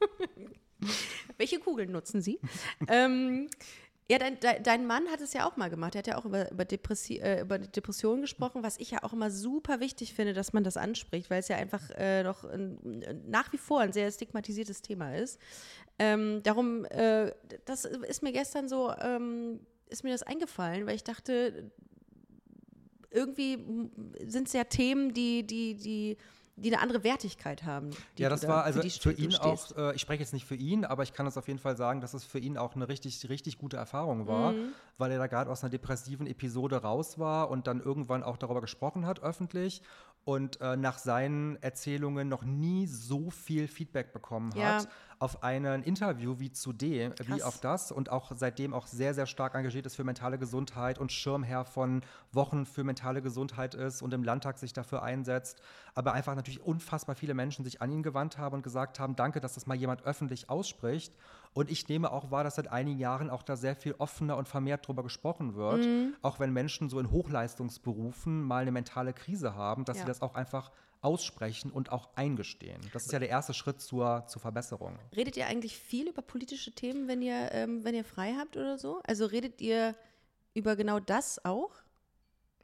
Welche 1.36 1.58
Kugeln 1.58 1.90
nutzen 1.92 2.20
Sie? 2.22 2.38
ähm, 2.88 3.48
ja, 4.10 4.18
dein, 4.18 4.38
dein, 4.64 4.86
Mann 4.88 5.06
hat 5.08 5.20
es 5.20 5.34
ja 5.34 5.48
auch 5.48 5.56
mal 5.56 5.70
gemacht. 5.70 5.94
Er 5.94 6.00
hat 6.00 6.08
ja 6.08 6.18
auch 6.18 6.24
über, 6.24 6.50
über, 6.50 6.64
Depressi 6.64 7.18
äh, 7.18 7.42
über 7.42 7.60
Depressionen 7.60 8.22
gesprochen, 8.22 8.64
was 8.64 8.76
ich 8.78 8.90
ja 8.90 9.04
auch 9.04 9.12
immer 9.12 9.30
super 9.30 9.78
wichtig 9.78 10.14
finde, 10.14 10.32
dass 10.32 10.52
man 10.52 10.64
das 10.64 10.76
anspricht, 10.76 11.30
weil 11.30 11.38
es 11.38 11.46
ja 11.46 11.56
einfach 11.56 11.90
äh, 11.90 12.24
noch 12.24 12.42
ein, 12.42 13.04
nach 13.28 13.52
wie 13.52 13.58
vor 13.58 13.78
ein 13.78 13.92
sehr 13.92 14.10
stigmatisiertes 14.10 14.82
Thema 14.82 15.14
ist. 15.14 15.38
Ähm, 16.00 16.42
darum, 16.42 16.86
äh, 16.86 17.30
das 17.66 17.84
ist 17.84 18.24
mir 18.24 18.32
gestern 18.32 18.68
so, 18.68 18.92
ähm, 19.00 19.60
ist 19.88 20.02
mir 20.02 20.10
das 20.10 20.24
eingefallen, 20.24 20.86
weil 20.86 20.96
ich 20.96 21.04
dachte, 21.04 21.70
irgendwie 23.12 23.58
sind 24.26 24.48
es 24.48 24.54
ja 24.54 24.64
Themen, 24.64 25.14
die, 25.14 25.46
die, 25.46 25.76
die, 25.76 26.16
die 26.60 26.72
eine 26.72 26.82
andere 26.82 27.02
Wertigkeit 27.04 27.64
haben. 27.64 27.90
ja, 28.16 28.28
das 28.28 28.42
da- 28.42 28.48
war 28.48 28.64
also 28.64 28.80
für 28.82 29.12
du 29.14 29.22
ihn 29.22 29.34
auch, 29.36 29.76
äh, 29.76 29.94
ich 29.94 30.00
spreche 30.00 30.20
jetzt 30.20 30.32
nicht 30.32 30.44
für 30.46 30.54
ihn, 30.54 30.84
aber 30.84 31.02
ich 31.02 31.12
kann 31.12 31.26
das 31.26 31.36
auf 31.36 31.48
jeden 31.48 31.58
Fall 31.58 31.76
sagen, 31.76 32.00
dass 32.00 32.14
es 32.14 32.24
für 32.24 32.38
ihn 32.38 32.56
auch 32.58 32.74
eine 32.76 32.88
richtig, 32.88 33.28
richtig 33.28 33.58
gute 33.58 33.76
Erfahrung 33.76 34.26
war, 34.26 34.52
Mhm. 34.52 34.72
weil 34.98 35.10
er 35.12 35.18
da 35.18 35.26
gerade 35.26 35.50
aus 35.50 35.62
einer 35.62 35.70
depressiven 35.70 36.26
Episode 36.26 36.76
raus 36.82 37.18
war 37.18 37.50
und 37.50 37.66
dann 37.66 37.80
irgendwann 37.80 38.22
auch 38.22 38.36
darüber 38.36 38.60
gesprochen 38.60 39.06
hat 39.06 39.20
öffentlich 39.22 39.82
und 40.24 40.60
äh, 40.60 40.76
nach 40.76 40.98
seinen 40.98 41.56
Erzählungen 41.62 42.28
noch 42.28 42.42
nie 42.44 42.86
so 42.86 43.30
viel 43.30 43.66
Feedback 43.68 44.12
bekommen 44.12 44.52
Ja. 44.54 44.84
Auf 45.20 45.42
ein 45.42 45.64
Interview 45.82 46.36
wie 46.38 46.50
zu 46.50 46.72
dem, 46.72 47.12
wie 47.18 47.24
Krass. 47.24 47.42
auf 47.42 47.60
das 47.60 47.92
und 47.92 48.10
auch 48.10 48.32
seitdem 48.34 48.72
auch 48.72 48.86
sehr, 48.86 49.12
sehr 49.12 49.26
stark 49.26 49.54
engagiert 49.54 49.84
ist 49.84 49.94
für 49.94 50.02
mentale 50.02 50.38
Gesundheit 50.38 50.98
und 50.98 51.12
Schirmherr 51.12 51.66
von 51.66 52.00
Wochen 52.32 52.64
für 52.64 52.84
mentale 52.84 53.20
Gesundheit 53.20 53.74
ist 53.74 54.00
und 54.00 54.14
im 54.14 54.22
Landtag 54.24 54.58
sich 54.58 54.72
dafür 54.72 55.02
einsetzt. 55.02 55.60
Aber 55.94 56.14
einfach 56.14 56.34
natürlich 56.34 56.62
unfassbar 56.64 57.14
viele 57.16 57.34
Menschen 57.34 57.66
sich 57.66 57.82
an 57.82 57.92
ihn 57.92 58.02
gewandt 58.02 58.38
haben 58.38 58.54
und 58.56 58.62
gesagt 58.62 58.98
haben, 58.98 59.14
danke, 59.14 59.40
dass 59.40 59.54
das 59.54 59.66
mal 59.66 59.74
jemand 59.76 60.04
öffentlich 60.04 60.48
ausspricht. 60.48 61.14
Und 61.52 61.70
ich 61.70 61.86
nehme 61.88 62.10
auch 62.12 62.30
wahr, 62.30 62.42
dass 62.44 62.54
seit 62.54 62.68
einigen 62.68 62.98
Jahren 62.98 63.28
auch 63.28 63.42
da 63.42 63.56
sehr 63.56 63.76
viel 63.76 63.94
offener 63.98 64.38
und 64.38 64.48
vermehrt 64.48 64.88
drüber 64.88 65.02
gesprochen 65.02 65.54
wird. 65.54 65.84
Mhm. 65.84 66.14
Auch 66.22 66.40
wenn 66.40 66.52
Menschen 66.54 66.88
so 66.88 66.98
in 66.98 67.10
Hochleistungsberufen 67.10 68.42
mal 68.42 68.62
eine 68.62 68.72
mentale 68.72 69.12
Krise 69.12 69.54
haben, 69.54 69.84
dass 69.84 69.98
Ja. 69.98 70.02
sie 70.04 70.08
das 70.08 70.22
auch 70.22 70.34
einfach 70.34 70.70
aussprechen 71.02 71.70
und 71.70 71.90
auch 71.92 72.10
eingestehen. 72.14 72.80
Das 72.92 73.06
ist 73.06 73.12
ja 73.12 73.18
der 73.18 73.28
erste 73.30 73.54
Schritt 73.54 73.80
zur, 73.80 74.24
zur 74.26 74.40
Verbesserung. 74.42 74.98
Redet 75.16 75.36
ihr 75.36 75.46
eigentlich 75.46 75.76
viel 75.78 76.08
über 76.08 76.22
politische 76.22 76.72
Themen, 76.72 77.08
wenn 77.08 77.22
ihr, 77.22 77.50
ähm, 77.52 77.84
wenn 77.84 77.94
ihr 77.94 78.04
frei 78.04 78.34
habt 78.38 78.56
oder 78.56 78.76
so? 78.78 79.00
Also 79.06 79.24
redet 79.26 79.60
ihr 79.60 79.94
über 80.54 80.76
genau 80.76 81.00
das 81.00 81.44
auch? 81.44 81.70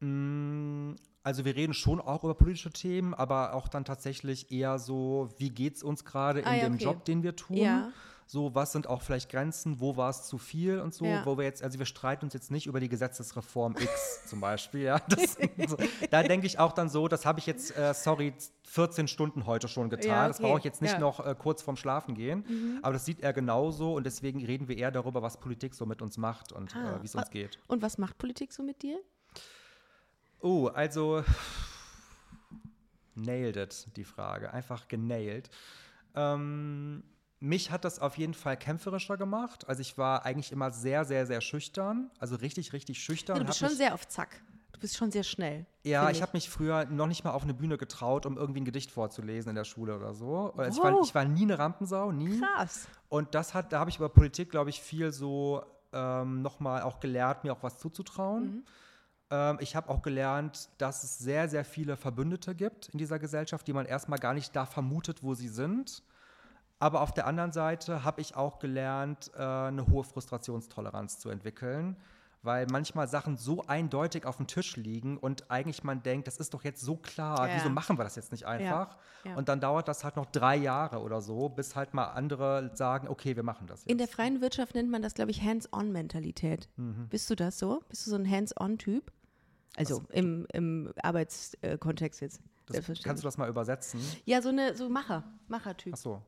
Mm, 0.00 0.94
Also 1.22 1.44
wir 1.44 1.56
reden 1.56 1.74
schon 1.74 2.00
auch 2.00 2.22
über 2.24 2.34
politische 2.34 2.70
Themen, 2.70 3.14
aber 3.14 3.54
auch 3.54 3.68
dann 3.68 3.84
tatsächlich 3.84 4.52
eher 4.52 4.78
so, 4.78 5.28
wie 5.38 5.50
geht 5.50 5.76
es 5.76 5.82
uns 5.82 6.04
gerade 6.04 6.40
in 6.40 6.46
Ah, 6.46 6.54
ja, 6.54 6.64
dem 6.64 6.74
okay. 6.74 6.84
Job, 6.84 7.04
den 7.04 7.22
wir 7.22 7.34
tun? 7.34 7.56
Ja. 7.56 7.90
So, 8.28 8.52
was 8.56 8.72
sind 8.72 8.88
auch 8.88 9.02
vielleicht 9.02 9.30
Grenzen, 9.30 9.78
wo 9.78 9.96
war 9.96 10.10
es 10.10 10.24
zu 10.24 10.36
viel 10.36 10.80
und 10.80 10.92
so, 10.92 11.04
Ja. 11.04 11.24
wo 11.24 11.38
wir 11.38 11.44
jetzt, 11.44 11.62
also 11.62 11.78
wir 11.78 11.86
streiten 11.86 12.24
uns 12.24 12.34
jetzt 12.34 12.50
nicht 12.50 12.66
über 12.66 12.80
die 12.80 12.88
Gesetzesreform 12.88 13.76
X 13.78 14.24
zum 14.26 14.40
Beispiel, 14.40 14.80
ja. 14.82 14.98
Das, 15.08 15.38
so, 15.68 15.76
da 16.10 16.24
denke 16.24 16.46
ich 16.48 16.58
auch 16.58 16.72
dann 16.72 16.88
so, 16.88 17.06
das 17.06 17.24
habe 17.24 17.38
ich 17.38 17.46
jetzt, 17.46 17.76
äh, 17.76 17.94
sorry, 17.94 18.34
14 18.64 19.06
Stunden 19.06 19.46
heute 19.46 19.68
schon 19.68 19.90
getan. 19.90 20.08
Ja, 20.08 20.26
Das 20.28 20.38
okay. 20.40 20.48
brauche 20.48 20.58
ich 20.58 20.64
jetzt 20.64 20.82
nicht 20.82 20.90
Ja. 20.90 20.96
Mhm. 20.98 21.02
noch 21.02 21.24
äh, 21.24 21.36
kurz 21.38 21.62
vorm 21.62 21.76
Schlafen 21.76 22.14
gehen. 22.16 22.80
Aber 22.82 22.94
das 22.94 23.04
sieht 23.04 23.20
er 23.20 23.32
genauso 23.32 23.94
und 23.94 24.04
deswegen 24.04 24.44
reden 24.44 24.66
wir 24.66 24.76
eher 24.76 24.90
darüber, 24.90 25.22
was 25.22 25.38
Politik 25.38 25.74
so 25.76 25.86
mit 25.86 26.02
uns 26.02 26.18
macht 26.18 26.50
und 26.52 26.74
Ah, 26.74 26.96
äh, 26.96 27.02
wie 27.02 27.06
es 27.06 27.14
uns 27.14 27.30
geht. 27.30 27.60
Und 27.68 27.80
was 27.80 27.96
macht 27.96 28.18
Politik 28.18 28.52
so 28.52 28.64
mit 28.64 28.82
dir? 28.82 28.98
Oh, 30.40 30.66
also 30.66 31.22
nailed 33.14 33.56
it, 33.56 33.86
die 33.96 34.04
Frage. 34.04 34.52
Einfach 34.52 34.88
genailt. 34.88 35.48
Ähm, 36.14 37.02
mich 37.40 37.70
hat 37.70 37.84
das 37.84 37.98
auf 37.98 38.16
jeden 38.18 38.34
Fall 38.34 38.56
kämpferischer 38.56 39.16
gemacht. 39.16 39.68
Also 39.68 39.80
ich 39.82 39.98
war 39.98 40.24
eigentlich 40.24 40.52
immer 40.52 40.70
sehr, 40.70 41.04
sehr, 41.04 41.26
sehr 41.26 41.40
schüchtern. 41.40 42.10
Also 42.18 42.36
richtig, 42.36 42.72
richtig 42.72 42.98
schüchtern. 42.98 43.36
Ja, 43.36 43.42
du 43.42 43.46
bist 43.46 43.58
schon 43.58 43.70
sehr 43.70 43.94
auf 43.94 44.08
Zack. 44.08 44.40
Du 44.72 44.80
bist 44.80 44.96
schon 44.96 45.10
sehr 45.10 45.22
schnell. 45.22 45.64
ja, 45.84 46.04
find 46.04 46.16
ich 46.16 46.22
habe 46.22 46.32
mich 46.34 46.50
früher 46.50 46.84
noch 46.86 47.06
nicht 47.06 47.24
mal 47.24 47.30
auf 47.30 47.44
eine 47.44 47.54
Bühne 47.54 47.78
getraut, 47.78 48.26
um 48.26 48.36
irgendwie 48.36 48.60
ein 48.60 48.64
Gedicht 48.66 48.90
vorzulesen 48.90 49.48
in 49.50 49.56
der 49.56 49.64
Schule 49.64 49.96
oder 49.96 50.12
so. 50.12 50.52
Also 50.56 50.78
ich, 50.78 50.84
war, 50.84 50.92
Wow. 50.92 51.06
ich 51.06 51.14
war 51.14 51.24
nie 51.24 51.42
eine 51.42 51.58
Rampensau, 51.58 52.12
nie. 52.12 52.40
Krass. 52.40 52.86
Und 53.08 53.34
das 53.34 53.54
hat, 53.54 53.72
da 53.72 53.80
habe 53.80 53.88
ich 53.90 53.96
über 53.96 54.10
Politik, 54.10 54.50
glaube 54.50 54.68
ich, 54.70 54.82
viel 54.82 55.12
so 55.12 55.62
ähm, 55.94 56.42
nochmal 56.42 56.82
auch 56.82 57.00
gelernt, 57.00 57.42
mir 57.44 57.52
auch 57.54 57.62
was 57.62 57.78
zuzutrauen. 57.78 58.66
Ähm, 59.30 59.56
ich 59.60 59.74
habe 59.74 59.88
auch 59.88 60.02
gelernt, 60.02 60.68
dass 60.76 61.04
es 61.04 61.18
sehr, 61.18 61.48
sehr 61.48 61.64
viele 61.64 61.96
Verbündete 61.96 62.54
gibt 62.54 62.88
in 62.90 62.98
dieser 62.98 63.18
Gesellschaft, 63.18 63.66
die 63.66 63.72
man 63.72 63.86
erstmal 63.86 64.18
gar 64.18 64.34
nicht 64.34 64.54
da 64.54 64.66
vermutet, 64.66 65.22
wo 65.22 65.34
sie 65.34 65.48
sind. 65.48 66.02
Aber 66.78 67.00
auf 67.00 67.12
der 67.12 67.26
anderen 67.26 67.52
Seite 67.52 68.04
habe 68.04 68.20
ich 68.20 68.36
auch 68.36 68.58
gelernt, 68.58 69.30
äh, 69.34 69.42
eine 69.42 69.86
hohe 69.86 70.04
Frustrationstoleranz 70.04 71.18
zu 71.18 71.30
entwickeln, 71.30 71.96
weil 72.42 72.66
manchmal 72.70 73.08
Sachen 73.08 73.36
so 73.38 73.64
eindeutig 73.66 74.24
auf 74.26 74.36
dem 74.36 74.46
Tisch 74.46 74.76
liegen 74.76 75.16
und 75.16 75.50
eigentlich 75.50 75.82
man 75.84 76.02
denkt, 76.02 76.28
das 76.28 76.36
ist 76.36 76.52
doch 76.54 76.62
jetzt 76.64 76.80
so 76.82 76.96
klar, 76.96 77.48
Ja. 77.48 77.56
wieso 77.56 77.70
machen 77.70 77.98
wir 77.98 78.04
das 78.04 78.14
jetzt 78.14 78.30
nicht 78.30 78.44
einfach? 78.46 78.96
ja. 79.24 79.34
Und 79.36 79.48
dann 79.48 79.58
dauert 79.60 79.88
das 79.88 80.04
halt 80.04 80.16
noch 80.16 80.26
drei 80.26 80.54
Jahre 80.54 81.00
oder 81.00 81.20
so, 81.22 81.48
bis 81.48 81.74
halt 81.74 81.94
mal 81.94 82.04
andere 82.08 82.70
sagen, 82.74 83.08
okay, 83.08 83.34
wir 83.36 83.42
machen 83.42 83.66
das 83.66 83.80
jetzt. 83.80 83.90
In 83.90 83.98
der 83.98 84.06
freien 84.06 84.40
Wirtschaft 84.42 84.74
nennt 84.74 84.90
man 84.90 85.02
das, 85.02 85.14
glaube 85.14 85.30
ich, 85.30 85.42
Hands-on-Mentalität. 85.42 86.68
Mhm. 86.76 87.08
Bist 87.08 87.28
du 87.30 87.34
das 87.34 87.58
so? 87.58 87.82
Bist 87.88 88.06
du 88.06 88.10
so 88.10 88.16
ein 88.16 88.30
Hands-on-Typ? 88.30 89.10
Also 89.76 90.02
im, 90.10 90.46
im 90.52 90.92
Arbeitskontext 91.02 92.20
jetzt. 92.20 92.40
das, 92.66 92.84
kannst 93.02 93.22
du 93.22 93.26
das 93.26 93.38
mal 93.38 93.48
übersetzen? 93.48 94.00
ja, 94.24 94.40
so 94.42 94.50
eine 94.50 94.74
so 94.76 94.88
Macher, 94.88 95.24
Macher-Typ. 95.48 95.94
Ach 95.94 95.98
so. 95.98 96.22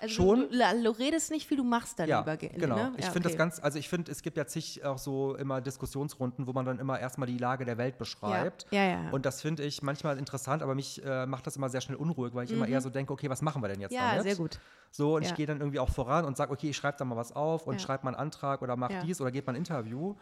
Also 0.00 0.14
schon? 0.14 0.48
Du, 0.50 0.82
du, 0.82 0.90
redest 0.98 1.30
nicht 1.30 1.46
viel, 1.46 1.58
du 1.58 1.64
machst 1.64 1.98
dann 1.98 2.08
Ja, 2.08 2.20
lieber. 2.20 2.36
ge- 2.36 2.48
genau. 2.56 2.76
Ne? 2.76 2.92
Ich 2.96 3.04
Ja, 3.04 3.10
finde 3.12 3.26
das 3.26 3.32
okay. 3.32 3.38
ganz, 3.38 3.60
also 3.60 3.78
ich 3.78 3.88
finde, 3.88 4.10
es 4.10 4.22
gibt 4.22 4.36
ja 4.36 4.46
zig 4.46 4.84
auch 4.84 4.98
so 4.98 5.34
immer 5.36 5.60
Diskussionsrunden, 5.60 6.46
wo 6.46 6.52
man 6.52 6.64
dann 6.64 6.78
immer 6.78 6.98
erstmal 6.98 7.26
die 7.28 7.38
Lage 7.38 7.64
der 7.64 7.76
Welt 7.78 7.98
beschreibt. 7.98 8.66
Ja, 8.70 8.82
ja, 8.84 8.90
ja. 9.04 9.10
Und 9.10 9.26
das 9.26 9.42
finde 9.42 9.62
ich 9.64 9.82
manchmal 9.82 10.18
interessant, 10.18 10.62
aber 10.62 10.74
mich 10.74 11.04
äh, 11.04 11.26
macht 11.26 11.46
das 11.46 11.56
immer 11.56 11.68
sehr 11.68 11.80
schnell 11.80 11.96
unruhig, 11.98 12.34
weil 12.34 12.44
ich 12.46 12.52
immer 12.52 12.66
eher 12.66 12.80
so 12.80 12.88
denke, 12.90 13.12
okay, 13.12 13.28
was 13.28 13.42
machen 13.42 13.62
wir 13.62 13.68
denn 13.68 13.80
jetzt 13.80 13.92
Mhm. 13.92 13.96
Ja, 13.98 14.08
damit? 14.10 14.22
sehr 14.22 14.36
gut. 14.36 14.58
So, 14.90 15.16
und 15.16 15.22
ich 15.24 15.34
gehe 15.34 15.46
dann 15.46 15.58
irgendwie 15.60 15.78
auch 15.78 15.90
voran 15.90 16.24
und 16.24 16.36
sage, 16.36 16.52
okay, 16.52 16.70
ich 16.70 16.76
schreibe 16.76 16.96
da 16.98 17.04
mal 17.04 17.16
was 17.16 17.32
auf 17.36 17.66
und 17.66 17.80
schreibe 17.80 18.04
mal 18.04 18.10
einen 18.10 18.20
Antrag 18.20 18.62
oder 18.62 18.76
mach 18.76 18.90
Ja. 18.90 19.00
dies 19.02 19.20
oder 19.20 19.30
gebe 19.30 19.46
mal 19.46 19.52
ein 19.52 19.56
Interview. 19.56 20.16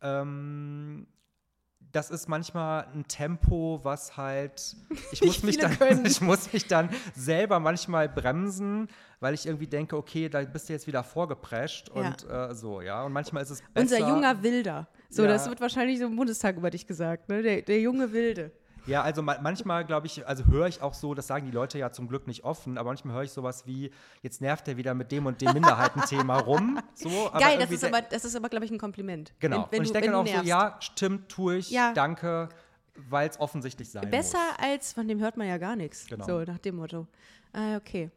Ähm, 0.00 1.06
das 1.94 2.10
ist 2.10 2.28
manchmal 2.28 2.86
ein 2.94 3.06
Tempo, 3.08 3.80
was 3.82 4.16
halt. 4.16 4.76
Ich 5.12 5.22
muss, 5.22 5.42
mich 5.42 5.58
dann, 5.58 5.78
können. 5.78 6.04
ich 6.06 6.20
muss 6.20 6.52
mich 6.52 6.66
dann 6.66 6.88
selber 7.14 7.60
manchmal 7.60 8.08
bremsen, 8.08 8.88
weil 9.20 9.34
ich 9.34 9.46
irgendwie 9.46 9.66
denke, 9.66 9.96
okay, 9.96 10.28
da 10.28 10.42
bist 10.42 10.68
du 10.68 10.72
jetzt 10.72 10.86
wieder 10.86 11.04
vorgeprescht 11.04 11.90
Ja. 11.94 11.94
und 11.94 12.28
äh, 12.28 12.54
so, 12.54 12.80
ja. 12.80 13.02
Und 13.04 13.12
manchmal 13.12 13.42
ist 13.42 13.50
es 13.50 13.62
besser. 13.72 13.96
Unser 13.96 13.98
junger 14.08 14.42
Wilder. 14.42 14.88
So, 15.08 15.22
Ja. 15.22 15.28
das 15.28 15.48
wird 15.48 15.60
wahrscheinlich 15.60 15.98
so 15.98 16.06
im 16.06 16.16
Bundestag 16.16 16.56
über 16.56 16.70
dich 16.70 16.86
gesagt, 16.86 17.28
ne? 17.28 17.42
Der, 17.42 17.62
der 17.62 17.80
junge 17.80 18.12
Wilde. 18.12 18.50
Ja, 18.86 19.02
also 19.02 19.22
ma 19.22 19.38
manchmal 19.40 19.84
glaube 19.84 20.06
ich, 20.06 20.26
also 20.26 20.44
höre 20.46 20.66
ich 20.66 20.82
auch 20.82 20.94
so, 20.94 21.14
das 21.14 21.26
sagen 21.26 21.46
die 21.46 21.52
Leute 21.52 21.78
ja 21.78 21.90
zum 21.90 22.08
Glück 22.08 22.26
nicht 22.26 22.44
offen, 22.44 22.76
aber 22.76 22.90
manchmal 22.90 23.14
höre 23.16 23.22
ich 23.22 23.32
sowas 23.32 23.66
wie, 23.66 23.90
jetzt 24.22 24.40
nervt 24.40 24.68
er 24.68 24.76
wieder 24.76 24.94
mit 24.94 25.10
dem 25.10 25.26
und 25.26 25.40
dem 25.40 25.52
Minderheitenthema 25.54 26.38
rum. 26.38 26.78
So, 26.94 27.30
Geil, 27.38 27.58
das 27.58 27.70
ist 27.70 27.84
aber, 27.84 28.02
das 28.02 28.24
ist 28.24 28.36
aber, 28.36 28.48
glaube 28.48 28.64
ich, 28.66 28.70
ein 28.70 28.78
Kompliment. 28.78 29.32
Genau. 29.40 29.68
Wenn, 29.70 29.72
wenn 29.72 29.78
und 29.80 29.84
ich 29.86 29.92
denke 29.92 30.10
dann 30.10 30.16
auch 30.20 30.26
so, 30.26 30.32
nervst. 30.32 30.48
ja, 30.48 30.76
stimmt, 30.80 31.28
tue 31.28 31.56
ich, 31.56 31.70
Ja. 31.70 31.92
danke, 31.94 32.48
weil 33.08 33.28
es 33.28 33.40
offensichtlich 33.40 33.90
sein 33.90 34.10
Besser 34.10 34.38
muss. 34.58 34.66
als, 34.68 34.92
von 34.92 35.08
dem 35.08 35.18
hört 35.20 35.36
man 35.36 35.48
ja 35.48 35.58
gar 35.58 35.76
nichts. 35.76 36.06
Genau. 36.06 36.24
So, 36.24 36.42
nach 36.42 36.58
dem 36.58 36.76
Motto. 36.76 37.06
Ah, 37.52 37.76
okay. 37.76 38.10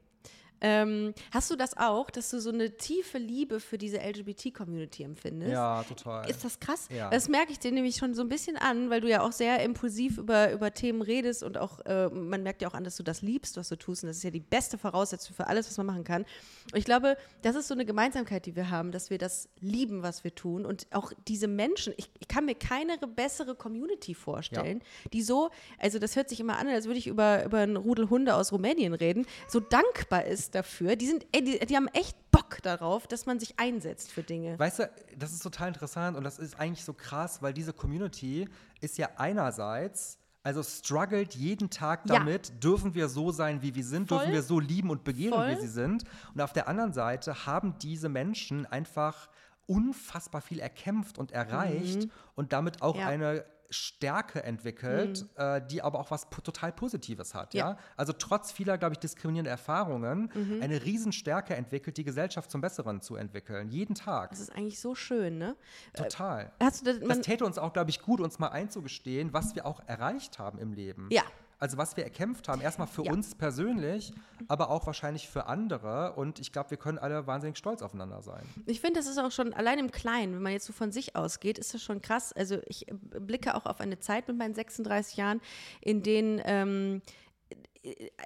Ähm, 0.61 1.13
hast 1.31 1.51
du 1.51 1.55
das 1.55 1.77
auch, 1.77 2.09
dass 2.09 2.29
du 2.29 2.39
so 2.39 2.49
eine 2.49 2.77
tiefe 2.77 3.17
Liebe 3.17 3.59
für 3.59 3.77
diese 3.77 3.97
LGBT-Community 3.97 5.03
empfindest? 5.03 5.51
Ja, 5.51 5.83
total. 5.83 6.29
Ist 6.29 6.43
das 6.43 6.59
krass? 6.59 6.87
Ja. 6.89 7.09
Das 7.09 7.29
merke 7.29 7.51
ich 7.51 7.59
dir 7.59 7.71
nämlich 7.71 7.97
schon 7.97 8.15
so 8.15 8.21
ein 8.21 8.29
bisschen 8.29 8.57
an, 8.57 8.89
weil 8.89 9.01
du 9.01 9.09
ja 9.09 9.21
auch 9.21 9.31
sehr 9.31 9.61
impulsiv 9.63 10.17
über, 10.17 10.51
über 10.51 10.73
Themen 10.73 11.01
redest 11.01 11.43
und 11.43 11.57
auch, 11.57 11.79
äh, 11.85 12.09
man 12.09 12.43
merkt 12.43 12.61
ja 12.61 12.67
auch 12.67 12.73
an, 12.73 12.83
dass 12.83 12.97
du 12.97 13.03
das 13.03 13.21
liebst, 13.21 13.57
was 13.57 13.69
du 13.69 13.75
tust. 13.77 14.03
Und 14.03 14.07
das 14.07 14.17
ist 14.17 14.23
ja 14.23 14.31
die 14.31 14.39
beste 14.39 14.77
Voraussetzung 14.77 15.35
für 15.35 15.47
alles, 15.47 15.67
was 15.67 15.77
man 15.77 15.85
machen 15.85 16.03
kann. 16.03 16.23
Und 16.71 16.79
ich 16.79 16.85
glaube, 16.85 17.17
das 17.43 17.55
ist 17.55 17.67
so 17.67 17.73
eine 17.73 17.85
Gemeinsamkeit, 17.85 18.45
die 18.45 18.55
wir 18.55 18.69
haben, 18.69 18.91
dass 18.91 19.09
wir 19.09 19.17
das 19.17 19.49
lieben, 19.59 20.01
was 20.01 20.23
wir 20.23 20.33
tun. 20.33 20.65
Und 20.65 20.87
auch 20.91 21.11
diese 21.27 21.47
Menschen, 21.47 21.93
ich, 21.97 22.09
ich 22.19 22.27
kann 22.27 22.45
mir 22.45 22.55
keine 22.55 22.97
bessere 22.97 23.55
Community 23.55 24.15
vorstellen, 24.15 24.81
die 25.13 25.21
so, 25.21 25.49
also 25.77 25.99
das 25.99 26.15
hört 26.15 26.29
sich 26.29 26.39
immer 26.39 26.57
an, 26.57 26.67
als 26.67 26.85
würde 26.85 26.97
ich 26.97 27.07
über, 27.07 27.45
über 27.45 27.59
einen 27.59 27.77
Rudel 27.77 28.09
Hunde 28.09 28.35
aus 28.35 28.51
Rumänien 28.51 28.93
reden, 28.93 29.25
so 29.47 29.59
dankbar 29.59 30.25
ist 30.25 30.46
dafür. 30.55 30.95
Die 30.95 31.07
sind, 31.07 31.25
die, 31.35 31.59
die 31.65 31.75
haben 31.75 31.87
echt 31.89 32.15
Bock 32.31 32.57
darauf, 32.63 33.07
dass 33.07 33.25
man 33.25 33.39
sich 33.39 33.59
einsetzt 33.59 34.11
für 34.11 34.23
Dinge. 34.23 34.57
Weißt 34.59 34.79
du, 34.79 34.89
das 35.17 35.31
ist 35.33 35.43
total 35.43 35.69
interessant 35.69 36.17
und 36.17 36.23
das 36.23 36.39
ist 36.39 36.59
eigentlich 36.59 36.83
so 36.85 36.93
krass, 36.93 37.41
weil 37.41 37.53
diese 37.53 37.73
Community 37.73 38.47
ist 38.81 38.97
ja 38.97 39.09
einerseits, 39.17 40.19
also 40.43 40.63
struggelt 40.63 41.35
jeden 41.35 41.69
Tag 41.69 42.01
Ja. 42.07 42.19
damit, 42.19 42.63
dürfen 42.63 42.93
wir 42.95 43.09
so 43.09 43.31
sein, 43.31 43.61
wie 43.61 43.75
wir 43.75 43.83
sind, 43.83 44.07
Voll. 44.07 44.19
dürfen 44.19 44.33
wir 44.33 44.43
so 44.43 44.59
lieben 44.59 44.89
und 44.89 45.03
begehren, 45.03 45.33
Voll. 45.33 45.49
wie 45.57 45.61
sie 45.61 45.67
sind. 45.67 46.03
Und 46.33 46.41
auf 46.41 46.53
der 46.53 46.67
anderen 46.67 46.93
Seite 46.93 47.45
haben 47.45 47.75
diese 47.81 48.07
Menschen 48.09 48.65
einfach 48.65 49.29
unfassbar 49.65 50.41
viel 50.41 50.59
erkämpft 50.59 51.17
und 51.17 51.31
erreicht 51.31 52.07
und 52.35 52.53
damit 52.53 52.81
auch 52.81 52.95
Mhm. 52.95 52.99
Ja. 53.01 53.05
Mhm. 53.07 53.11
eine 53.11 53.45
Stärke 53.69 54.43
entwickelt, 54.43 55.25
äh, 55.35 55.61
die 55.69 55.81
aber 55.81 55.99
auch 55.99 56.11
was 56.11 56.29
total 56.29 56.71
Positives 56.71 57.33
hat. 57.33 57.53
Ja. 57.53 57.57
Ja. 57.57 57.73
Mhm. 57.73 57.77
Also 57.97 58.13
trotz 58.13 58.51
vieler, 58.51 58.77
glaube 58.77 58.93
ich, 58.93 58.99
diskriminierender 58.99 59.51
Erfahrungen 59.51 60.31
eine 60.61 60.83
Riesenstärke 60.83 61.55
entwickelt, 61.55 61.97
die 61.97 62.03
Gesellschaft 62.03 62.49
zum 62.51 62.61
Besseren 62.61 63.01
zu 63.01 63.15
entwickeln. 63.15 63.69
Jeden 63.69 63.95
Tag. 63.95 64.29
Das 64.29 64.39
ist 64.39 64.55
eigentlich 64.55 64.79
so 64.79 64.95
schön, 64.95 65.37
ne? 65.37 65.55
Total. 65.93 66.51
Hast 66.59 66.85
du 66.85 66.93
das, 66.93 67.07
Das 67.07 67.21
täte 67.21 67.45
uns 67.45 67.57
auch, 67.57 67.73
glaube 67.73 67.89
ich, 67.89 68.01
gut, 68.01 68.21
uns 68.21 68.39
mal 68.39 68.49
einzugestehen, 68.49 69.33
was 69.33 69.55
wir 69.55 69.65
auch 69.65 69.81
erreicht 69.87 70.39
haben 70.39 70.59
im 70.59 70.73
Leben. 70.73 71.07
Ja. 71.11 71.23
Also 71.59 71.77
was 71.77 71.97
wir 71.97 72.03
erkämpft 72.03 72.47
haben, 72.47 72.61
erstmal 72.61 72.87
für 72.87 73.03
Ja. 73.03 73.11
uns 73.11 73.33
persönlich, 73.35 74.13
aber 74.47 74.69
auch 74.69 74.85
wahrscheinlich 74.85 75.27
für 75.27 75.47
andere. 75.47 76.13
Und 76.13 76.39
ich 76.39 76.51
glaube, 76.51 76.69
wir 76.71 76.77
können 76.77 76.99
alle 76.99 77.25
wahnsinnig 77.25 77.57
stolz 77.57 77.81
aufeinander 77.81 78.21
sein. 78.21 78.43
Ich 78.67 78.79
finde, 78.81 78.99
das 78.99 79.07
ist 79.07 79.17
auch 79.17 79.31
schon 79.31 79.53
allein 79.53 79.79
im 79.79 79.89
Kleinen, 79.91 80.35
wenn 80.35 80.41
man 80.43 80.51
jetzt 80.51 80.65
so 80.65 80.73
von 80.73 80.91
sich 80.91 81.15
ausgeht, 81.15 81.57
ist 81.57 81.73
das 81.73 81.81
schon 81.81 82.01
krass. 82.01 82.31
Also 82.33 82.59
ich 82.67 82.85
blicke 83.19 83.55
auch 83.55 83.65
auf 83.65 83.79
eine 83.79 83.99
Zeit 83.99 84.27
mit 84.27 84.37
meinen 84.37 84.53
36 84.53 85.17
Jahren, 85.17 85.41
in 85.81 86.03
denen 86.03 86.41
ähm, 86.45 87.01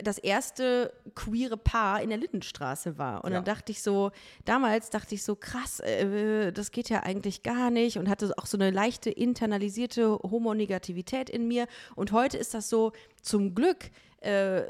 das 0.04 0.18
erste 0.18 0.94
queere 1.16 1.58
Paar 1.58 2.02
in 2.02 2.10
der 2.10 2.18
Lindenstraße 2.18 2.98
war. 2.98 3.24
Und 3.24 3.32
dann 3.32 3.46
Ja. 3.46 3.54
dachte 3.54 3.72
ich 3.72 3.82
so, 3.82 4.12
damals 4.46 4.90
dachte 4.90 5.16
ich 5.16 5.24
so, 5.24 5.36
krass, 5.36 5.80
äh, 5.82 6.52
das 6.52 6.72
geht 6.72 6.90
ja 6.90 7.04
eigentlich 7.04 7.44
gar 7.44 7.70
nicht 7.72 7.98
und 7.98 8.10
hatte 8.10 8.34
auch 8.38 8.46
so 8.46 8.58
eine 8.58 8.72
leichte 8.72 9.10
internalisierte 9.10 10.18
Homonegativität 10.20 11.30
in 11.30 11.48
mir. 11.48 11.68
Und 11.96 12.12
heute 12.12 12.38
ist 12.38 12.54
das 12.54 12.70
so, 12.70 12.92
zum 13.22 13.54
Glück, 13.56 13.92
äh, 14.22 14.64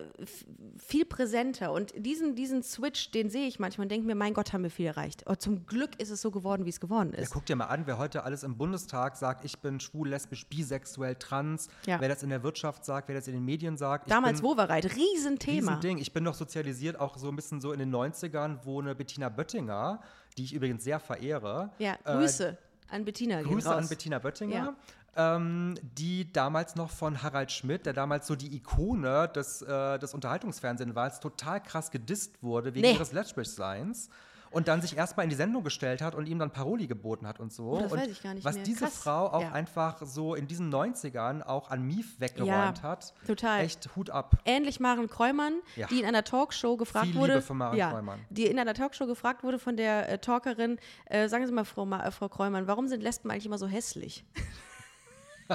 viel 0.78 1.06
präsenter. 1.06 1.72
Und 1.74 1.93
diesen, 1.97 2.36
diesen 2.36 2.64
Switch, 2.64 3.12
den 3.12 3.30
sehe 3.30 3.47
ich 3.47 3.60
manchmal 3.60 3.86
und 3.86 3.89
denke 3.91 4.08
mir, 4.08 4.16
mein 4.16 4.34
Gott, 4.34 4.54
haben 4.54 4.64
wir 4.64 4.72
viel 4.72 4.86
erreicht. 4.88 5.28
Und 5.28 5.41
zum 5.41 5.66
Glück 5.66 5.99
ist 5.99 6.10
es 6.10 6.22
so 6.22 6.32
geworden, 6.32 6.66
wie 6.66 6.70
es 6.70 6.80
geworden 6.80 7.12
Ja, 7.14 7.20
ist. 7.22 7.32
guck 7.32 7.45
dir 7.45 7.56
mal 7.58 7.66
an, 7.66 7.86
wer 7.86 7.97
heute 7.97 8.24
alles 8.24 8.43
im 8.43 8.58
Bundestag 8.58 9.18
sagt, 9.18 9.43
ich 9.43 9.60
bin 9.60 9.80
schwul, 9.82 10.08
lesbisch, 10.10 10.45
bisexuell, 10.47 11.16
trans, 11.16 11.68
Ja. 11.86 11.99
wer 11.99 12.08
das 12.10 12.24
in 12.24 12.30
der 12.30 12.43
Wirtschaft 12.43 12.86
sagt, 12.86 13.10
wer 13.10 13.16
das 13.16 13.28
in 13.28 13.34
den 13.34 13.43
Medien 13.45 13.78
sagt. 13.78 14.10
Damals 14.10 14.41
Wovereit, 14.41 14.86
Riesenthema. 14.95 15.74
Riesending. 15.76 15.97
Ich 15.97 16.14
bin 16.14 16.24
doch 16.24 16.34
sozialisiert 16.36 16.99
auch 16.99 17.18
so 17.18 17.28
ein 17.28 17.36
bisschen 17.36 17.60
so 17.60 17.74
in 17.74 17.80
den 17.80 17.93
90ern, 17.93 18.60
wo 18.64 18.80
eine 18.82 18.95
Bettina 18.95 19.28
Böttinger, 19.30 20.02
die 20.38 20.45
ich 20.45 20.54
übrigens 20.54 20.84
sehr 20.84 20.99
verehre, 21.02 21.72
Ja, 21.78 21.95
äh, 22.06 22.14
Grüße 22.18 22.58
an 22.89 23.06
Bettina. 23.06 23.41
Grüße 23.41 23.74
an 23.74 23.88
Bettina 23.88 24.20
Böttinger. 24.20 24.54
Ja. 24.56 24.76
Ähm, 25.16 25.76
die 25.82 26.32
damals 26.32 26.76
noch 26.76 26.89
von 26.89 27.22
Harald 27.22 27.51
Schmidt, 27.51 27.86
der 27.86 27.93
damals 27.93 28.28
so 28.28 28.36
die 28.36 28.55
Ikone 28.55 29.28
des, 29.36 29.62
äh, 29.62 29.99
des 29.99 30.14
Unterhaltungsfernsehens 30.14 30.95
war, 30.95 31.12
total 31.20 31.62
krass 31.62 31.91
gedisst 31.91 32.41
wurde 32.41 32.74
wegen 32.74 32.88
Nee. 32.88 32.93
ihres 32.93 33.12
Lesbischseins 33.12 34.09
und 34.51 34.70
dann 34.70 34.82
sich 34.82 34.95
erstmal 34.95 35.26
in 35.26 35.30
die 35.30 35.36
Sendung 35.36 35.64
gestellt 35.66 36.01
hat 36.01 36.16
und 36.16 36.28
ihm 36.28 36.39
dann 36.39 36.51
Paroli 36.51 36.88
geboten 36.88 37.28
hat 37.28 37.41
und 37.41 37.51
so. 37.51 37.72
Oh, 37.72 37.80
das 37.82 37.91
und 37.91 37.99
weiß 37.99 38.07
ich 38.09 38.24
gar 38.24 38.34
nicht 38.34 38.45
was 38.45 38.55
mehr. 38.55 38.64
diese 38.64 38.86
Krass. 38.86 38.97
Frau 38.99 39.28
auch 39.34 39.41
Ja. 39.41 39.51
einfach 39.51 40.01
so 40.05 40.34
in 40.34 40.47
diesen 40.47 40.70
90ern 40.74 41.41
auch 41.41 41.70
an 41.72 41.82
Mief 41.86 42.18
weggeräumt 42.22 42.47
Ja, 42.78 42.82
hat. 42.82 43.14
total. 43.28 43.66
Echt 43.66 43.89
Hut 43.97 44.09
ab. 44.09 44.38
Ähnlich 44.45 44.80
Maren 44.80 45.09
Kräumann, 45.09 45.55
Ja. 45.76 45.88
die 45.88 45.99
in 45.99 46.05
einer 46.05 46.24
Talkshow 46.24 46.78
gefragt 46.78 47.07
Viel 47.07 47.16
wurde. 47.16 47.34
Liebe 47.34 47.45
für 47.45 47.53
Maren 47.53 47.78
ja, 47.78 47.91
Kräumann. 47.91 48.20
Die 48.30 48.45
in 48.45 48.57
einer 48.57 48.74
Talkshow 48.74 49.07
gefragt 49.07 49.43
wurde 49.43 49.59
von 49.59 49.76
der 49.76 50.07
äh, 50.09 50.20
Talkerin, 50.20 50.80
äh, 51.05 51.28
sagen 51.28 51.45
Sie 51.47 51.51
mal, 51.51 51.66
Frau, 51.66 51.86
Ma 51.86 52.01
äh, 52.05 52.12
Frau 52.12 52.30
Kräumann, 52.30 52.68
warum 52.68 52.88
sind 52.88 53.03
Lesben 53.03 53.30
eigentlich 53.30 53.45
immer 53.45 53.57
so 53.57 53.68
hässlich? 53.68 54.24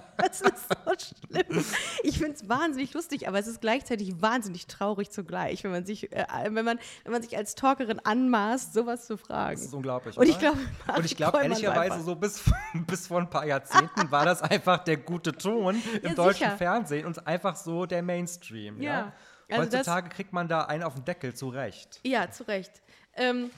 Das 0.16 0.40
ist 0.40 0.68
so 0.68 0.92
schlimm. 1.28 1.64
Ich 2.02 2.18
finde 2.18 2.32
es 2.32 2.48
wahnsinnig 2.48 2.92
lustig, 2.94 3.28
aber 3.28 3.38
es 3.38 3.46
ist 3.46 3.60
gleichzeitig 3.60 4.20
wahnsinnig 4.20 4.66
traurig 4.66 5.10
zugleich, 5.10 5.62
wenn 5.64 5.70
man 5.70 5.84
sich, 5.86 6.12
äh, 6.12 6.26
wenn 6.50 6.64
man, 6.64 6.78
wenn 7.04 7.12
man 7.12 7.22
sich 7.22 7.36
als 7.36 7.54
Talkerin 7.54 8.00
anmaßt, 8.00 8.74
sowas 8.74 9.06
zu 9.06 9.16
fragen. 9.16 9.56
Das 9.56 9.66
ist 9.66 9.74
unglaublich. 9.74 10.16
Und 10.16 10.28
ich 10.28 10.38
glaube, 10.38 10.58
und 10.96 11.04
ich 11.04 11.16
glaube 11.16 11.42
ehrlicherweise 11.42 12.00
so 12.02 12.14
bis, 12.16 12.42
bis 12.86 13.06
vor 13.06 13.20
ein 13.20 13.30
paar 13.30 13.46
Jahrzehnten 13.46 14.10
war 14.10 14.24
das 14.24 14.42
einfach 14.42 14.84
der 14.84 14.96
gute 14.98 15.32
Ton 15.32 15.82
im 16.02 16.08
Ja, 16.08 16.14
deutschen 16.14 16.44
sicher. 16.46 16.56
Fernsehen 16.56 17.06
und 17.06 17.26
einfach 17.26 17.56
so 17.56 17.86
der 17.86 18.02
Mainstream. 18.02 18.80
Ja. 18.80 19.12
Ja. 19.48 19.58
Also 19.58 19.76
Heutzutage 19.78 20.08
kriegt 20.08 20.32
man 20.32 20.48
da 20.48 20.62
einen 20.62 20.82
auf 20.82 20.94
den 20.94 21.04
Deckel 21.04 21.34
zurecht. 21.34 22.00
Ja, 22.04 22.30
zu 22.30 22.48
Recht. 22.48 22.82
Ähm, 23.14 23.50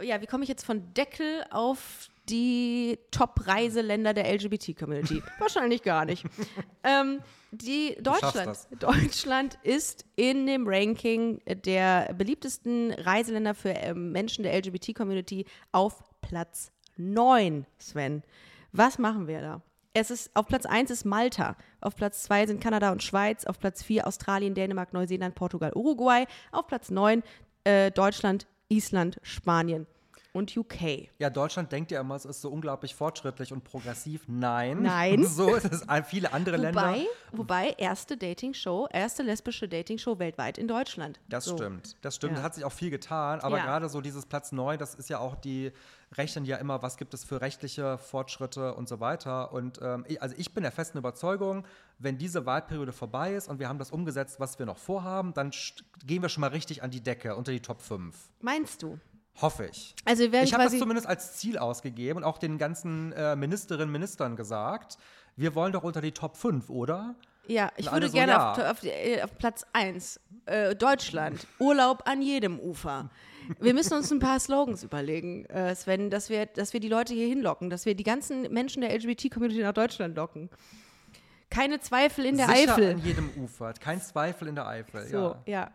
ja, 0.00 0.20
wie 0.22 0.26
komme 0.26 0.42
ich 0.42 0.48
jetzt 0.48 0.64
von 0.64 0.94
Deckel 0.94 1.44
auf 1.50 2.08
die 2.30 2.98
Top-Reiseländer 3.10 4.14
der 4.14 4.32
LGBT-Community? 4.32 5.22
Wahrscheinlich 5.38 5.82
gar 5.82 6.04
nicht. 6.04 6.24
ähm, 6.84 7.20
die 7.50 7.96
Deutschland. 8.00 8.58
Deutschland 8.78 9.58
ist 9.62 10.04
in 10.16 10.46
dem 10.46 10.66
Ranking 10.66 11.40
der 11.64 12.14
beliebtesten 12.14 12.92
Reiseländer 12.92 13.54
für 13.54 13.70
ähm, 13.70 14.12
Menschen 14.12 14.44
der 14.44 14.56
LGBT-Community 14.56 15.44
auf 15.72 16.02
Platz 16.20 16.70
9, 16.96 17.66
Sven. 17.78 18.22
Was 18.72 18.98
machen 18.98 19.26
wir 19.26 19.40
da? 19.40 19.62
Es 19.92 20.12
ist, 20.12 20.30
auf 20.36 20.46
Platz 20.46 20.66
1 20.66 20.92
ist 20.92 21.04
Malta, 21.04 21.56
auf 21.80 21.96
Platz 21.96 22.22
2 22.22 22.46
sind 22.46 22.60
Kanada 22.62 22.92
und 22.92 23.02
Schweiz, 23.02 23.44
auf 23.44 23.58
Platz 23.58 23.82
4 23.82 24.06
Australien, 24.06 24.54
Dänemark, 24.54 24.92
Neuseeland, 24.92 25.34
Portugal, 25.34 25.72
Uruguay, 25.74 26.26
auf 26.52 26.68
Platz 26.68 26.90
9 26.90 27.24
äh, 27.64 27.90
Deutschland, 27.90 28.46
Island, 28.68 29.18
Spanien 29.24 29.88
und 30.32 30.56
UK. 30.56 31.08
Ja, 31.18 31.30
Deutschland 31.30 31.72
denkt 31.72 31.90
ja 31.90 32.00
immer, 32.00 32.14
es 32.14 32.24
ist 32.24 32.40
so 32.40 32.50
unglaublich 32.50 32.94
fortschrittlich 32.94 33.52
und 33.52 33.64
progressiv. 33.64 34.22
Nein. 34.28 34.82
Nein. 34.82 35.24
so 35.26 35.54
ist 35.54 35.72
es 35.72 35.88
an 35.88 36.04
viele 36.04 36.32
andere 36.32 36.56
Länder. 36.56 36.80
Wobei, 36.82 37.06
wobei 37.32 37.74
erste 37.78 38.16
Dating-Show, 38.16 38.88
erste 38.92 39.22
lesbische 39.22 39.68
Dating-Show 39.68 40.18
weltweit 40.18 40.58
in 40.58 40.68
Deutschland. 40.68 41.20
Das 41.28 41.44
So. 41.44 41.56
stimmt, 41.56 41.96
das 42.02 42.16
stimmt. 42.16 42.32
Ja. 42.34 42.38
Da 42.38 42.42
hat 42.44 42.54
sich 42.54 42.64
auch 42.64 42.72
viel 42.72 42.90
getan, 42.90 43.40
aber 43.40 43.58
Ja. 43.58 43.64
gerade 43.64 43.88
so 43.88 44.00
dieses 44.00 44.26
Platz 44.26 44.52
9, 44.52 44.78
das 44.78 44.94
ist 44.94 45.08
ja 45.10 45.18
auch 45.18 45.34
die, 45.34 45.72
rechnen 46.16 46.44
ja 46.44 46.56
immer, 46.56 46.82
was 46.82 46.96
gibt 46.96 47.14
es 47.14 47.24
für 47.24 47.40
rechtliche 47.40 47.96
Fortschritte 47.98 48.74
und 48.74 48.88
so 48.88 48.98
weiter. 49.00 49.52
Und 49.52 49.78
ähm, 49.82 50.04
ich, 50.08 50.20
also 50.20 50.34
ich 50.38 50.52
bin 50.54 50.62
der 50.62 50.72
festen 50.72 50.98
Überzeugung, 50.98 51.64
wenn 51.98 52.18
diese 52.18 52.46
Wahlperiode 52.46 52.92
vorbei 52.92 53.34
ist 53.34 53.48
und 53.48 53.58
wir 53.60 53.68
haben 53.68 53.78
das 53.78 53.90
umgesetzt, 53.90 54.40
was 54.40 54.58
wir 54.58 54.66
noch 54.66 54.78
vorhaben, 54.78 55.34
dann 55.34 55.50
gehen 56.04 56.22
wir 56.22 56.28
schon 56.28 56.40
mal 56.40 56.48
richtig 56.48 56.82
an 56.82 56.90
die 56.90 57.00
Decke, 57.00 57.36
unter 57.36 57.52
die 57.52 57.60
Top 57.60 57.80
5. 57.82 58.16
Meinst 58.40 58.82
du? 58.82 58.98
Hoffe 59.40 59.66
ich. 59.70 59.94
Also 60.04 60.22
wir 60.24 60.32
werden 60.32 60.44
Ich 60.44 60.52
habe 60.52 60.64
das 60.64 60.78
zumindest 60.78 61.06
als 61.06 61.36
Ziel 61.36 61.58
ausgegeben 61.58 62.18
und 62.18 62.24
auch 62.24 62.38
den 62.38 62.58
ganzen 62.58 63.12
äh, 63.12 63.36
Ministerinnen 63.36 63.88
und 63.88 63.92
Ministern 63.92 64.36
gesagt, 64.36 64.98
wir 65.36 65.54
wollen 65.54 65.72
doch 65.72 65.82
unter 65.82 66.00
die 66.00 66.12
Top 66.12 66.36
5, 66.36 66.68
oder? 66.68 67.14
Ja, 67.46 67.70
ich 67.76 67.86
Und 67.86 67.94
würde 67.94 68.08
so, 68.08 68.12
gerne 68.12 68.32
ja. 68.32 68.52
auf, 68.52 68.58
auf, 68.58 68.84
äh, 68.84 69.22
auf 69.22 69.36
Platz 69.38 69.64
1, 69.72 70.20
äh, 70.46 70.76
Deutschland, 70.76 71.46
Urlaub 71.58 72.02
an 72.06 72.22
jedem 72.22 72.60
Ufer. 72.60 73.10
Wir 73.58 73.74
müssen 73.74 73.94
uns 73.94 74.12
ein 74.12 74.20
paar 74.20 74.38
Slogans 74.38 74.84
überlegen, 74.84 75.46
äh, 75.46 75.74
Sven, 75.74 76.10
dass 76.10 76.30
wir, 76.30 76.46
dass 76.46 76.72
wir 76.72 76.80
die 76.80 76.88
Leute 76.88 77.14
hier 77.14 77.26
hinlocken, 77.26 77.70
dass 77.70 77.86
wir 77.86 77.94
die 77.94 78.04
ganzen 78.04 78.42
Menschen 78.52 78.82
der 78.82 78.94
LGBT-Community 78.94 79.62
nach 79.62 79.72
Deutschland 79.72 80.16
locken. 80.16 80.50
Keine 81.48 81.80
Zweifel 81.80 82.26
in 82.26 82.36
der 82.36 82.46
Sicher 82.46 82.74
Eifel. 82.74 82.90
an 82.92 82.98
jedem 82.98 83.30
Ufer, 83.36 83.72
kein 83.72 84.00
Zweifel 84.00 84.46
in 84.46 84.54
der 84.54 84.68
Eifel. 84.68 85.06
So, 85.08 85.16
ja. 85.16 85.42
ja. 85.46 85.70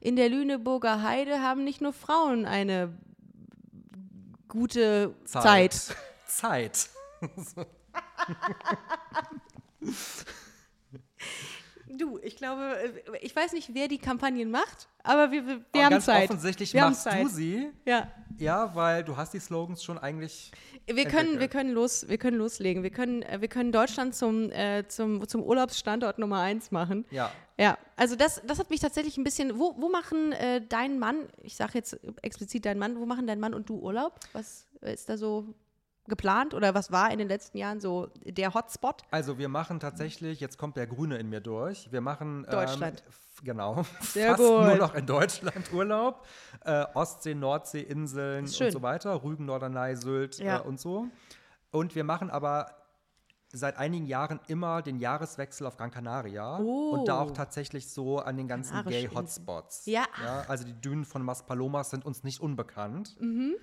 In 0.00 0.16
der 0.16 0.28
Lüneburger 0.28 1.02
Heide 1.02 1.40
haben 1.40 1.64
nicht 1.64 1.80
nur 1.80 1.92
Frauen 1.92 2.46
eine 2.46 2.96
gute 4.48 5.14
Zeit. 5.24 5.96
Zeit. 6.26 6.88
Du, 11.98 12.18
ich 12.22 12.36
glaube, 12.36 12.76
äh, 12.78 13.18
ich 13.20 13.34
weiß 13.34 13.52
nicht, 13.52 13.74
wer 13.74 13.88
die 13.88 13.98
Kampagnen 13.98 14.50
macht, 14.50 14.88
aber 15.02 15.30
wir, 15.30 15.46
wir, 15.46 15.60
wir 15.72 15.84
haben 15.84 15.90
ganz 15.90 16.06
Zeit. 16.06 16.28
offensichtlich 16.28 16.72
wir 16.74 16.82
machst 16.82 17.04
Zeit. 17.04 17.24
du 17.24 17.28
sie. 17.28 17.70
Ja. 17.84 18.10
Ja, 18.38 18.74
weil 18.74 19.02
du 19.02 19.16
hast 19.16 19.32
die 19.32 19.38
Slogans 19.40 19.82
schon 19.82 19.98
eigentlich. 19.98 20.52
Wir 20.86 21.06
können, 21.06 21.40
wir 21.40 21.48
können, 21.48 21.72
los, 21.72 22.08
wir 22.08 22.18
können 22.18 22.36
loslegen. 22.36 22.82
Wir 22.82 22.90
können, 22.90 23.22
äh, 23.22 23.40
wir 23.40 23.48
können 23.48 23.72
Deutschland 23.72 24.14
zum, 24.14 24.50
äh, 24.50 24.86
zum, 24.88 25.26
zum 25.26 25.42
Urlaubsstandort 25.42 26.18
Nummer 26.18 26.40
eins 26.40 26.70
machen. 26.70 27.06
Ja. 27.10 27.30
Ja, 27.58 27.78
also 27.96 28.16
das, 28.16 28.42
das 28.46 28.58
hat 28.58 28.68
mich 28.68 28.80
tatsächlich 28.80 29.16
ein 29.16 29.24
bisschen. 29.24 29.58
Wo, 29.58 29.74
wo 29.78 29.88
machen 29.88 30.32
äh, 30.32 30.60
dein 30.68 30.98
Mann, 30.98 31.26
ich 31.42 31.56
sage 31.56 31.72
jetzt 31.74 31.98
explizit 32.20 32.66
dein 32.66 32.78
Mann, 32.78 32.98
wo 32.98 33.06
machen 33.06 33.26
dein 33.26 33.40
Mann 33.40 33.54
und 33.54 33.68
du 33.68 33.78
Urlaub? 33.78 34.20
Was 34.34 34.66
ist 34.82 35.08
da 35.08 35.16
so 35.16 35.54
geplant 36.08 36.54
oder 36.54 36.74
was 36.74 36.90
war 36.92 37.10
in 37.10 37.18
den 37.18 37.28
letzten 37.28 37.58
Jahren 37.58 37.80
so 37.80 38.08
der 38.24 38.54
Hotspot? 38.54 39.02
Also 39.10 39.38
wir 39.38 39.48
machen 39.48 39.80
tatsächlich, 39.80 40.40
jetzt 40.40 40.58
kommt 40.58 40.76
der 40.76 40.86
Grüne 40.86 41.16
in 41.18 41.28
mir 41.28 41.40
durch. 41.40 41.90
Wir 41.92 42.00
machen 42.00 42.44
ähm, 42.44 42.50
Deutschland. 42.50 43.02
f- 43.08 43.40
genau, 43.44 43.84
Sehr 44.00 44.30
fast 44.36 44.40
nur 44.40 44.70
gut. 44.70 44.78
noch 44.78 44.94
in 44.94 45.06
Deutschland 45.06 45.72
Urlaub. 45.72 46.26
Äh, 46.64 46.84
Ostsee, 46.94 47.34
Nordsee, 47.34 47.80
Inseln 47.82 48.44
und 48.44 48.50
so 48.72 48.82
weiter, 48.82 49.22
Rügen, 49.22 49.44
Norderney, 49.46 49.96
Sylt 49.96 50.38
Ja. 50.38 50.58
äh, 50.58 50.60
und 50.62 50.80
so. 50.80 51.06
Und 51.70 51.94
wir 51.94 52.04
machen 52.04 52.30
aber 52.30 52.66
seit 53.52 53.78
einigen 53.78 54.06
Jahren 54.06 54.40
immer 54.48 54.82
den 54.82 54.98
Jahreswechsel 54.98 55.66
auf 55.66 55.76
Gran 55.76 55.90
Canaria 55.90 56.56
und 56.56 57.06
da 57.08 57.20
Oh. 57.22 57.26
auch 57.26 57.30
tatsächlich 57.30 57.88
so 57.90 58.18
an 58.18 58.36
den 58.36 58.48
ganzen. 58.48 58.84
Gay-Hotspots. 58.84 59.86
Ja. 59.86 60.04
Also 60.48 60.64
die 60.64 60.74
Dünen 60.74 61.04
von 61.04 61.22
Maspalomas 61.22 61.90
sind 61.90 62.04
uns 62.04 62.22
nicht 62.24 62.40
unbekannt. 62.40 63.16
Mhm. 63.20 63.54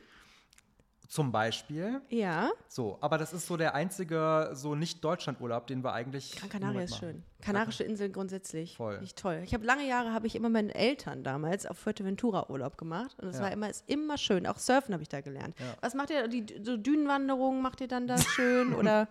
Zum 1.08 1.32
Beispiel. 1.32 2.02
Ja, 2.10 2.50
So, 2.68 2.98
aber 3.02 3.18
das 3.18 3.34
ist 3.34 3.46
so 3.46 3.56
der 3.58 3.76
einzige 3.76 4.50
so 4.54 4.74
Nicht-Deutschland-Urlaub, 4.76 5.68
den 5.68 5.84
wir 5.84 5.94
eigentlich. 5.94 6.36
Gran 6.36 6.50
Canaria 6.50 6.82
ist 6.82 6.98
schön. 6.98 7.24
Kanarische 7.42 7.84
Inseln 7.84 8.14
grundsätzlich. 8.14 8.78
Voll. 8.78 9.00
Nicht 9.02 9.18
toll. 9.18 9.42
Ich 9.44 9.54
habe 9.54 9.66
lange 9.66 9.86
Jahre, 9.88 10.14
habe 10.14 10.28
ich 10.28 10.36
immer 10.36 10.50
meinen 10.50 10.70
Eltern 10.70 11.24
damals 11.24 11.66
auf 11.66 11.78
Fuerteventura 11.78 12.50
Urlaub 12.50 12.78
gemacht. 12.78 13.18
Und 13.22 13.28
es 13.28 13.38
Ja. 13.38 13.44
war 13.44 13.52
immer, 13.52 13.70
ist 13.70 13.84
immer 13.90 14.18
schön. 14.18 14.48
Auch 14.48 14.58
Surfen 14.58 14.94
habe 14.94 15.04
ich 15.04 15.10
da 15.10 15.22
gelernt. 15.22 15.56
Ja. 15.60 15.66
Was 15.82 15.94
macht 15.94 16.10
ihr, 16.10 16.28
die 16.28 16.46
so 16.64 16.78
Dünenwanderungen 16.78 17.62
macht 17.62 17.82
ihr 17.82 17.88
dann 17.88 18.08
da 18.08 18.18
schön? 18.18 18.74
oder, 18.74 19.08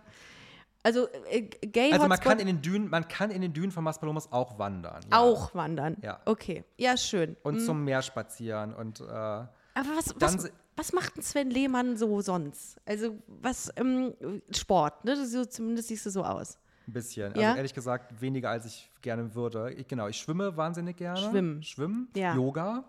also 0.81 1.07
äh, 1.29 1.41
Gay 1.43 1.93
Also 1.93 2.07
man 2.07 2.19
kann 2.19 2.39
in 2.39 2.47
den 2.47 2.61
Dünen, 2.61 2.89
man 2.89 3.07
kann 3.07 3.29
in 3.31 3.41
den 3.41 3.53
Dünen 3.53 3.71
von 3.71 3.83
Maspalomas 3.83 4.31
auch 4.31 4.57
wandern. 4.57 5.03
Ja. 5.11 5.19
auch 5.19 5.53
wandern. 5.55 5.95
Ja. 6.01 6.19
Okay, 6.25 6.63
ja, 6.75 6.97
schön. 6.97 7.37
Und 7.43 7.55
Mhm. 7.55 7.59
zum 7.59 7.83
Meer 7.85 8.01
spazieren 8.01 8.73
und 8.73 8.99
äh, 8.99 9.03
Aber 9.05 9.47
was, 9.95 10.05
dann 10.19 10.35
was, 10.39 10.51
was 10.75 10.93
macht 10.93 11.17
ein 11.17 11.21
Sven 11.21 11.49
Lehmann 11.49 11.97
so 11.97 12.21
sonst? 12.21 12.77
Also 12.85 13.17
was, 13.27 13.71
ähm, 13.75 14.13
Sport, 14.51 15.05
ne? 15.05 15.25
So, 15.25 15.45
zumindest 15.45 15.87
siehst 15.89 16.05
du 16.05 16.09
so 16.09 16.23
aus. 16.23 16.57
ein 16.87 16.93
bisschen. 16.93 17.33
Ja? 17.35 17.47
Also 17.49 17.57
ehrlich 17.57 17.73
gesagt 17.73 18.19
weniger 18.21 18.49
als 18.49 18.65
ich 18.65 18.89
gerne 19.01 19.33
würde. 19.35 19.71
Ich, 19.73 19.87
genau, 19.87 20.07
ich 20.07 20.17
schwimme 20.17 20.57
wahnsinnig 20.57 20.97
gerne. 20.97 21.19
Schwimmen. 21.19 21.63
Schwimmen. 21.63 22.09
Ja. 22.15 22.35
Yoga. 22.35 22.83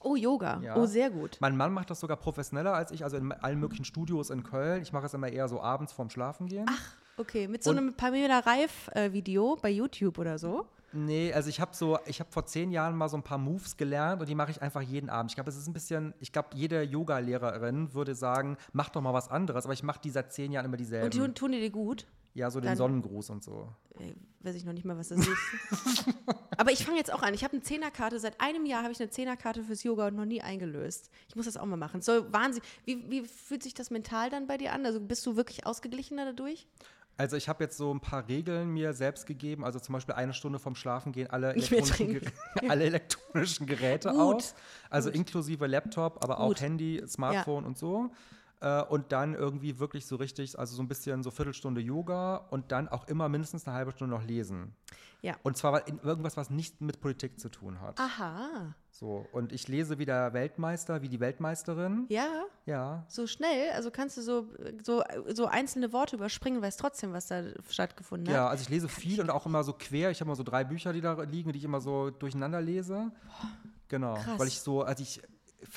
Oh, 0.00 0.14
Yoga. 0.14 0.60
Ja. 0.62 0.76
Oh, 0.76 0.86
sehr 0.86 1.10
gut. 1.10 1.38
Mein 1.40 1.56
Mann 1.56 1.72
macht 1.72 1.90
das 1.90 1.98
sogar 2.00 2.16
professioneller 2.18 2.72
als 2.74 2.90
ich, 2.92 3.02
also 3.04 3.16
in 3.16 3.32
allen 3.32 3.58
möglichen 3.58 3.84
Studios 3.84 4.30
in 4.30 4.42
Köln. 4.44 4.82
Ich 4.82 4.92
mache 4.92 5.06
es 5.06 5.14
immer 5.14 5.28
eher 5.28 5.48
so 5.48 5.60
abends 5.60 5.92
vorm 5.92 6.08
Schlafengehen. 6.10 6.66
Okay, 7.16 7.48
mit 7.48 7.64
so 7.64 7.70
Und- 7.70 7.78
einem 7.78 7.94
Pamela 7.94 8.38
Reif-Video 8.40 9.56
bei 9.60 9.70
YouTube 9.70 10.18
oder 10.18 10.38
so. 10.38 10.66
Nee, 10.92 11.32
also 11.34 11.50
ich 11.50 11.60
habe 11.60 11.76
so, 11.76 11.98
ich 12.06 12.18
habe 12.20 12.30
vor 12.32 12.46
zehn 12.46 12.70
Jahren 12.70 12.96
mal 12.96 13.08
so 13.08 13.16
ein 13.16 13.22
paar 13.22 13.38
Moves 13.38 13.76
gelernt 13.76 14.20
und 14.20 14.28
die 14.28 14.34
mache 14.34 14.50
ich 14.50 14.62
einfach 14.62 14.80
jeden 14.80 15.10
Abend. 15.10 15.30
Ich 15.30 15.34
glaube, 15.34 15.50
es 15.50 15.56
ist 15.56 15.66
ein 15.66 15.74
bisschen, 15.74 16.14
ich 16.18 16.32
glaube, 16.32 16.48
jede 16.54 16.82
Yoga-Lehrerin 16.82 17.92
würde 17.92 18.14
sagen, 18.14 18.56
mach 18.72 18.88
doch 18.88 19.02
mal 19.02 19.12
was 19.12 19.28
anderes, 19.28 19.64
aber 19.64 19.74
ich 19.74 19.82
mache 19.82 20.00
die 20.02 20.10
seit 20.10 20.32
zehn 20.32 20.50
Jahren 20.52 20.64
immer 20.64 20.76
dieselben. 20.78 21.04
Und 21.06 21.14
tun, 21.14 21.34
tun 21.34 21.52
die 21.52 21.60
dir 21.60 21.70
gut? 21.70 22.06
ja, 22.34 22.50
so 22.50 22.60
den 22.60 22.66
dann- 22.68 22.76
Sonnengruß 22.76 23.30
und 23.30 23.42
so. 23.42 23.68
Ey, 23.98 24.14
weiß 24.40 24.54
ich 24.54 24.64
noch 24.64 24.72
nicht 24.72 24.84
mal, 24.84 24.96
was 24.96 25.08
das 25.08 25.18
ist. 25.18 25.28
Aber 26.56 26.70
ich 26.70 26.84
fange 26.84 26.96
jetzt 26.98 27.12
auch 27.12 27.22
an. 27.22 27.34
Ich 27.34 27.42
habe 27.42 27.54
eine 27.54 27.62
Zehnerkarte. 27.62 28.20
Seit 28.20 28.40
einem 28.40 28.64
Jahr 28.64 28.82
habe 28.84 28.92
ich 28.92 29.00
eine 29.00 29.10
Zehnerkarte 29.10 29.64
fürs 29.64 29.82
Yoga 29.82 30.06
und 30.08 30.14
noch 30.14 30.24
nie 30.24 30.40
eingelöst. 30.40 31.10
Ich 31.28 31.34
muss 31.34 31.46
das 31.46 31.56
auch 31.56 31.64
mal 31.66 31.76
machen. 31.76 32.00
So 32.00 32.32
Wahnsinn. 32.32 32.62
Wie, 32.84 33.10
wie 33.10 33.22
fühlt 33.24 33.64
sich 33.64 33.74
das 33.74 33.90
mental 33.90 34.30
dann 34.30 34.46
bei 34.46 34.56
dir 34.56 34.72
an? 34.72 34.86
Also 34.86 35.00
bist 35.00 35.26
du 35.26 35.34
wirklich 35.36 35.66
ausgeglichener 35.66 36.26
dadurch? 36.26 36.68
Also 37.18 37.36
ich 37.36 37.48
habe 37.48 37.64
jetzt 37.64 37.76
so 37.76 37.92
ein 37.92 38.00
paar 38.00 38.28
Regeln 38.28 38.70
mir 38.70 38.92
selbst 38.94 39.26
gegeben. 39.26 39.64
Also 39.64 39.80
zum 39.80 39.92
Beispiel 39.92 40.14
eine 40.14 40.32
Stunde 40.32 40.58
vorm 40.60 40.76
Schlafen 40.76 41.10
gehen 41.12 41.28
alle 41.28 41.52
elektronischen, 41.52 42.14
Gerä- 42.20 42.68
alle 42.70 42.84
elektronischen 42.84 43.66
Geräte 43.66 44.10
Gut. 44.10 44.18
aus. 44.36 44.54
Also 44.88 45.10
inklusive 45.10 45.66
Laptop, 45.66 46.22
aber 46.22 46.38
auch 46.38 46.46
Gut. 46.48 46.60
Handy, 46.60 47.02
Smartphone 47.08 47.64
und 47.64 47.76
so. 47.76 48.10
Äh, 48.60 48.82
Und 48.82 49.12
dann 49.12 49.34
irgendwie 49.34 49.78
wirklich 49.78 50.06
so 50.06 50.16
richtig, 50.16 50.58
also 50.58 50.74
so 50.74 50.82
ein 50.82 50.88
bisschen 50.88 51.22
so 51.22 51.30
Viertelstunde 51.30 51.80
Yoga 51.80 52.36
und 52.50 52.72
dann 52.72 52.88
auch 52.88 53.06
immer 53.06 53.28
mindestens 53.28 53.66
eine 53.68 53.76
halbe 53.76 53.92
Stunde 53.92 54.14
noch 54.16 54.24
lesen. 54.24 54.74
Ja. 55.20 55.34
Und 55.42 55.56
zwar 55.56 55.86
in 55.88 55.98
irgendwas, 56.00 56.36
was 56.36 56.48
nicht 56.50 56.80
mit 56.80 57.00
Politik 57.00 57.40
zu 57.40 57.48
tun 57.48 57.80
hat. 57.80 57.98
Aha. 57.98 58.74
So. 58.90 59.26
Und 59.32 59.52
ich 59.52 59.66
lese 59.68 59.98
wie 59.98 60.04
der 60.06 60.32
Weltmeister, 60.32 61.02
wie 61.02 61.08
die 61.08 61.18
Weltmeisterin. 61.20 62.06
Ja, 62.08 62.26
Ja. 62.66 63.04
so 63.08 63.26
schnell. 63.26 63.70
Also 63.72 63.90
kannst 63.90 64.16
du 64.16 64.22
so, 64.22 64.46
so, 64.84 65.02
so 65.34 65.46
einzelne 65.46 65.92
Worte 65.92 66.16
überspringen, 66.16 66.62
weißt 66.62 66.78
trotzdem, 66.80 67.12
was 67.12 67.26
da 67.26 67.42
stattgefunden 67.68 68.28
hat. 68.28 68.34
Ja, 68.34 68.48
also 68.48 68.62
ich 68.62 68.68
lese 68.68 68.88
viel 68.88 69.20
und 69.20 69.30
auch 69.30 69.46
immer 69.46 69.62
so 69.64 69.72
quer. 69.72 70.10
Ich 70.12 70.20
habe 70.20 70.28
immer 70.28 70.36
so 70.36 70.44
drei 70.44 70.62
Bücher, 70.64 70.92
die 70.92 71.00
da 71.00 71.20
liegen, 71.22 71.52
die 71.52 71.58
ich 71.58 71.64
immer 71.64 71.80
so 71.80 72.10
durcheinander 72.10 72.60
lese. 72.60 73.10
Genau, 73.88 74.14
Krass. 74.14 74.38
weil 74.38 74.46
ich 74.48 74.60
so, 74.60 74.82
also 74.82 75.02
ich 75.02 75.20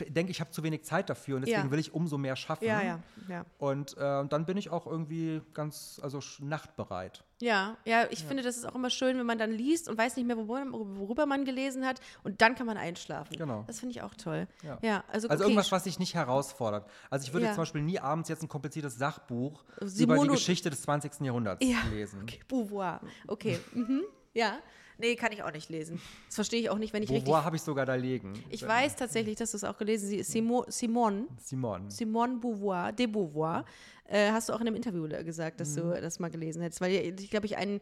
denke, 0.09 0.31
ich 0.31 0.39
habe 0.39 0.51
zu 0.51 0.61
wenig 0.63 0.83
Zeit 0.83 1.09
dafür 1.09 1.37
und 1.37 1.41
deswegen 1.41 1.65
Ja. 1.65 1.71
will 1.71 1.79
ich 1.79 1.93
umso 1.93 2.17
mehr 2.17 2.35
schaffen. 2.35 2.65
Ja, 2.65 2.81
ja, 2.81 2.99
ja. 3.27 3.45
Und 3.57 3.97
äh, 3.97 4.25
dann 4.27 4.45
bin 4.45 4.57
ich 4.57 4.69
auch 4.69 4.85
irgendwie 4.85 5.41
ganz, 5.53 5.99
also 6.03 6.19
nachtbereit. 6.39 7.23
Ja, 7.41 7.77
ja, 7.85 8.05
ich 8.11 8.23
finde, 8.23 8.43
das 8.43 8.57
ist 8.57 8.65
auch 8.65 8.75
immer 8.75 8.91
schön, 8.91 9.17
wenn 9.17 9.25
man 9.25 9.39
dann 9.39 9.51
liest 9.51 9.89
und 9.89 9.97
weiß 9.97 10.15
nicht 10.17 10.27
mehr, 10.27 10.37
worüber, 10.37 10.63
worüber 10.71 11.25
man 11.25 11.43
gelesen 11.45 11.83
hat 11.87 11.99
und 12.23 12.41
dann 12.43 12.53
kann 12.53 12.67
man 12.67 12.77
einschlafen. 12.77 13.35
Genau. 13.35 13.63
Das 13.65 13.79
finde 13.79 13.95
ich 13.95 14.03
auch 14.03 14.13
toll. 14.13 14.47
Ja. 14.61 14.77
Ja, 14.83 15.03
also, 15.07 15.27
Also 15.27 15.43
okay. 15.43 15.51
irgendwas, 15.51 15.71
was 15.71 15.83
dich 15.85 15.97
nicht 15.97 16.13
herausfordert. 16.13 16.87
Also 17.09 17.25
ich 17.25 17.33
würde 17.33 17.47
Ja. 17.47 17.53
zum 17.53 17.61
Beispiel 17.63 17.81
nie 17.81 17.97
abends 17.99 18.29
jetzt 18.29 18.43
ein 18.43 18.49
kompliziertes 18.49 18.97
Sachbuch 18.97 19.63
über 19.77 19.87
Simone- 19.87 20.21
die 20.23 20.27
Geschichte 20.35 20.69
des 20.69 20.83
20. 20.83 21.25
Jahrhunderts 21.25 21.65
Ja, 21.65 21.79
lesen. 21.89 22.27
Beauvoir. 22.47 23.01
Okay. 23.27 23.59
Mhm. 23.73 24.03
Ja. 24.33 24.59
Nee, 25.01 25.15
kann 25.15 25.31
ich 25.31 25.41
auch 25.41 25.51
nicht 25.51 25.69
lesen. 25.69 25.99
Das 26.27 26.35
verstehe 26.35 26.61
ich 26.61 26.69
auch 26.69 26.77
nicht, 26.77 26.93
wenn 26.93 27.01
ich 27.03 27.09
richtig. 27.09 27.25
Beauvoir 27.25 27.43
habe 27.43 27.55
ich 27.55 27.61
sogar 27.61 27.85
da 27.85 27.95
liegen. 27.95 28.33
Ich 28.49 28.65
weiß 28.65 28.95
tatsächlich, 28.95 29.35
dass 29.35 29.51
du 29.51 29.57
es 29.57 29.63
auch 29.63 29.77
gelesen 29.77 30.17
hast. 30.17 30.31
Simo, 30.31 30.63
Simone, 30.67 31.27
Simon. 31.37 31.89
Simone 31.89 32.37
Beauvoir, 32.37 32.91
de 32.91 33.07
Beauvoir, 33.07 33.65
äh, 34.05 34.31
hast 34.31 34.49
du 34.49 34.53
auch 34.53 34.61
in 34.61 34.67
einem 34.67 34.75
Interview 34.75 35.07
gesagt, 35.23 35.59
dass 35.59 35.75
du 35.75 35.81
das 35.99 36.19
mal 36.19 36.29
gelesen 36.29 36.61
hättest. 36.61 36.81
Weil 36.81 36.91
ich 37.19 37.29
glaube, 37.31 37.47
ich 37.47 37.57
ein, 37.57 37.81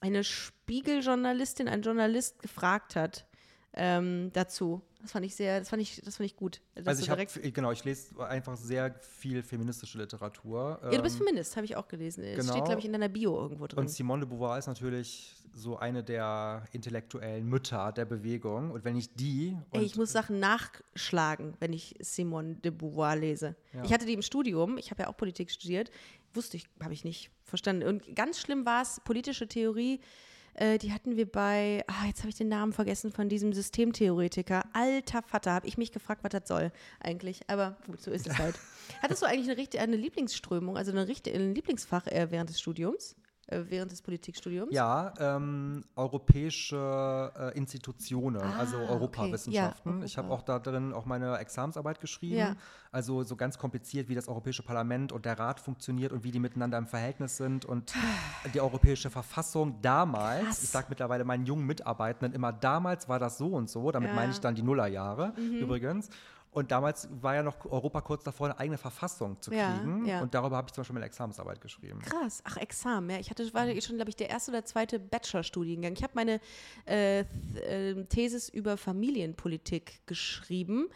eine 0.00 0.22
Spiegeljournalistin, 0.22 1.66
ein 1.68 1.82
Journalist 1.82 2.40
gefragt 2.42 2.94
hat 2.94 3.26
ähm, 3.72 4.30
dazu. 4.32 4.82
Das 5.02 5.12
fand 5.12 5.24
ich 5.24 5.34
sehr, 5.34 5.60
das 5.60 5.68
fand 5.68 5.80
ich, 5.82 6.00
das 6.04 6.16
fand 6.16 6.26
ich 6.26 6.36
gut. 6.36 6.60
Also 6.74 6.90
du 6.92 6.98
ich 7.00 7.10
habe, 7.10 7.52
genau, 7.52 7.72
ich 7.72 7.84
lese 7.84 8.26
einfach 8.26 8.56
sehr 8.56 8.94
viel 9.00 9.42
feministische 9.42 9.98
Literatur. 9.98 10.78
ja, 10.82 10.90
du 10.90 11.02
bist 11.02 11.18
ähm, 11.18 11.26
Feminist, 11.26 11.56
habe 11.56 11.64
ich 11.64 11.76
auch 11.76 11.88
gelesen. 11.88 12.22
Das 12.22 12.44
steht, 12.44 12.54
genau. 12.54 12.64
glaube 12.64 12.80
ich, 12.80 12.84
in 12.84 12.92
deiner 12.92 13.08
Bio 13.08 13.34
irgendwo 13.40 13.66
drin. 13.66 13.78
Und 13.78 13.88
Simone 13.88 14.26
de 14.26 14.28
Beauvoir 14.28 14.58
ist 14.58 14.66
natürlich 14.66 15.34
so 15.54 15.78
eine 15.78 16.04
der 16.04 16.64
intellektuellen 16.72 17.46
Mütter 17.46 17.92
der 17.92 18.04
Bewegung. 18.04 18.70
Und 18.70 18.84
wenn 18.84 18.96
ich 18.96 19.14
die. 19.14 19.56
Ey, 19.72 19.82
ich 19.82 19.96
muss 19.96 20.12
Sachen 20.12 20.38
nachschlagen, 20.38 21.54
wenn 21.60 21.72
ich 21.72 21.96
Simone 22.00 22.56
de 22.56 22.70
Beauvoir 22.70 23.16
lese. 23.16 23.56
Ja. 23.72 23.84
Ich 23.84 23.92
hatte 23.92 24.06
die 24.06 24.14
im 24.14 24.22
Studium, 24.22 24.78
ich 24.78 24.90
habe 24.90 25.02
ja 25.02 25.08
auch 25.08 25.16
Politik 25.16 25.50
studiert, 25.50 25.90
wusste 26.34 26.56
ich, 26.56 26.66
habe 26.82 26.92
ich 26.92 27.04
nicht 27.04 27.30
verstanden. 27.44 27.86
Und 27.86 28.14
ganz 28.14 28.38
schlimm 28.38 28.66
war 28.66 28.82
es, 28.82 29.00
politische 29.00 29.48
Theorie, 29.48 30.00
äh, 30.54 30.78
die 30.78 30.92
hatten 30.92 31.16
wir 31.16 31.30
bei, 31.30 31.84
ah, 31.86 32.06
jetzt 32.06 32.20
habe 32.20 32.28
ich 32.28 32.36
den 32.36 32.48
Namen 32.48 32.72
vergessen 32.72 33.12
von 33.12 33.28
diesem 33.28 33.52
Systemtheoretiker. 33.52 34.64
Alter 34.72 35.22
Vater, 35.22 35.52
habe 35.52 35.66
ich 35.66 35.76
mich 35.78 35.92
gefragt, 35.92 36.22
was 36.24 36.30
das 36.30 36.48
soll 36.48 36.72
eigentlich. 37.00 37.40
Aber 37.48 37.76
gut, 37.86 38.00
so 38.00 38.10
ist 38.10 38.26
es 38.26 38.38
halt. 38.38 38.54
Hattest 39.02 39.22
du 39.22 39.26
eigentlich 39.26 39.50
eine, 39.76 39.82
eine 39.82 39.96
Lieblingsströmung, 39.96 40.76
also 40.76 40.90
eine, 40.92 41.06
richtig- 41.08 41.34
ein 41.34 41.54
Lieblingsfach 41.54 42.06
äh, 42.06 42.28
während 42.30 42.50
des 42.50 42.60
Studiums? 42.60 43.16
Äh, 43.50 43.64
während 43.68 43.90
des 43.92 44.00
Politikstudiums? 44.02 44.72
ja, 44.72 45.12
ähm, 45.18 45.84
europäische 45.96 47.32
äh, 47.36 47.56
Institutionen, 47.58 48.40
also 48.40 48.76
Ah, 48.76 48.82
okay. 48.84 48.92
Europawissenschaften. 48.92 49.98
Ja, 50.00 50.04
ich 50.04 50.18
habe 50.18 50.30
auch 50.30 50.42
da 50.42 50.58
drin 50.58 50.92
auch 50.92 51.04
meine 51.04 51.36
Examensarbeit 51.38 52.00
geschrieben. 52.00 52.36
Ja. 52.36 52.56
Also 52.92 53.22
so 53.22 53.36
ganz 53.36 53.58
kompliziert, 53.58 54.08
wie 54.08 54.14
das 54.14 54.26
Europäische 54.28 54.62
Parlament 54.62 55.12
und 55.12 55.24
der 55.24 55.38
Rat 55.38 55.60
funktioniert 55.60 56.12
und 56.12 56.24
wie 56.24 56.30
die 56.32 56.40
miteinander 56.40 56.78
im 56.78 56.86
Verhältnis 56.86 57.36
sind 57.36 57.64
und 57.64 57.92
die 58.54 58.60
Europäische 58.60 59.10
Verfassung 59.10 59.80
damals, 59.82 60.44
Krass. 60.44 60.62
ich 60.64 60.70
sage 60.70 60.86
mittlerweile 60.90 61.24
meinen 61.24 61.46
jungen 61.46 61.66
Mitarbeitenden 61.66 62.32
immer, 62.32 62.52
damals 62.52 63.08
war 63.08 63.18
das 63.18 63.38
so 63.38 63.48
und 63.48 63.68
so, 63.70 63.90
damit 63.90 64.10
Ja. 64.10 64.14
meine 64.16 64.32
ich 64.32 64.40
dann 64.40 64.54
die 64.54 64.62
Nullerjahre 64.62 65.32
Mhm. 65.36 65.58
übrigens. 65.58 66.08
Und 66.52 66.72
damals 66.72 67.08
war 67.22 67.36
ja 67.36 67.42
noch 67.44 67.64
Europa 67.64 68.00
kurz 68.00 68.24
davor, 68.24 68.48
eine 68.48 68.58
eigene 68.58 68.78
Verfassung 68.78 69.40
zu 69.40 69.52
Ja, 69.54 69.78
kriegen. 69.78 70.04
ja. 70.04 70.20
Und 70.20 70.34
darüber 70.34 70.56
habe 70.56 70.66
ich 70.66 70.72
zum 70.72 70.82
Beispiel 70.82 70.94
meine 70.94 71.06
Examensarbeit 71.06 71.60
geschrieben. 71.60 72.00
Krass, 72.00 72.42
ach 72.44 72.56
Examen, 72.56 73.08
ja. 73.10 73.18
Ich 73.20 73.30
hatte, 73.30 73.52
war 73.54 73.66
schon, 73.80 73.96
glaube 73.96 74.08
ich, 74.10 74.16
der 74.16 74.30
erste 74.30 74.50
oder 74.50 74.64
zweite 74.64 74.98
Bachelorstudiengang. 74.98 75.92
Ich 75.92 76.02
habe 76.02 76.12
meine 76.16 76.40
äh, 76.86 77.20
äh, 77.20 78.04
Thesis 78.06 78.48
über 78.48 78.76
Familienpolitik 78.76 80.04
geschrieben 80.06 80.88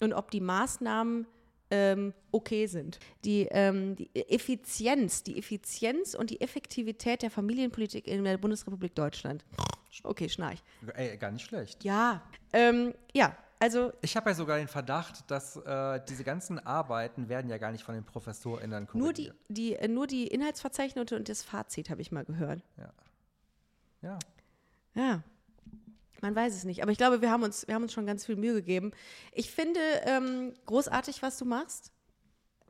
und 0.00 0.12
ob 0.12 0.30
die 0.30 0.40
Maßnahmen 0.40 1.26
ähm, 1.70 2.12
okay 2.30 2.66
sind. 2.66 2.98
Die, 3.24 3.48
ähm, 3.50 3.96
die 3.96 4.10
Effizienz, 4.14 5.22
die 5.22 5.38
Effizienz 5.38 6.14
und 6.14 6.30
die 6.30 6.40
Effektivität 6.40 7.22
der 7.22 7.30
Familienpolitik 7.30 8.06
in 8.06 8.24
der 8.24 8.36
Bundesrepublik 8.38 8.94
Deutschland. 8.94 9.44
Okay, 10.02 10.28
schnarch. 10.28 10.62
Ey, 10.94 11.16
gar 11.16 11.30
nicht 11.30 11.46
schlecht. 11.46 11.84
Ja, 11.84 12.22
ähm, 12.52 12.92
ja. 13.14 13.34
Also 13.60 13.92
Ich 14.00 14.16
habe 14.16 14.30
ja 14.30 14.34
sogar 14.34 14.56
den 14.56 14.68
Verdacht, 14.68 15.30
dass 15.30 15.56
äh, 15.56 16.00
diese 16.08 16.24
ganzen 16.24 16.58
Arbeiten 16.58 17.28
werden 17.28 17.50
ja 17.50 17.58
gar 17.58 17.72
nicht 17.72 17.84
von 17.84 17.94
den 17.94 18.04
ProfessorInnen 18.04 18.88
nur 18.94 19.12
die, 19.12 19.26
korrigiert. 19.26 19.36
die, 19.48 19.74
äh, 19.76 19.86
nur 19.86 20.06
die 20.06 20.26
Inhaltsverzeichnisse 20.26 21.14
und 21.14 21.28
das 21.28 21.42
Fazit 21.42 21.90
habe 21.90 22.00
ich 22.00 22.10
mal 22.10 22.24
gehört. 22.24 22.62
Ja. 22.78 24.18
Ja. 24.94 25.22
Man 26.22 26.34
weiß 26.34 26.54
es 26.54 26.64
nicht. 26.64 26.82
Aber 26.82 26.90
ich 26.90 26.98
glaube, 26.98 27.20
wir 27.20 27.30
haben 27.30 27.42
uns, 27.42 27.66
wir 27.66 27.74
haben 27.74 27.82
uns 27.82 27.92
schon 27.92 28.06
ganz 28.06 28.26
viel 28.26 28.36
Mühe 28.36 28.54
gegeben. 28.54 28.92
Ich 29.32 29.50
finde 29.50 29.80
ähm, 30.04 30.54
großartig, 30.66 31.22
was 31.22 31.38
du 31.38 31.44
machst. 31.44 31.92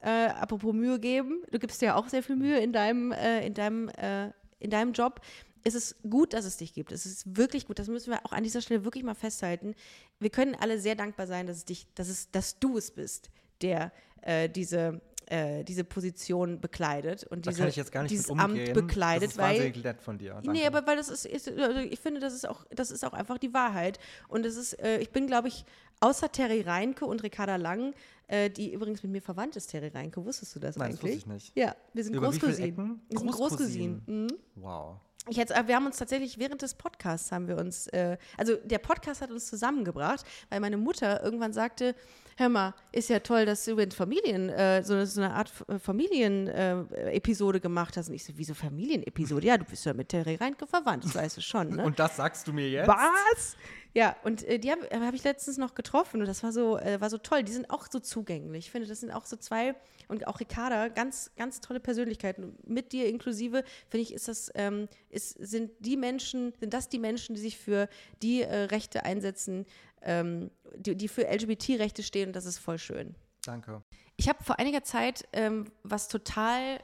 Äh, 0.01 0.29
apropos 0.29 0.73
Mühe 0.73 0.99
geben, 0.99 1.43
du 1.51 1.59
gibst 1.59 1.83
dir 1.83 1.87
ja 1.87 1.95
auch 1.95 2.09
sehr 2.09 2.23
viel 2.23 2.37
Mühe 2.37 2.59
in 2.59 2.73
deinem, 2.73 3.13
äh, 3.13 3.47
in 3.47 3.55
deinem, 3.55 3.89
äh, 3.91 4.33
in 4.59 4.71
deinem 4.71 4.93
Job. 4.93 5.21
Es 5.65 5.75
ist 5.75 6.03
gut, 6.09 6.33
dass 6.33 6.45
es 6.45 6.57
dich 6.57 6.73
gibt. 6.73 6.93
Es 6.93 7.07
ist 7.07 7.37
wirklich 7.37 7.67
gut. 7.67 7.79
Das 7.79 7.89
müssen 7.89 8.11
wir 8.11 8.25
auch 8.25 8.33
an 8.33 8.43
dieser 8.43 8.61
Stelle 8.61 8.85
wirklich 8.85 9.05
mal 9.05 9.15
festhalten. 9.15 9.75
Wir 10.19 10.31
können 10.31 10.55
alle 10.55 10.79
sehr 10.79 10.95
dankbar 10.95 11.27
sein, 11.27 11.47
dass 11.47 11.59
es 11.59 11.65
dich, 11.65 11.87
dass 11.95 12.09
es, 12.09 12.31
dass 12.31 12.59
du 12.59 12.79
es 12.79 12.91
bist, 12.91 13.31
der 13.63 13.93
äh, 14.23 14.49
diese, 14.49 15.01
äh, 15.27 15.65
diese 15.65 15.85
Position 15.85 16.61
bekleidet 16.61 17.25
und 17.25 17.47
diese, 17.47 17.61
kann 17.61 17.69
ich 17.69 17.77
jetzt 17.77 17.93
gar 17.93 18.03
nicht 18.03 18.11
dieses. 18.11 18.31
Amt 18.31 18.75
bekleidet, 18.75 19.25
das 19.25 19.33
ist 19.33 19.39
weil 19.39 19.57
wahnsinnig 19.57 19.85
nett 19.85 20.03
von 20.03 20.19
dir. 20.19 20.35
Nee, 20.41 20.47
Danke. 20.47 20.67
aber 20.67 20.87
weil 20.87 20.97
das 20.97 21.09
ist, 21.09 21.27
ist 21.27 21.49
also 21.49 21.79
ich 21.79 22.01
finde, 22.01 22.21
das 22.21 22.35
ist 22.35 22.49
auch, 22.49 22.67
das 22.71 22.91
ist 22.91 23.05
auch 23.05 23.13
einfach 23.13 23.39
die 23.39 23.55
Wahrheit. 23.55 23.99
Und 24.29 24.45
es 24.45 24.57
ist, 24.57 24.75
äh, 24.81 24.99
ich 24.99 25.11
bin, 25.11 25.27
glaube 25.27 25.49
ich, 25.49 25.65
außer 26.01 26.33
Terry 26.33 26.63
Reinke 26.63 27.05
und 27.05 27.23
Ricarda 27.23 27.57
Lang, 27.57 27.95
äh, 28.27 28.51
die 28.51 28.73
übrigens 28.73 29.03
mit 29.03 29.13
mir 29.13 29.23
verwandt 29.23 29.57
ist, 29.57 29.69
Terry 29.69 29.89
Reinke, 29.89 30.25
wusstest 30.25 30.55
du 30.55 30.61
das 30.61 30.77
Nein, 30.77 30.93
das 30.93 31.01
eigentlich? 31.01 31.17
wusste 31.17 31.29
ich 31.29 31.35
nicht. 31.35 31.57
Ja, 31.57 31.77
wir 31.93 32.05
sind 32.05 32.15
Über 32.15 32.27
Großcousinen. 32.27 33.01
Wir 33.09 33.19
sind 33.19 33.31
Großcousinen. 33.31 34.03
Großcousinen. 34.07 34.27
Mhm. 34.27 34.39
Wow. 34.57 34.97
Ich 35.29 35.37
jetzt, 35.37 35.51
wir 35.51 35.77
haben 35.77 35.87
uns 35.87 35.99
tatsächlich 35.99 36.39
während 36.39 36.63
des 36.63 36.75
Podcasts 36.75 37.31
haben 37.31 37.47
wir 37.47 37.59
uns, 37.59 37.87
äh, 37.89 38.17
also 38.39 38.57
der 38.65 38.79
Podcast 38.79 39.21
hat 39.21 39.31
uns 39.31 39.47
zusammengebracht, 39.47 40.25
weil 40.49 40.61
meine 40.61 40.79
Mutter 40.79 41.23
irgendwann 41.23 41.53
sagte, 41.53 41.95
hör 42.37 42.49
mal, 42.49 42.75
ist 42.91 43.11
ja 43.11 43.21
toll, 43.21 43.45
dass 43.45 43.65
du 43.65 43.73
übrigens 43.73 43.95
Familien, 43.95 44.49
äh, 44.49 44.83
so, 44.83 45.05
so 45.05 45.21
eine 45.21 45.35
Art 45.35 45.51
Familienepisode 45.79 46.97
äh, 46.97 47.17
Episode 47.17 47.61
gemacht 47.61 47.97
hast. 47.99 48.09
Und 48.09 48.15
ich 48.15 48.25
so, 48.25 48.33
wieso 48.37 48.55
Familienepisode? 48.55 49.47
Ja, 49.47 49.59
du 49.59 49.65
bist 49.65 49.85
ja 49.85 49.93
mit 49.93 50.09
Terry 50.09 50.37
Reinke 50.37 50.67
verwandt, 50.67 51.05
das 51.05 51.15
weißt 51.15 51.37
du 51.37 51.43
schon, 51.43 51.69
ne? 51.77 51.85
Und 51.85 51.99
das 51.99 52.17
sagst 52.17 52.49
du 52.49 52.53
mir 52.55 52.69
jetzt? 52.69 52.89
Was? 52.89 53.57
Ja, 53.95 54.17
und 54.23 54.45
äh, 54.45 54.59
die 54.59 54.71
habe 54.71 54.89
hab 54.93 55.15
ich 55.15 55.25
letztens 55.25 55.59
noch 55.59 55.75
getroffen 55.75 56.21
und 56.21 56.27
das 56.27 56.43
war 56.43 56.53
so, 56.53 56.79
äh, 56.79 57.01
war 57.01 57.11
so 57.11 57.19
toll. 57.19 57.43
Die 57.43 57.53
sind 57.53 57.71
auch 57.71 57.87
so 57.91 57.99
zugänglich. 57.99 58.67
Ich 58.67 58.71
finde, 58.71 58.87
das 58.87 59.01
sind 59.01 59.11
auch 59.11 59.27
so 59.27 59.37
zwei 59.37 59.75
und 60.09 60.27
auch 60.27 60.41
Ricarda, 60.41 60.89
ganz, 60.89 61.31
ganz 61.37 61.61
tolle 61.61 61.81
Persönlichkeiten. 61.81 62.57
Mit 62.67 62.93
dir 62.93 63.09
inklusive, 63.09 63.65
finde 63.89 64.03
ich, 64.03 64.13
ist 64.13 64.29
das, 64.29 64.51
ähm, 64.55 64.89
ist, 65.09 65.31
sind 65.31 65.73
die 65.81 65.97
Menschen, 65.97 66.53
sind 66.61 66.73
das 66.73 66.89
die 66.89 66.99
Menschen, 66.99 67.35
die 67.35 67.41
sich 67.41 67.59
für 67.59 67.89
die 68.23 68.43
äh, 68.43 68.65
Rechte 68.65 69.05
einsetzen, 69.05 69.67
ähm, 70.03 70.51
die, 70.77 70.95
die 70.95 71.09
für 71.09 71.27
LGBT-Rechte 71.29 72.03
stehen 72.03 72.29
und 72.29 72.37
das 72.37 72.47
ist 72.47 72.59
voll 72.59 72.79
schön. 72.79 73.15
Danke. 73.45 73.83
Ich 74.17 74.29
habe 74.29 74.43
vor 74.45 74.59
einiger 74.59 74.85
Zeit 74.85 75.27
ähm, 75.33 75.65
was 75.83 76.09
total 76.09 76.79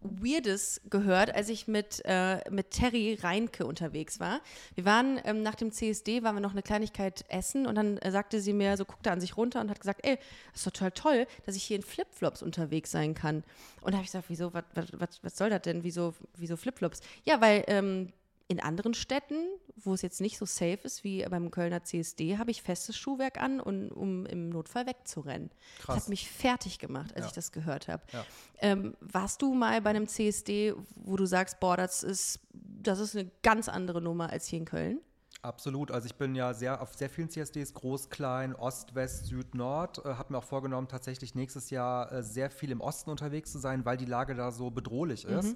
Weirdes 0.00 0.80
gehört, 0.90 1.34
als 1.34 1.48
ich 1.48 1.66
mit, 1.66 2.02
äh, 2.04 2.48
mit 2.50 2.70
Terry 2.70 3.18
Reinke 3.20 3.66
unterwegs 3.66 4.20
war. 4.20 4.40
Wir 4.74 4.84
waren 4.84 5.20
ähm, 5.24 5.42
nach 5.42 5.56
dem 5.56 5.72
CSD, 5.72 6.22
waren 6.22 6.36
wir 6.36 6.40
noch 6.40 6.52
eine 6.52 6.62
Kleinigkeit 6.62 7.24
essen 7.28 7.66
und 7.66 7.74
dann 7.74 7.98
äh, 7.98 8.10
sagte 8.10 8.40
sie 8.40 8.52
mir, 8.52 8.76
so 8.76 8.84
guckte 8.84 9.10
an 9.10 9.20
sich 9.20 9.36
runter 9.36 9.60
und 9.60 9.70
hat 9.70 9.80
gesagt, 9.80 10.00
ey, 10.04 10.16
das 10.52 10.60
ist 10.60 10.64
total 10.64 10.92
toll, 10.92 11.26
dass 11.46 11.56
ich 11.56 11.64
hier 11.64 11.76
in 11.76 11.82
Flipflops 11.82 12.42
unterwegs 12.42 12.90
sein 12.90 13.14
kann. 13.14 13.42
Und 13.80 13.92
da 13.92 13.98
habe 13.98 14.04
ich 14.04 14.12
gesagt, 14.12 14.26
wieso, 14.28 14.52
was, 14.52 15.36
soll 15.36 15.50
das 15.50 15.62
denn, 15.62 15.82
wieso, 15.82 16.14
wieso 16.36 16.56
Flipflops? 16.56 17.00
Ja, 17.24 17.40
weil 17.40 17.64
ähm, 17.66 18.12
in 18.50 18.60
anderen 18.60 18.94
Städten, 18.94 19.36
wo 19.76 19.92
es 19.92 20.00
jetzt 20.02 20.20
nicht 20.22 20.38
so 20.38 20.46
safe 20.46 20.78
ist 20.82 21.04
wie 21.04 21.22
beim 21.24 21.50
Kölner 21.50 21.84
CSD, 21.84 22.38
habe 22.38 22.50
ich 22.50 22.62
festes 22.62 22.96
Schuhwerk 22.96 23.38
an, 23.40 23.60
und, 23.60 23.90
um 23.90 24.24
im 24.24 24.48
Notfall 24.48 24.86
wegzurennen. 24.86 25.50
Das 25.76 25.84
Krass. 25.86 25.96
hat 25.96 26.08
mich 26.08 26.30
fertig 26.30 26.78
gemacht, 26.78 27.14
als 27.14 27.24
Ja. 27.24 27.28
ich 27.28 27.32
das 27.34 27.52
gehört 27.52 27.88
habe. 27.88 28.02
Ja. 28.12 28.24
Ähm, 28.60 28.96
warst 29.00 29.42
du 29.42 29.52
mal 29.54 29.82
bei 29.82 29.90
einem 29.90 30.08
CSD, 30.08 30.74
wo 30.96 31.16
du 31.16 31.26
sagst, 31.26 31.60
boah, 31.60 31.76
das 31.76 32.02
ist, 32.02 32.40
das 32.52 32.98
ist 33.00 33.14
eine 33.14 33.30
ganz 33.42 33.68
andere 33.68 34.00
Nummer 34.00 34.30
als 34.30 34.46
hier 34.46 34.58
in 34.60 34.64
Köln? 34.64 35.00
Absolut. 35.42 35.92
Also 35.92 36.06
ich 36.06 36.16
bin 36.16 36.34
ja 36.34 36.52
sehr 36.52 36.82
auf 36.82 36.94
sehr 36.94 37.08
vielen 37.08 37.28
CSDs, 37.30 37.72
Groß, 37.74 38.10
Klein, 38.10 38.56
Ost, 38.56 38.94
West, 38.96 39.26
Süd, 39.26 39.54
Nord. 39.54 40.04
Äh, 40.04 40.14
habe 40.14 40.32
mir 40.32 40.38
auch 40.38 40.44
vorgenommen, 40.44 40.88
tatsächlich 40.88 41.34
nächstes 41.36 41.70
Jahr 41.70 42.10
äh, 42.10 42.22
sehr 42.24 42.50
viel 42.50 42.70
im 42.72 42.80
Osten 42.80 43.10
unterwegs 43.10 43.52
zu 43.52 43.58
sein, 43.58 43.84
weil 43.84 43.96
die 43.98 44.04
Lage 44.06 44.34
da 44.34 44.50
so 44.50 44.70
bedrohlich 44.70 45.26
ist. 45.26 45.54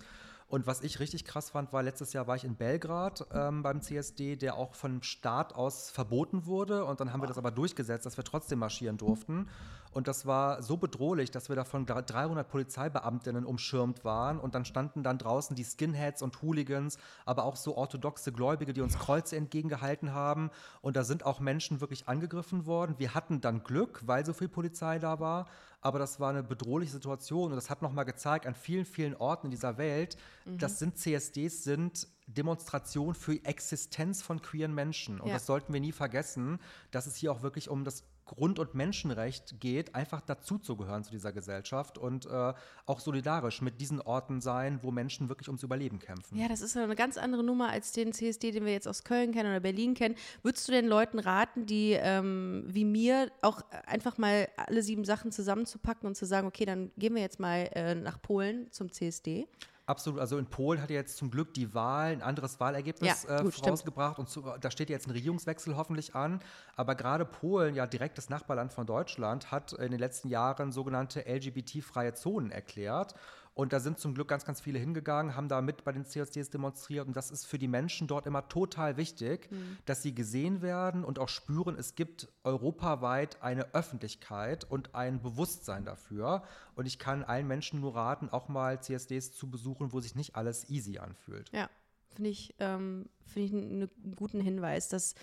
Und 0.52 0.66
was 0.66 0.82
ich 0.82 1.00
richtig 1.00 1.24
krass 1.24 1.48
fand, 1.48 1.72
war, 1.72 1.82
letztes 1.82 2.12
Jahr 2.12 2.26
war 2.26 2.36
ich 2.36 2.44
in 2.44 2.56
Belgrad 2.56 3.26
ähm, 3.32 3.62
beim 3.62 3.80
CSD, 3.80 4.36
der 4.36 4.54
auch 4.54 4.74
vom 4.74 5.02
Staat 5.02 5.54
aus 5.54 5.88
verboten 5.88 6.44
wurde. 6.44 6.84
Und 6.84 7.00
dann 7.00 7.10
haben 7.10 7.22
wir 7.22 7.26
das 7.26 7.38
aber 7.38 7.50
durchgesetzt, 7.50 8.04
dass 8.04 8.18
wir 8.18 8.24
trotzdem 8.24 8.58
marschieren 8.58 8.98
durften. 8.98 9.48
Und 9.92 10.08
das 10.08 10.26
war 10.26 10.62
so 10.62 10.76
bedrohlich, 10.76 11.30
dass 11.30 11.48
wir 11.48 11.56
da 11.56 11.64
von 11.64 11.86
300 11.86 12.46
Polizeibeamtinnen 12.46 13.46
umschirmt 13.46 14.04
waren. 14.04 14.38
Und 14.38 14.54
dann 14.54 14.66
standen 14.66 15.02
dann 15.02 15.16
draußen 15.16 15.56
die 15.56 15.64
Skinheads 15.64 16.20
und 16.20 16.42
Hooligans, 16.42 16.98
aber 17.24 17.44
auch 17.44 17.56
so 17.56 17.74
orthodoxe 17.74 18.30
Gläubige, 18.30 18.74
die 18.74 18.82
uns 18.82 18.98
Kreuze 18.98 19.36
entgegengehalten 19.36 20.12
haben. 20.12 20.50
Und 20.82 20.96
da 20.96 21.04
sind 21.04 21.24
auch 21.24 21.40
Menschen 21.40 21.80
wirklich 21.80 22.08
angegriffen 22.08 22.66
worden. 22.66 22.96
Wir 22.98 23.14
hatten 23.14 23.40
dann 23.40 23.64
Glück, 23.64 24.02
weil 24.04 24.26
so 24.26 24.34
viel 24.34 24.48
Polizei 24.48 24.98
da 24.98 25.18
war. 25.18 25.46
Aber 25.82 25.98
das 25.98 26.18
war 26.20 26.30
eine 26.30 26.42
bedrohliche 26.42 26.92
Situation. 26.92 27.50
Und 27.50 27.56
das 27.56 27.68
hat 27.68 27.82
nochmal 27.82 28.04
gezeigt, 28.04 28.46
an 28.46 28.54
vielen, 28.54 28.84
vielen 28.84 29.14
Orten 29.16 29.48
in 29.48 29.50
dieser 29.50 29.76
Welt, 29.78 30.16
das 30.46 30.78
sind 30.78 30.96
CSDs, 30.96 31.64
sind 31.64 32.08
Demonstrationen 32.28 33.14
für 33.14 33.32
die 33.32 33.44
Existenz 33.44 34.22
von 34.22 34.40
queeren 34.40 34.74
Menschen. 34.74 35.20
Und 35.20 35.28
Ja. 35.28 35.34
das 35.34 35.46
sollten 35.46 35.72
wir 35.72 35.80
nie 35.80 35.92
vergessen, 35.92 36.60
dass 36.92 37.06
es 37.06 37.16
hier 37.16 37.32
auch 37.32 37.42
wirklich 37.42 37.68
um 37.68 37.84
das 37.84 38.04
Grund- 38.34 38.58
und 38.58 38.74
Menschenrecht 38.74 39.60
geht, 39.60 39.94
einfach 39.94 40.20
dazuzugehören 40.20 41.04
zu 41.04 41.10
dieser 41.10 41.32
Gesellschaft 41.32 41.98
und 41.98 42.26
äh, 42.26 42.54
auch 42.86 43.00
solidarisch 43.00 43.60
mit 43.60 43.80
diesen 43.80 44.00
Orten 44.00 44.40
sein, 44.40 44.80
wo 44.82 44.90
Menschen 44.90 45.28
wirklich 45.28 45.48
ums 45.48 45.62
Überleben 45.62 45.98
kämpfen. 45.98 46.38
Ja, 46.38 46.48
das 46.48 46.60
ist 46.60 46.76
eine 46.76 46.94
ganz 46.96 47.18
andere 47.18 47.44
Nummer 47.44 47.68
als 47.68 47.92
den 47.92 48.12
CSD, 48.12 48.50
den 48.52 48.64
wir 48.64 48.72
jetzt 48.72 48.88
aus 48.88 49.04
Köln 49.04 49.32
kennen 49.32 49.50
oder 49.50 49.60
Berlin 49.60 49.94
kennen. 49.94 50.14
Würdest 50.42 50.66
du 50.66 50.72
den 50.72 50.86
Leuten 50.86 51.18
raten, 51.18 51.66
die 51.66 51.92
ähm, 51.92 52.64
wie 52.68 52.84
mir 52.84 53.30
auch 53.42 53.60
einfach 53.86 54.18
mal 54.18 54.48
alle 54.56 54.82
sieben 54.82 55.04
Sachen 55.04 55.30
zusammenzupacken 55.30 56.06
und 56.06 56.16
zu 56.16 56.24
sagen, 56.24 56.46
okay, 56.46 56.64
dann 56.64 56.90
gehen 56.96 57.14
wir 57.14 57.22
jetzt 57.22 57.38
mal 57.38 57.68
äh, 57.74 57.94
nach 57.94 58.20
Polen 58.20 58.70
zum 58.70 58.90
CSD? 58.90 59.46
Absolut. 59.92 60.20
Also 60.20 60.38
in 60.38 60.46
Polen 60.46 60.80
hat 60.80 60.88
ja 60.88 60.96
jetzt 60.96 61.18
zum 61.18 61.30
Glück 61.30 61.52
die 61.52 61.74
Wahl 61.74 62.12
ein 62.12 62.22
anderes 62.22 62.58
Wahlergebnis 62.60 63.24
Ja, 63.24 63.36
äh, 63.36 63.42
gut, 63.42 63.52
stimmt. 63.52 63.66
vorausgebracht 63.66 64.18
und 64.18 64.30
zu, 64.30 64.40
da 64.40 64.70
steht 64.70 64.88
jetzt 64.88 65.06
ein 65.06 65.10
Regierungswechsel 65.10 65.76
hoffentlich 65.76 66.14
an. 66.14 66.40
Aber 66.76 66.94
gerade 66.94 67.26
Polen, 67.26 67.74
ja 67.74 67.86
direktes 67.86 68.30
Nachbarland 68.30 68.72
von 68.72 68.86
Deutschland, 68.86 69.50
hat 69.52 69.74
in 69.74 69.90
den 69.90 70.00
letzten 70.00 70.28
Jahren 70.28 70.72
sogenannte 70.72 71.26
LGBT-freie 71.26 72.14
Zonen 72.14 72.50
erklärt. 72.50 73.14
Und 73.54 73.72
da 73.72 73.80
sind 73.80 73.98
zum 73.98 74.14
Glück 74.14 74.28
ganz, 74.28 74.44
ganz 74.44 74.60
viele 74.60 74.78
hingegangen, 74.78 75.36
haben 75.36 75.48
da 75.48 75.60
mit 75.60 75.84
bei 75.84 75.92
den 75.92 76.06
CSDs 76.06 76.48
demonstriert. 76.50 77.06
Und 77.06 77.16
das 77.16 77.30
ist 77.30 77.44
für 77.44 77.58
die 77.58 77.68
Menschen 77.68 78.06
dort 78.06 78.26
immer 78.26 78.48
total 78.48 78.96
wichtig, 78.96 79.50
Mhm. 79.50 79.76
dass 79.84 80.02
sie 80.02 80.14
gesehen 80.14 80.62
werden 80.62 81.04
und 81.04 81.18
auch 81.18 81.28
spüren, 81.28 81.76
es 81.76 81.94
gibt 81.94 82.28
europaweit 82.44 83.42
eine 83.42 83.74
Öffentlichkeit 83.74 84.64
und 84.64 84.94
ein 84.94 85.20
Bewusstsein 85.20 85.84
dafür. 85.84 86.42
Und 86.74 86.86
ich 86.86 86.98
kann 86.98 87.24
allen 87.24 87.46
Menschen 87.46 87.80
nur 87.80 87.94
raten, 87.94 88.30
auch 88.30 88.48
mal 88.48 88.82
CSDs 88.82 89.32
zu 89.32 89.50
besuchen, 89.50 89.92
wo 89.92 90.00
sich 90.00 90.14
nicht 90.14 90.34
alles 90.34 90.70
easy 90.70 90.98
anfühlt. 90.98 91.50
Ja, 91.52 91.68
finde 92.14 92.30
ich, 92.30 92.54
ähm, 92.58 93.06
finde 93.26 93.46
ich 93.46 93.52
einen 93.52 93.90
einen 94.04 94.16
guten 94.16 94.40
Hinweis, 94.40 94.88
dass 94.88 95.14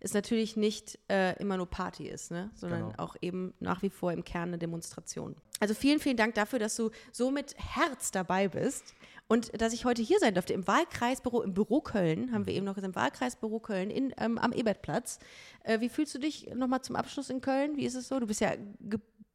es 0.00 0.14
natürlich 0.14 0.56
nicht 0.56 0.98
äh, 1.08 1.36
immer 1.40 1.56
nur 1.56 1.66
Party 1.66 2.06
ist, 2.08 2.30
ne? 2.30 2.50
sondern 2.54 2.90
Genau. 2.90 2.94
auch 2.98 3.16
eben 3.20 3.52
nach 3.60 3.82
wie 3.82 3.90
vor 3.90 4.12
im 4.12 4.24
Kern 4.24 4.50
eine 4.50 4.58
Demonstration. 4.58 5.36
Also 5.60 5.74
vielen, 5.74 5.98
vielen 5.98 6.16
Dank 6.16 6.34
dafür, 6.34 6.58
dass 6.58 6.76
du 6.76 6.90
so 7.12 7.30
mit 7.30 7.54
Herz 7.58 8.12
dabei 8.12 8.48
bist 8.48 8.94
und 9.26 9.60
dass 9.60 9.72
ich 9.72 9.84
heute 9.84 10.00
hier 10.02 10.18
sein 10.20 10.34
durfte. 10.34 10.52
Im 10.52 10.66
Wahlkreisbüro, 10.66 11.42
im 11.42 11.52
Büro 11.52 11.80
Köln, 11.80 12.32
haben 12.32 12.46
wir 12.46 12.54
eben 12.54 12.64
noch 12.64 12.74
gesagt, 12.76 12.94
im 12.94 13.00
Wahlkreisbüro 13.00 13.58
Köln 13.58 13.90
in, 13.90 14.14
ähm, 14.18 14.38
am 14.38 14.52
Ebertplatz. 14.52 15.18
Äh, 15.64 15.80
wie 15.80 15.88
fühlst 15.88 16.14
du 16.14 16.18
dich 16.18 16.48
nochmal 16.54 16.82
zum 16.82 16.94
Abschluss 16.96 17.28
in 17.28 17.40
Köln? 17.40 17.76
Wie 17.76 17.84
ist 17.84 17.94
es 17.94 18.08
so? 18.08 18.20
Du 18.20 18.26
bist 18.26 18.40
ja, 18.40 18.52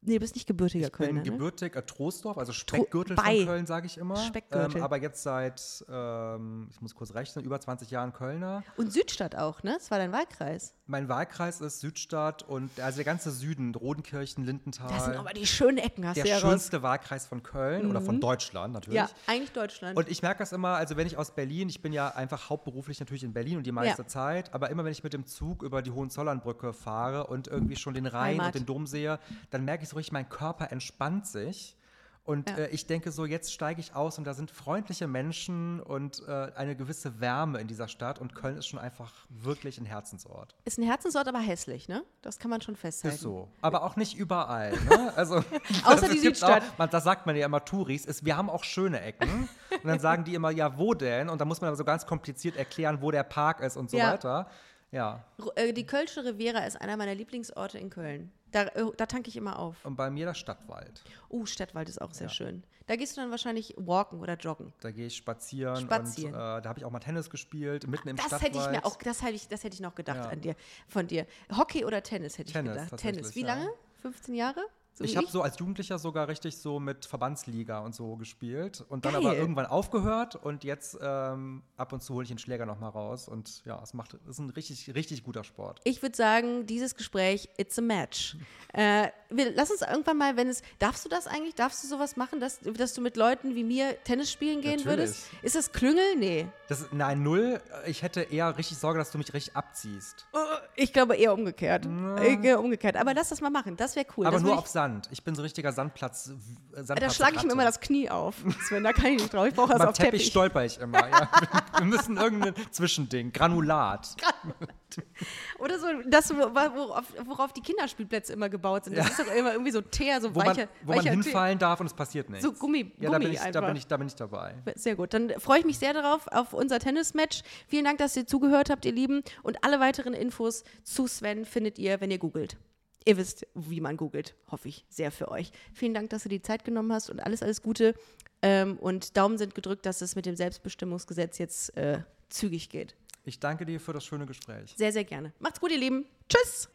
nee, 0.04 0.14
du 0.14 0.20
bist 0.20 0.34
nicht 0.34 0.46
gebürtiger 0.46 0.86
Ich 0.86 0.92
bin 0.92 1.06
Kölner, 1.06 1.22
ne? 1.22 1.30
gebürtig 1.30 1.76
äh, 1.76 1.82
Troisdorf, 1.82 2.38
also 2.38 2.52
Speckgürtel 2.52 3.16
bei. 3.16 3.38
von 3.38 3.46
Köln, 3.46 3.66
sage 3.66 3.86
ich 3.86 3.98
immer. 3.98 4.16
Speckgürtel. 4.16 4.76
Ähm, 4.76 4.82
aber 4.82 4.96
jetzt 4.98 5.22
seit, 5.22 5.84
ähm, 5.88 6.68
ich 6.70 6.80
muss 6.80 6.94
kurz 6.94 7.14
rechnen, 7.14 7.44
über 7.44 7.60
20 7.60 7.90
Jahren 7.90 8.12
Kölner. 8.12 8.62
Und 8.76 8.92
Südstadt 8.92 9.36
auch, 9.36 9.62
ne? 9.62 9.74
Das 9.78 9.90
war 9.90 9.98
dein 9.98 10.12
Wahlkreis. 10.12 10.74
Mein 10.86 11.08
Wahlkreis 11.08 11.62
ist 11.62 11.80
Südstadt 11.80 12.42
und 12.42 12.78
also 12.78 12.96
der 12.96 13.06
ganze 13.06 13.30
Süden, 13.30 13.74
Rodenkirchen, 13.74 14.44
Lindenthal. 14.44 14.90
Das 14.90 15.06
sind 15.06 15.16
aber 15.16 15.32
die 15.32 15.46
schönen 15.46 15.78
Ecken, 15.78 16.06
hast 16.06 16.16
der 16.16 16.24
du 16.24 16.28
ja 16.30 16.36
raus. 16.36 16.42
schönste 16.42 16.82
Wahlkreis 16.82 17.26
von 17.26 17.42
Köln 17.42 17.88
oder 17.88 18.02
von 18.02 18.20
Deutschland 18.20 18.74
natürlich. 18.74 18.98
Ja, 18.98 19.08
eigentlich 19.26 19.52
Deutschland. 19.52 19.96
Und 19.96 20.10
ich 20.10 20.20
merke 20.20 20.40
das 20.40 20.52
immer, 20.52 20.76
also 20.76 20.98
wenn 20.98 21.06
ich 21.06 21.16
aus 21.16 21.30
Berlin, 21.34 21.70
ich 21.70 21.80
bin 21.80 21.94
ja 21.94 22.08
einfach 22.08 22.50
hauptberuflich 22.50 23.00
natürlich 23.00 23.24
in 23.24 23.32
Berlin 23.32 23.56
und 23.56 23.66
die 23.66 23.72
meiste 23.72 24.02
Ja. 24.02 24.08
Zeit, 24.08 24.52
aber 24.52 24.68
immer 24.68 24.84
wenn 24.84 24.92
ich 24.92 25.02
mit 25.02 25.14
dem 25.14 25.24
Zug 25.24 25.62
über 25.62 25.80
die 25.80 25.90
Hohenzollernbrücke 25.90 26.74
fahre 26.74 27.28
und 27.28 27.48
irgendwie 27.48 27.76
schon 27.76 27.94
den 27.94 28.04
Rhein 28.06 28.32
Heimat. 28.34 28.46
und 28.48 28.54
den 28.56 28.66
Dom 28.66 28.86
sehe, 28.86 29.18
dann 29.50 29.64
merke 29.64 29.84
ich 29.84 29.88
so 29.88 29.96
richtig, 29.96 30.12
mein 30.12 30.28
Körper 30.28 30.70
entspannt 30.70 31.26
sich. 31.26 31.76
Und 32.24 32.48
Ja. 32.48 32.56
äh, 32.56 32.68
ich 32.70 32.86
denke 32.86 33.12
so, 33.12 33.26
jetzt 33.26 33.52
steige 33.52 33.80
ich 33.80 33.94
aus 33.94 34.16
und 34.16 34.24
da 34.24 34.32
sind 34.32 34.50
freundliche 34.50 35.06
Menschen 35.06 35.80
und 35.80 36.22
äh, 36.26 36.52
eine 36.56 36.74
gewisse 36.74 37.20
Wärme 37.20 37.60
in 37.60 37.66
dieser 37.68 37.86
Stadt 37.86 38.18
und 38.18 38.34
Köln 38.34 38.56
ist 38.56 38.66
schon 38.66 38.78
einfach 38.78 39.12
wirklich 39.28 39.78
ein 39.78 39.84
Herzensort. 39.84 40.54
Ist 40.64 40.78
ein 40.78 40.84
Herzensort, 40.84 41.28
aber 41.28 41.38
hässlich, 41.40 41.86
ne? 41.86 42.02
Das 42.22 42.38
kann 42.38 42.50
man 42.50 42.62
schon 42.62 42.76
festhalten. 42.76 43.14
Ist 43.16 43.20
so. 43.22 43.48
Aber 43.60 43.82
auch 43.84 43.96
nicht 43.96 44.16
überall. 44.16 44.72
Ne? 44.72 45.12
Also, 45.16 45.36
Außer 45.84 46.00
das 46.06 46.10
die 46.10 46.18
Südstadt. 46.18 46.62
Auch, 46.62 46.78
man, 46.78 46.88
das 46.88 47.04
sagt 47.04 47.26
man 47.26 47.36
ja 47.36 47.44
immer 47.44 47.62
Touris, 47.62 48.06
ist, 48.06 48.24
wir 48.24 48.38
haben 48.38 48.48
auch 48.48 48.64
schöne 48.64 49.00
Ecken. 49.02 49.46
Und 49.70 49.84
dann 49.84 49.98
sagen 50.00 50.24
die 50.24 50.34
immer, 50.34 50.50
ja, 50.50 50.78
wo 50.78 50.94
denn? 50.94 51.28
Und 51.28 51.40
dann 51.42 51.48
muss 51.48 51.60
man 51.60 51.68
aber 51.68 51.76
so 51.76 51.84
ganz 51.84 52.06
kompliziert 52.06 52.56
erklären, 52.56 53.02
wo 53.02 53.10
der 53.10 53.24
Park 53.24 53.60
ist 53.60 53.76
und 53.76 53.90
so 53.90 53.98
Ja. 53.98 54.12
weiter. 54.12 54.48
Ja. 54.94 55.24
Äh, 55.56 55.72
Die 55.72 55.84
Kölsche 55.86 56.24
Riviera 56.24 56.60
ist 56.64 56.80
einer 56.80 56.96
meiner 56.96 57.14
Lieblingsorte 57.14 57.78
in 57.78 57.90
Köln. 57.90 58.30
Da, 58.52 58.62
äh, 58.68 58.84
da 58.96 59.06
tanke 59.06 59.28
ich 59.28 59.36
immer 59.36 59.58
auf. 59.58 59.84
Und 59.84 59.96
bei 59.96 60.08
mir 60.10 60.26
der 60.26 60.34
Stadtwald. 60.34 61.02
Uh, 61.28 61.44
Stadtwald 61.44 61.88
ist 61.88 62.00
auch 62.00 62.12
sehr 62.14 62.28
schön. 62.28 62.62
Da 62.86 62.94
gehst 62.94 63.16
du 63.16 63.20
dann 63.20 63.30
wahrscheinlich 63.32 63.74
walken 63.76 64.20
oder 64.20 64.34
joggen. 64.36 64.72
Da 64.80 64.90
gehe 64.92 65.06
ich 65.06 65.16
spazieren, 65.16 65.76
Spazieren. 65.78 66.34
und 66.34 66.40
äh, 66.40 66.62
da 66.62 66.68
habe 66.68 66.78
ich 66.78 66.84
auch 66.84 66.90
mal 66.92 67.00
Tennis 67.00 67.28
gespielt, 67.30 67.88
mitten 67.88 68.08
im 68.08 68.16
Das 68.16 68.26
Stadtwald. 68.26 68.54
hätte 68.54 68.64
ich 68.64 68.70
mir 68.70 68.84
auch, 68.86 68.96
das 68.96 69.22
hätte 69.22 69.32
ich, 69.34 69.48
das 69.48 69.64
hätte 69.64 69.74
ich 69.74 69.80
noch 69.80 69.94
gedacht 69.96 70.18
Ja. 70.24 70.28
an 70.28 70.40
dir, 70.40 70.54
von 70.86 71.06
dir. 71.08 71.26
Hockey 71.56 71.84
oder 71.84 72.02
Tennis 72.02 72.38
hätte 72.38 72.52
Tennis, 72.52 72.76
ich 72.76 72.82
gedacht. 72.84 73.00
Tennis. 73.00 73.34
Wie 73.34 73.40
ja. 73.40 73.46
lange? 73.48 73.70
15 74.02 74.34
Jahre? 74.34 74.60
So 74.94 75.02
Ich 75.02 75.16
habe 75.16 75.26
so 75.26 75.42
als 75.42 75.58
Jugendlicher 75.58 75.98
sogar 75.98 76.28
richtig 76.28 76.56
so 76.56 76.78
mit 76.78 77.04
Verbandsliga 77.04 77.80
und 77.80 77.96
so 77.96 78.14
gespielt 78.16 78.84
und 78.88 79.04
dann 79.04 79.14
Geil. 79.14 79.26
aber 79.26 79.36
irgendwann 79.36 79.66
aufgehört 79.66 80.36
und 80.36 80.62
jetzt 80.62 80.96
ähm, 81.02 81.62
ab 81.76 81.92
und 81.92 82.00
zu 82.00 82.14
hole 82.14 82.22
ich 82.22 82.28
den 82.28 82.38
Schläger 82.38 82.64
noch 82.64 82.78
mal 82.78 82.90
raus 82.90 83.26
und 83.26 83.64
ja, 83.64 83.80
es 83.82 83.92
macht, 83.92 84.14
es 84.14 84.20
ist 84.28 84.38
ein 84.38 84.50
richtig, 84.50 84.94
richtig 84.94 85.24
guter 85.24 85.42
Sport. 85.42 85.80
Ich 85.82 86.00
würde 86.00 86.16
sagen, 86.16 86.66
dieses 86.66 86.94
Gespräch, 86.94 87.48
it's 87.56 87.78
a 87.78 87.82
match. 87.82 88.36
Äh, 88.76 89.12
wir, 89.30 89.52
lass 89.54 89.70
uns 89.70 89.82
irgendwann 89.82 90.18
mal, 90.18 90.36
wenn 90.36 90.48
es, 90.48 90.62
darfst 90.80 91.04
du 91.04 91.08
das 91.08 91.28
eigentlich, 91.28 91.54
darfst 91.54 91.84
du 91.84 91.86
sowas 91.86 92.16
machen, 92.16 92.40
dass, 92.40 92.58
dass 92.58 92.92
du 92.92 93.02
mit 93.02 93.16
Leuten 93.16 93.54
wie 93.54 93.62
mir 93.62 94.02
Tennis 94.02 94.32
spielen 94.32 94.62
gehen 94.62 94.78
Natürlich. 94.78 94.86
würdest? 94.86 95.26
Ist 95.42 95.54
das 95.54 95.70
Klüngel? 95.70 96.16
Nee. 96.16 96.48
Das 96.66 96.88
nein, 96.90 97.22
null. 97.22 97.60
Ich 97.86 98.02
hätte 98.02 98.22
eher 98.22 98.58
richtig 98.58 98.78
Sorge, 98.78 98.98
dass 98.98 99.12
du 99.12 99.18
mich 99.18 99.32
richtig 99.32 99.54
abziehst. 99.54 100.26
Ich 100.74 100.92
glaube 100.92 101.14
eher 101.14 101.32
umgekehrt. 101.34 101.86
Eher 102.20 102.58
umgekehrt. 102.58 102.96
Aber 102.96 103.14
lass 103.14 103.28
das 103.28 103.40
mal 103.40 103.50
machen, 103.50 103.76
das 103.76 103.94
wäre 103.94 104.06
cool. 104.16 104.26
aber 104.26 104.38
das 104.38 104.42
nur 104.42 104.58
auf 104.58 104.66
Sand. 104.84 105.08
Ich 105.10 105.22
bin 105.24 105.34
so 105.34 105.40
ein 105.42 105.44
richtiger 105.44 105.72
Sandplatz. 105.72 106.28
äh, 106.28 106.32
Da 106.76 106.84
Sandplatz 106.84 107.14
schlage 107.16 107.36
ich 107.36 107.42
mir 107.44 107.52
immer 107.52 107.64
das 107.64 107.80
Knie 107.80 108.10
auf. 108.10 108.34
Sven, 108.68 108.84
da 108.84 108.92
kann 108.92 109.06
ich 109.06 109.22
nicht 109.22 109.32
drauf. 109.32 109.46
Ich 109.46 109.54
brauche 109.54 109.70
das 109.70 109.78
Beim 109.78 109.88
auf 109.88 109.96
Teppich, 109.96 110.10
Teppich. 110.20 110.26
stolper 110.30 110.64
ich 110.64 110.78
immer. 110.78 111.08
Ja. 111.08 111.30
Wir 111.78 111.86
müssen 111.86 112.16
irgendein 112.16 112.54
Zwischending, 112.70 113.32
Granulat. 113.32 114.14
Oder 115.58 115.78
so, 115.78 115.86
das, 116.06 116.30
worauf, 116.34 117.04
worauf 117.24 117.52
die 117.52 117.60
Kinderspielplätze 117.62 118.32
immer 118.32 118.48
gebaut 118.48 118.84
sind. 118.84 118.96
Das 118.96 119.10
ist 119.10 119.18
doch 119.18 119.34
immer 119.34 119.52
irgendwie 119.52 119.72
so 119.72 119.80
Teer, 119.80 120.20
so 120.20 120.32
Wo 120.34 120.38
man, 120.38 120.48
weicher, 120.48 120.68
wo 120.82 120.88
man 120.88 120.98
weicher 120.98 121.02
Teer. 121.10 121.12
hinfallen 121.22 121.58
darf 121.58 121.80
und 121.80 121.86
es 121.86 121.94
passiert 121.94 122.30
nichts. 122.30 122.44
So 122.44 122.52
Gummi- 122.52 122.92
ja, 123.00 123.10
da 123.10 123.18
Gummi 123.18 123.24
bin, 123.30 123.34
ich, 123.34 123.40
da, 123.40 123.60
bin 123.60 123.76
ich, 123.76 123.86
da 123.86 123.96
bin 123.96 124.06
ich 124.06 124.14
dabei. 124.14 124.54
Sehr 124.76 124.94
gut. 124.96 125.12
Dann 125.14 125.30
freue 125.40 125.58
ich 125.60 125.64
mich 125.64 125.78
sehr 125.78 125.92
darauf, 125.94 126.28
auf 126.28 126.52
unser 126.52 126.78
Tennismatch. 126.78 127.42
Vielen 127.66 127.84
Dank, 127.84 127.98
dass 127.98 128.16
ihr 128.16 128.26
zugehört 128.26 128.70
habt, 128.70 128.84
ihr 128.84 128.92
Lieben. 128.92 129.22
Und 129.42 129.64
alle 129.64 129.80
weiteren 129.80 130.14
Infos 130.14 130.62
zu 130.84 131.06
Sven 131.08 131.44
findet 131.44 131.78
ihr, 131.78 132.00
wenn 132.00 132.10
ihr 132.10 132.18
googelt. 132.18 132.56
Ihr 133.04 133.16
wisst, 133.16 133.46
wie 133.54 133.80
man 133.80 133.96
googelt, 133.96 134.34
hoffe 134.50 134.68
ich 134.68 134.84
sehr 134.88 135.10
für 135.10 135.30
euch. 135.30 135.50
Vielen 135.74 135.92
Dank, 135.92 136.10
dass 136.10 136.22
du 136.22 136.28
die 136.28 136.40
Zeit 136.40 136.64
genommen 136.64 136.92
hast 136.92 137.10
und 137.10 137.20
alles, 137.20 137.42
alles 137.42 137.62
Gute. 137.62 137.94
Ähm, 138.40 138.78
und 138.78 139.16
Daumen 139.16 139.38
sind 139.38 139.54
gedrückt, 139.54 139.84
dass 139.86 140.00
es 140.00 140.16
mit 140.16 140.26
dem 140.26 140.36
Selbstbestimmungsgesetz 140.36 141.38
jetzt 141.38 141.76
äh, 141.76 142.00
zügig 142.30 142.70
geht. 142.70 142.96
Ich 143.24 143.40
danke 143.40 143.66
dir 143.66 143.80
für 143.80 143.92
das 143.92 144.04
schöne 144.04 144.26
Gespräch. 144.26 144.74
Sehr, 144.76 144.92
sehr 144.92 145.04
gerne. 145.04 145.32
Macht's 145.38 145.60
gut, 145.60 145.70
ihr 145.70 145.78
Lieben. 145.78 146.06
Tschüss. 146.28 146.68